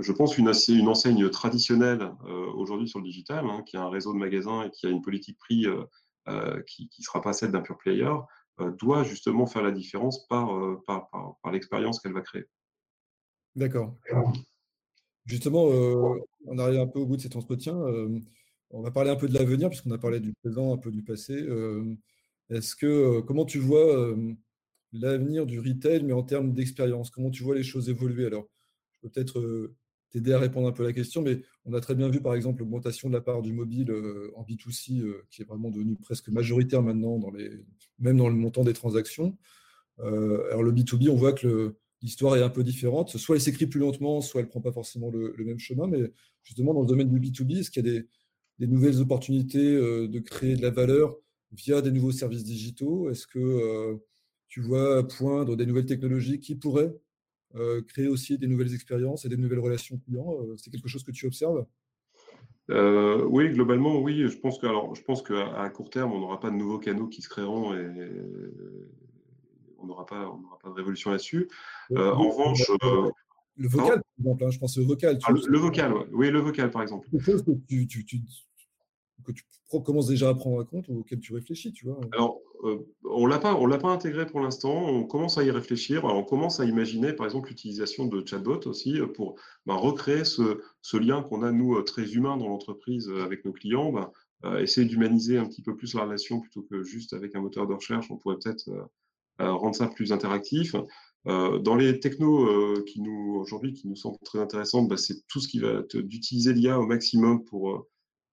je 0.00 0.12
pense 0.12 0.34
qu'une 0.34 0.52
une 0.68 0.88
enseigne 0.88 1.28
traditionnelle 1.28 2.10
aujourd'hui 2.54 2.88
sur 2.88 2.98
le 2.98 3.04
digital, 3.04 3.46
hein, 3.46 3.62
qui 3.66 3.76
a 3.76 3.82
un 3.82 3.90
réseau 3.90 4.12
de 4.12 4.18
magasins 4.18 4.64
et 4.64 4.70
qui 4.70 4.86
a 4.86 4.90
une 4.90 5.02
politique 5.02 5.38
prix 5.38 5.66
euh, 5.66 5.84
qui 6.66 6.90
ne 6.98 7.02
sera 7.02 7.20
pas 7.20 7.32
celle 7.32 7.52
d'un 7.52 7.62
pure 7.62 7.78
player, 7.78 8.10
euh, 8.60 8.72
doit 8.72 9.04
justement 9.04 9.46
faire 9.46 9.62
la 9.62 9.70
différence 9.70 10.26
par, 10.26 10.52
euh, 10.56 10.82
par, 10.86 11.08
par, 11.42 11.52
l'expérience 11.52 12.00
qu'elle 12.00 12.12
va 12.12 12.22
créer. 12.22 12.44
D'accord. 13.54 13.96
Justement, 15.26 15.64
on 16.46 16.58
arrive 16.58 16.80
un 16.80 16.86
peu 16.86 17.00
au 17.00 17.06
bout 17.06 17.16
de 17.16 17.22
cet 17.22 17.36
entretien. 17.36 17.76
on 18.70 18.82
va 18.82 18.90
parler 18.90 19.10
un 19.10 19.16
peu 19.16 19.28
de 19.28 19.34
l'avenir, 19.34 19.68
puisqu'on 19.68 19.90
a 19.90 19.98
parlé 19.98 20.20
du 20.20 20.32
présent, 20.42 20.72
un 20.72 20.78
peu 20.78 20.90
du 20.90 21.02
passé. 21.02 21.46
Est-ce 22.50 22.74
que, 22.74 23.20
comment 23.20 23.44
tu 23.44 23.58
vois 23.58 24.14
l'avenir 24.92 25.44
du 25.44 25.60
retail, 25.60 26.02
mais 26.02 26.14
en 26.14 26.22
termes 26.22 26.54
d'expérience 26.54 27.10
Comment 27.10 27.30
tu 27.30 27.42
vois 27.42 27.54
les 27.54 27.62
choses 27.62 27.90
évoluer? 27.90 28.26
Alors, 28.26 28.48
je 28.92 29.00
peux 29.02 29.10
peut-être 29.10 29.72
t'aider 30.10 30.32
à 30.32 30.38
répondre 30.38 30.68
un 30.68 30.72
peu 30.72 30.84
à 30.84 30.86
la 30.86 30.92
question, 30.92 31.22
mais 31.22 31.42
on 31.64 31.74
a 31.74 31.80
très 31.80 31.94
bien 31.94 32.08
vu 32.08 32.20
par 32.20 32.34
exemple 32.34 32.60
l'augmentation 32.60 33.08
de 33.08 33.14
la 33.14 33.20
part 33.20 33.42
du 33.42 33.52
mobile 33.52 33.90
euh, 33.90 34.32
en 34.36 34.42
B2C 34.42 35.00
euh, 35.00 35.24
qui 35.30 35.42
est 35.42 35.44
vraiment 35.44 35.70
devenu 35.70 35.96
presque 35.96 36.28
majoritaire 36.28 36.82
maintenant, 36.82 37.20
même 37.98 38.16
dans 38.16 38.28
le 38.28 38.34
montant 38.34 38.64
des 38.64 38.72
transactions. 38.72 39.36
Euh, 40.00 40.46
alors 40.48 40.62
le 40.62 40.72
B2B, 40.72 41.10
on 41.10 41.16
voit 41.16 41.32
que 41.32 41.76
l'histoire 42.00 42.36
est 42.36 42.42
un 42.42 42.48
peu 42.48 42.62
différente. 42.62 43.16
Soit 43.16 43.36
elle 43.36 43.42
s'écrit 43.42 43.66
plus 43.66 43.80
lentement, 43.80 44.20
soit 44.20 44.40
elle 44.40 44.46
ne 44.46 44.50
prend 44.50 44.60
pas 44.60 44.72
forcément 44.72 45.10
le, 45.10 45.34
même 45.38 45.58
chemin, 45.58 45.86
mais 45.86 46.12
justement 46.42 46.72
dans 46.72 46.82
le 46.82 46.86
domaine 46.86 47.08
du 47.08 47.20
B2B, 47.20 47.58
est-ce 47.58 47.70
qu'il 47.70 47.84
y 47.84 47.88
a 47.88 47.92
des, 47.92 48.06
des 48.58 48.66
nouvelles 48.66 49.00
opportunités 49.00 49.74
de 49.74 50.18
créer 50.20 50.56
de 50.56 50.62
la 50.62 50.70
valeur 50.70 51.16
via 51.52 51.82
des 51.82 51.90
nouveaux 51.90 52.12
services 52.12 52.44
digitaux? 52.44 53.10
Est-ce 53.10 53.26
que 53.26 53.98
tu 54.46 54.62
vois 54.62 55.06
poindre 55.06 55.56
des 55.56 55.66
nouvelles 55.66 55.86
technologies 55.86 56.38
qui 56.38 56.54
pourraient 56.54 56.94
créer 57.86 58.08
aussi 58.08 58.38
des 58.38 58.46
nouvelles 58.46 58.74
expériences 58.74 59.24
et 59.24 59.28
des 59.28 59.36
nouvelles 59.36 59.60
relations 59.60 59.98
clients 59.98 60.34
euh, 60.42 60.56
C'est 60.56 60.70
quelque 60.70 60.88
chose 60.88 61.02
que 61.02 61.12
tu 61.12 61.26
observes? 61.26 61.64
Euh, 62.70 63.24
oui, 63.24 63.50
globalement, 63.50 63.98
oui. 63.98 64.28
Je 64.28 64.36
pense 64.38 64.58
que, 64.58 64.66
alors, 64.66 64.94
je 64.94 65.02
pense 65.02 65.22
qu'à 65.22 65.70
court 65.70 65.90
terme, 65.90 66.12
on 66.12 66.20
n'aura 66.20 66.38
pas 66.40 66.50
de 66.50 66.56
nouveaux 66.56 66.78
canaux 66.78 67.08
qui 67.08 67.22
se 67.22 67.28
créeront 67.28 67.74
et 67.74 67.88
on 69.78 69.86
n'aura 69.86 70.04
pas, 70.04 70.28
on 70.28 70.38
n'aura 70.38 70.58
pas 70.58 70.68
de 70.68 70.74
révolution 70.74 71.10
là-dessus. 71.10 71.48
en 71.96 72.28
revanche, 72.28 72.70
le 73.58 73.68
vocal, 73.68 74.00
par 74.00 74.04
exemple, 74.20 74.44
hein, 74.44 74.50
je 74.50 74.58
pense 74.58 74.78
au 74.78 74.84
vocal. 74.84 75.18
Ah, 75.24 75.32
le, 75.32 75.58
vocal, 75.58 75.92
oui, 76.12 76.30
le 76.30 76.38
vocal, 76.38 76.70
par 76.70 76.82
exemple. 76.82 77.08
Quelque 77.10 77.24
chose 77.24 77.44
que 77.44 77.50
tu, 77.66 77.88
tu, 77.88 78.04
tu, 78.04 78.20
que 79.28 79.32
tu 79.32 79.44
commences 79.84 80.06
déjà 80.06 80.28
à 80.30 80.34
prendre 80.34 80.58
en 80.58 80.64
compte 80.64 80.88
ou 80.88 81.00
auquel 81.00 81.20
tu 81.20 81.34
réfléchis, 81.34 81.72
tu 81.72 81.86
vois 81.86 82.00
Alors, 82.12 82.40
euh, 82.64 82.78
on 83.04 83.26
l'a 83.26 83.38
pas, 83.38 83.54
on 83.54 83.66
l'a 83.66 83.78
pas 83.78 83.88
intégré 83.88 84.26
pour 84.26 84.40
l'instant. 84.40 84.74
On 84.74 85.04
commence 85.04 85.38
à 85.38 85.44
y 85.44 85.50
réfléchir. 85.50 86.04
on 86.04 86.24
commence 86.24 86.60
à 86.60 86.64
imaginer, 86.64 87.12
par 87.12 87.26
exemple, 87.26 87.50
l'utilisation 87.50 88.06
de 88.06 88.26
chatbot 88.26 88.60
aussi 88.66 89.00
euh, 89.00 89.06
pour 89.06 89.36
bah, 89.66 89.74
recréer 89.74 90.24
ce, 90.24 90.96
lien 90.96 91.22
qu'on 91.22 91.42
a 91.42 91.52
nous 91.52 91.76
euh, 91.76 91.82
très 91.82 92.14
humain 92.14 92.36
dans 92.36 92.48
l'entreprise 92.48 93.10
avec 93.22 93.44
nos 93.44 93.52
clients. 93.52 93.92
Bah, 93.92 94.12
essayer 94.60 94.86
d'humaniser 94.86 95.36
un 95.36 95.46
petit 95.46 95.62
peu 95.62 95.74
plus 95.74 95.94
la 95.94 96.04
relation 96.04 96.38
plutôt 96.38 96.62
que 96.62 96.84
juste 96.84 97.12
avec 97.12 97.34
un 97.34 97.40
moteur 97.40 97.66
de 97.66 97.74
recherche. 97.74 98.08
On 98.08 98.16
pourrait 98.16 98.36
peut-être 98.36 98.70
rendre 99.40 99.74
ça 99.74 99.88
plus 99.88 100.12
interactif. 100.12 100.76
dans 101.24 101.74
les 101.74 101.98
technos 101.98 102.46
qui 102.84 103.00
nous 103.00 103.36
aujourd'hui 103.40 103.72
qui 103.72 103.88
nous 103.88 103.96
semblent 103.96 104.16
très 104.24 104.38
intéressantes, 104.38 104.88
bah, 104.88 104.96
c'est 104.96 105.26
tout 105.26 105.40
ce 105.40 105.48
qui 105.48 105.58
va 105.58 105.82
d'utiliser 105.92 106.52
l'IA 106.52 106.78
au 106.78 106.86
maximum 106.86 107.42
pour 107.46 107.88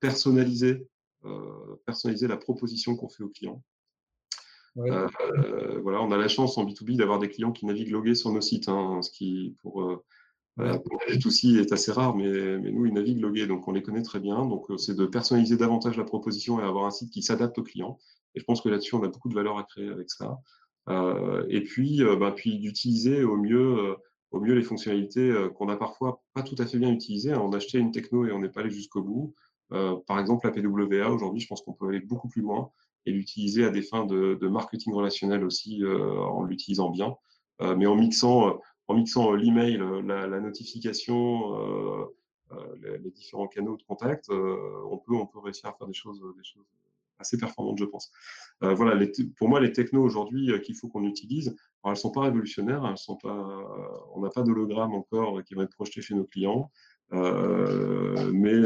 personnaliser, 0.06 0.88
euh, 1.26 1.76
personnaliser 1.86 2.28
la 2.28 2.38
proposition 2.38 2.96
qu'on 2.96 3.10
fait 3.10 3.24
aux 3.24 3.30
clients. 3.30 3.64
Euh, 4.78 5.08
voilà, 5.82 6.02
on 6.02 6.12
a 6.12 6.18
la 6.18 6.28
chance 6.28 6.58
en 6.58 6.66
B2B 6.66 6.98
d'avoir 6.98 7.18
des 7.18 7.30
clients 7.30 7.54
qui 7.54 7.66
naviguent 7.66 7.92
logués 7.92 8.14
sur 8.14 8.32
nos 8.32 8.42
sites, 8.42 8.68
hein, 8.68 9.02
ce 9.02 9.10
qui 9.10 9.56
pour, 9.62 9.84
euh, 9.84 10.04
voilà, 10.58 10.78
B2C 11.10 11.60
est 11.60 11.72
assez 11.72 11.92
rare, 11.92 12.16
mais, 12.16 12.58
mais, 12.60 12.72
nous, 12.72 12.86
ils 12.86 12.94
naviguent 12.94 13.22
logués, 13.22 13.48
donc 13.48 13.68
on 13.68 13.72
les 13.72 13.82
connaît 13.82 14.04
très 14.04 14.20
bien. 14.20 14.46
Donc, 14.46 14.68
c'est 14.78 14.96
de 14.96 15.06
personnaliser 15.06 15.58
davantage 15.58 15.98
la 15.98 16.04
proposition 16.04 16.60
et 16.60 16.64
avoir 16.64 16.86
un 16.86 16.92
site 16.92 17.12
qui 17.12 17.24
s'adapte 17.24 17.58
aux 17.58 17.64
clients. 17.64 17.98
Et 18.36 18.40
je 18.42 18.46
pense 18.46 18.62
que 18.62 18.70
là-dessus, 18.70 18.96
on 18.96 19.04
a 19.04 19.08
beaucoup 19.08 19.30
de 19.30 19.36
valeur 19.36 19.58
à 19.58 19.64
créer 19.64 19.90
avec 19.90 20.10
ça. 20.10 20.40
et 21.50 21.62
puis, 21.62 22.02
bah, 22.20 22.32
puis 22.36 22.60
d'utiliser 22.60 23.24
au 23.24 23.38
mieux, 23.38 23.96
au 24.32 24.40
mieux 24.40 24.54
les 24.54 24.62
fonctionnalités 24.62 25.34
qu'on 25.56 25.70
a 25.70 25.78
parfois 25.78 26.22
pas 26.34 26.44
tout 26.44 26.56
à 26.60 26.66
fait 26.66 26.78
bien 26.78 26.92
utilisées. 26.92 27.34
On 27.34 27.52
a 27.54 27.58
acheté 27.58 27.80
une 27.80 27.92
techno 27.92 28.26
et 28.26 28.32
on 28.32 28.40
n'est 28.40 28.50
pas 28.50 28.62
allé 28.62 28.72
jusqu'au 28.72 29.02
bout. 29.02 29.34
Euh, 29.72 29.98
par 30.08 30.20
exemple, 30.20 30.48
la 30.48 30.52
PWA, 30.52 31.10
aujourd'hui, 31.10 31.42
je 31.42 31.48
pense 31.48 31.62
qu'on 31.62 31.74
peut 31.74 31.88
aller 31.88 32.00
beaucoup 32.00 32.28
plus 32.28 32.42
loin 32.42 32.72
et 33.06 33.12
l'utiliser 33.12 33.66
à 33.66 33.70
des 33.70 33.82
fins 33.82 34.06
de, 34.06 34.48
marketing 34.48 34.94
relationnel 34.94 35.44
aussi 35.44 35.84
euh, 35.84 36.18
en 36.20 36.44
l'utilisant 36.44 36.90
bien, 36.90 37.16
euh, 37.62 37.76
mais 37.76 37.86
en 37.86 37.96
mixant, 37.96 38.60
en 38.88 38.94
mixant 38.96 39.34
l'email, 39.34 39.80
la, 40.06 40.40
notification, 40.40 42.10
les, 42.82 43.12
différents 43.12 43.48
canaux 43.48 43.78
de 43.78 43.84
contact, 43.84 44.30
on, 44.30 44.98
peut, 44.98 45.14
on 45.14 45.26
peut 45.26 45.40
réussir 45.40 45.70
à 45.70 45.74
faire 45.74 45.88
des 45.88 45.94
choses, 45.94 46.22
assez 47.18 47.38
performantes, 47.38 47.80
je 47.80 47.86
pense. 47.86 48.12
voilà, 48.62 49.00
pour 49.38 49.50
moi, 49.50 49.60
les 49.60 49.72
technos 49.72 50.04
aujourd'hui 50.04 50.52
qu'il 50.62 50.76
faut 50.76 50.88
qu'on 50.88 51.06
utilise, 51.06 51.56
alors, 51.84 51.92
elles 51.94 51.98
sont 51.98 52.12
pas 52.12 52.22
révolutionnaires, 52.22 52.86
elles 52.88 52.98
sont 52.98 53.18
pas, 53.18 54.08
on 54.14 54.22
n'a 54.22 54.30
pas 54.30 54.44
d'hologramme 54.44 54.94
encore 54.94 55.44
qui 55.44 55.56
va 55.56 55.64
être 55.64 55.76
projeté 55.76 56.02
chez 56.02 56.16
nos 56.16 56.26
clients, 56.26 56.72
mais 57.12 58.62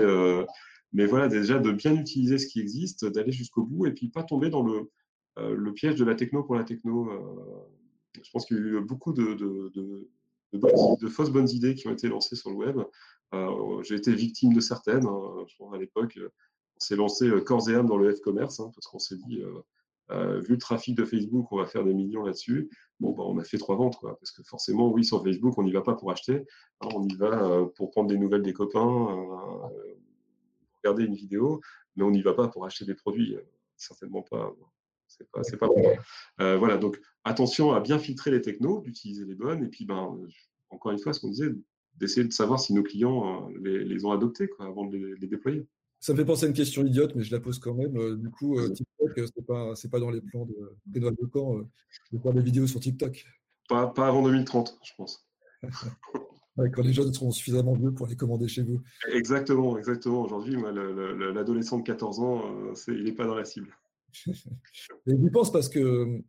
mais 0.94 1.06
voilà, 1.06 1.28
déjà 1.28 1.60
de 1.60 1.72
bien 1.72 1.96
utiliser 1.96 2.38
ce 2.38 2.48
qui 2.48 2.60
existe, 2.60 3.06
d'aller 3.06 3.32
jusqu'au 3.32 3.64
bout 3.64 3.86
et 3.86 3.92
puis 3.92 4.10
pas 4.10 4.24
tomber 4.24 4.50
dans 4.50 4.64
le, 4.64 4.90
euh, 5.38 5.72
piège 5.72 5.96
de 5.96 6.06
la 6.06 6.16
techno 6.16 6.44
pour 6.44 6.56
la 6.56 6.64
techno. 6.64 7.10
Euh. 7.12 8.22
je 8.22 8.30
pense 8.32 8.46
qu'il 8.46 8.58
y 8.58 8.60
a 8.60 8.64
eu 8.64 8.82
beaucoup 8.82 9.14
de, 9.14 10.08
fausses 11.10 11.30
bonnes 11.30 11.50
idées 11.50 11.76
qui 11.76 11.88
ont 11.88 11.92
été 11.92 12.08
lancées 12.08 12.36
sur 12.36 12.50
le 12.50 12.56
web. 12.56 12.80
Euh, 13.34 13.84
j'ai 13.84 13.96
été 13.96 14.14
victime 14.14 14.54
de 14.54 14.60
certaines. 14.60 15.06
Hein. 15.06 15.46
Je 15.48 15.56
pense 15.58 15.74
à 15.74 15.78
l'époque, 15.78 16.18
on 16.18 16.80
s'est 16.80 16.96
lancé 16.96 17.30
corps 17.46 17.70
et 17.70 17.76
âme 17.76 17.88
dans 17.88 17.98
le 17.98 18.14
F-commerce 18.14 18.60
hein, 18.60 18.72
parce 18.74 18.88
qu'on 18.88 19.00
s'est 19.00 19.18
dit, 19.28 19.44
vu 20.10 20.54
le 20.54 20.58
trafic 20.58 20.96
de 20.96 21.06
Facebook, 21.06 21.52
on 21.52 21.58
va 21.58 21.68
faire 21.68 21.84
des 21.84 21.94
millions 21.94 22.24
là-dessus. 22.24 22.72
Bon, 23.00 23.12
bah, 23.12 23.24
on 23.28 23.38
a 23.38 23.44
fait 23.44 23.60
trois 23.60 23.76
ventes, 23.76 23.98
quoi, 23.98 24.18
parce 24.18 24.32
que 24.32 24.42
forcément, 24.42 24.92
oui, 24.92 25.06
sur 25.06 25.24
Facebook, 25.24 25.56
on 25.58 25.64
n'y 25.64 25.72
va 25.72 25.82
pas 25.82 25.94
pour 25.94 26.12
acheter. 26.12 26.48
Hein, 26.82 26.90
on 26.96 27.04
y 27.04 27.16
va 27.16 27.66
pour 27.76 27.92
prendre 27.92 28.10
des 28.10 28.18
nouvelles 28.18 28.42
des 28.42 28.54
copains 28.54 29.08
regarder 30.84 31.06
une 31.06 31.16
vidéo, 31.16 31.62
mais 31.96 32.04
on 32.04 32.12
n'y 32.12 32.22
va 32.22 32.34
pas 32.34 32.48
pour 32.48 32.66
acheter 32.66 32.86
des 32.86 32.96
produits. 32.96 33.36
Euh, 33.36 33.42
certainement 33.78 34.22
pas. 34.22 34.54
C'est 35.08 35.30
pas, 35.32 35.42
pas 35.42 35.68
bon. 35.68 35.84
Euh, 36.40 36.58
voilà, 36.58 36.78
donc 36.78 37.02
attention 37.24 37.72
à 37.72 37.80
bien 37.80 37.98
filtrer 37.98 38.30
les 38.30 38.42
technos, 38.42 38.82
d'utiliser 38.82 39.26
les 39.26 39.34
bonnes, 39.34 39.64
et 39.64 39.68
puis 39.68 39.86
ben, 39.86 40.20
encore 40.70 40.92
une 40.92 41.00
fois, 41.00 41.14
ce 41.14 41.20
qu'on 41.20 41.30
disait, 41.30 41.50
d'essayer 41.96 42.28
de 42.28 42.32
savoir 42.32 42.60
si 42.60 42.74
nos 42.74 42.84
clients 42.84 43.50
euh, 43.50 43.84
les, 43.84 44.06
ont 44.06 44.12
adoptés 44.12 44.48
quoi, 44.48 44.68
avant 44.68 44.86
de 44.86 44.98
les, 44.98 45.28
déployer. 45.28 45.66
Ça 46.00 46.14
me 46.14 46.18
fait 46.20 46.26
penser 46.26 46.46
à 46.46 46.50
une 46.50 46.54
question 46.54 46.86
idiote, 46.86 47.16
mais 47.16 47.24
je 47.24 47.32
la 47.32 47.40
pose 47.40 47.58
quand 47.58 47.74
même. 47.74 48.16
Du 48.18 48.30
coup, 48.30 48.56
TikTok, 48.70 49.28
c'est 49.36 49.46
pas, 49.46 49.74
pas 49.92 50.00
dans 50.00 50.12
les 50.12 50.22
plans 50.22 50.46
de 50.46 50.56
Benoît 50.86 51.12
de 51.12 52.20
faire 52.20 52.34
des 52.34 52.42
vidéos 52.42 52.68
sur 52.68 52.80
TikTok. 52.80 53.26
Pas, 53.68 53.88
pas 53.88 54.08
avant 54.08 54.22
2030, 54.24 54.80
je 54.84 54.94
pense. 54.96 55.28
quand 56.74 56.82
les 56.82 56.94
jeunes 56.94 57.14
seront 57.14 57.32
suffisamment 57.32 57.74
vieux 57.74 57.92
pour 57.92 58.08
les 58.08 58.16
commander 58.16 58.48
chez 58.48 58.64
vous. 58.64 58.82
Exactement, 59.12 59.78
exactement. 59.78 60.24
Aujourd'hui, 60.24 60.56
l'adolescent 61.34 61.80
de 61.80 61.84
14 61.84 62.20
ans, 62.20 62.42
euh, 62.70 62.74
il 62.88 63.04
n'est 63.04 63.14
pas 63.14 63.26
dans 63.26 63.36
la 63.36 63.46
cible. 63.46 63.76
Mais 65.06 65.16
j'y 65.22 65.30
pense 65.30 65.52
parce 65.52 65.70
que 65.70 66.22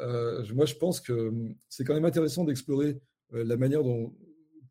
euh, 0.00 0.44
moi, 0.54 0.64
je 0.66 0.74
pense 0.74 1.00
que 1.00 1.32
c'est 1.68 1.84
quand 1.84 1.94
même 1.94 2.04
intéressant 2.04 2.44
d'explorer 2.44 3.00
euh, 3.34 3.44
la 3.44 3.56
manière 3.56 3.82
dont 3.82 4.14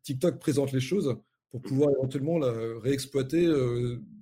TikTok 0.02 0.38
présente 0.38 0.72
les 0.72 0.80
choses 0.80 1.16
pour 1.50 1.62
pouvoir 1.62 1.90
éventuellement 1.90 2.38
la 2.38 2.52
réexploiter 2.80 3.44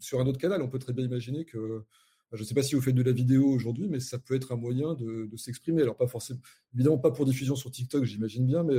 sur 0.00 0.18
un 0.18 0.26
autre 0.26 0.38
canal. 0.38 0.62
On 0.62 0.68
peut 0.68 0.78
très 0.78 0.94
bien 0.94 1.04
imaginer 1.04 1.44
que, 1.44 1.84
je 2.32 2.40
ne 2.40 2.46
sais 2.46 2.54
pas 2.54 2.62
si 2.62 2.74
vous 2.74 2.80
faites 2.80 2.94
de 2.94 3.02
la 3.02 3.12
vidéo 3.12 3.46
aujourd'hui, 3.46 3.86
mais 3.86 4.00
ça 4.00 4.18
peut 4.18 4.34
être 4.34 4.52
un 4.52 4.56
moyen 4.56 4.94
de, 4.94 5.26
de 5.26 5.36
s'exprimer. 5.36 5.82
Alors 5.82 5.94
pas 5.94 6.06
forcément, 6.06 6.40
évidemment 6.74 6.96
pas 6.96 7.10
pour 7.10 7.26
diffusion 7.26 7.54
sur 7.54 7.70
TikTok, 7.70 8.04
j'imagine 8.04 8.46
bien, 8.46 8.64
mais 8.64 8.76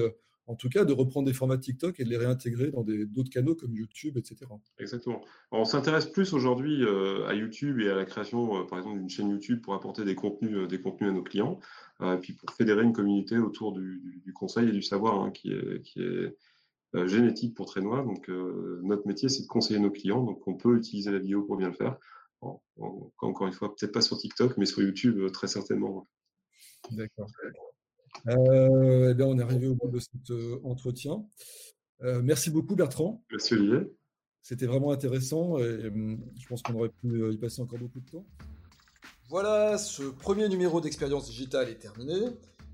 en 0.49 0.55
tout 0.55 0.67
cas, 0.67 0.83
de 0.83 0.93
reprendre 0.93 1.27
des 1.27 1.33
formats 1.33 1.59
TikTok 1.59 1.99
et 1.99 2.03
de 2.03 2.09
les 2.09 2.17
réintégrer 2.17 2.71
dans 2.71 2.83
d'autres 2.83 3.29
canaux 3.29 3.53
comme 3.53 3.75
YouTube, 3.75 4.17
etc. 4.17 4.37
Exactement. 4.79 5.21
on 5.51 5.63
s'intéresse 5.63 6.07
plus 6.07 6.33
aujourd'hui 6.33 6.83
euh, 6.83 7.27
à 7.27 7.35
YouTube 7.35 7.79
et 7.79 7.89
à 7.89 7.95
la 7.95 8.03
création, 8.05 8.59
euh, 8.59 8.63
par 8.65 8.79
exemple, 8.79 8.97
d'une 8.97 9.09
chaîne 9.09 9.29
YouTube 9.29 9.61
pour 9.61 9.75
apporter 9.75 10.03
des 10.05 10.15
contenus, 10.15 10.55
euh, 10.55 10.67
des 10.67 10.81
contenus 10.81 11.11
à 11.11 11.13
nos 11.13 11.21
clients, 11.21 11.59
et 12.01 12.17
puis 12.17 12.33
pour 12.33 12.49
fédérer 12.51 12.83
une 12.83 12.93
communauté 12.93 13.37
autour 13.37 13.73
du, 13.73 14.33
conseil 14.33 14.69
et 14.69 14.71
du 14.71 14.81
savoir 14.81 15.21
hein, 15.21 15.31
qui 15.31 15.51
est, 15.51 15.81
qui 15.83 16.01
est 16.01 16.35
génétique 17.05 17.53
pour 17.53 17.65
Trainois. 17.65 18.03
Donc, 18.03 18.29
notre 18.29 19.05
métier, 19.05 19.27
c'est 19.27 19.43
de 19.43 19.47
conseiller 19.47 19.81
nos 19.81 19.91
clients. 19.91 20.23
Donc, 20.23 20.47
on 20.47 20.53
peut 20.53 20.77
utiliser 20.77 21.11
la 21.11 21.19
vidéo 21.19 21.43
pour 21.43 21.57
bien 21.57 21.67
le 21.67 21.73
faire. 21.73 21.97
encore 22.39 23.47
une 23.47 23.53
fois, 23.53 23.75
peut-être 23.75 23.91
pas 23.91 24.01
sur 24.01 24.17
TikTok, 24.17 24.55
mais 24.55 24.65
sur 24.65 24.81
YouTube, 24.81 25.29
très 25.33 25.47
certainement. 25.47 26.07
D'accord. 26.89 27.27
Euh, 28.27 29.15
eh 29.17 29.23
on 29.23 29.37
est 29.37 29.41
arrivé 29.41 29.67
au 29.67 29.75
bout 29.75 29.89
de 29.89 29.99
cet 29.99 30.31
euh, 30.31 30.59
entretien. 30.63 31.23
Euh, 32.01 32.21
merci 32.23 32.49
beaucoup 32.49 32.75
Bertrand. 32.75 33.23
Merci 33.31 33.53
Olivier. 33.53 33.93
C'était 34.41 34.65
vraiment 34.65 34.91
intéressant 34.91 35.57
et 35.57 35.87
hum, 35.87 36.19
je 36.39 36.47
pense 36.47 36.61
qu'on 36.61 36.73
aurait 36.75 36.89
pu 36.89 37.31
y 37.31 37.37
passer 37.37 37.61
encore 37.61 37.79
beaucoup 37.79 37.99
de 37.99 38.09
temps. 38.09 38.25
Voilà, 39.29 39.77
ce 39.77 40.03
premier 40.03 40.49
numéro 40.49 40.81
d'expérience 40.81 41.27
digitale 41.27 41.69
est 41.69 41.79
terminé. 41.79 42.15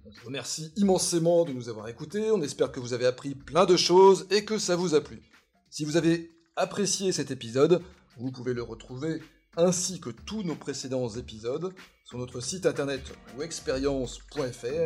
On 0.06 0.10
vous 0.10 0.26
remercie 0.28 0.72
immensément 0.78 1.44
de 1.44 1.52
nous 1.52 1.68
avoir 1.68 1.88
écoutés. 1.90 2.32
On 2.32 2.42
espère 2.42 2.72
que 2.72 2.80
vous 2.80 2.94
avez 2.94 3.08
appris 3.08 3.36
plein 3.36 3.66
de 3.66 3.76
choses 3.76 4.28
et 4.30 4.46
que 4.46 4.58
ça 4.58 4.76
vous 4.76 4.96
a 4.96 5.02
plu. 5.02 5.22
Si 5.70 5.84
vous 5.84 5.98
avez 5.98 6.30
apprécié 6.56 7.12
cet 7.12 7.32
épisode, 7.32 7.82
vous 8.18 8.32
pouvez 8.32 8.54
le 8.54 8.62
retrouver 8.62 9.20
ainsi 9.58 10.00
que 10.00 10.10
tous 10.10 10.44
nos 10.44 10.56
précédents 10.56 11.10
épisodes 11.10 11.74
sur 12.06 12.20
notre 12.20 12.40
site 12.40 12.68
internet 12.68 13.02
ou 13.36 13.42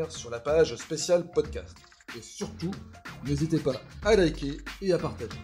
sur 0.10 0.30
la 0.30 0.40
page 0.40 0.76
spéciale 0.78 1.30
podcast. 1.30 1.76
Et 2.18 2.22
surtout, 2.22 2.72
n'hésitez 3.26 3.60
pas 3.60 3.76
à 4.04 4.16
liker 4.16 4.58
et 4.82 4.94
à 4.94 4.98
partager. 4.98 5.38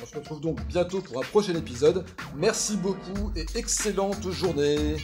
On 0.00 0.06
se 0.06 0.14
retrouve 0.14 0.40
donc 0.42 0.64
bientôt 0.66 1.00
pour 1.00 1.18
un 1.18 1.26
prochain 1.26 1.54
épisode. 1.54 2.04
Merci 2.36 2.76
beaucoup 2.76 3.32
et 3.34 3.46
excellente 3.54 4.30
journée 4.30 4.96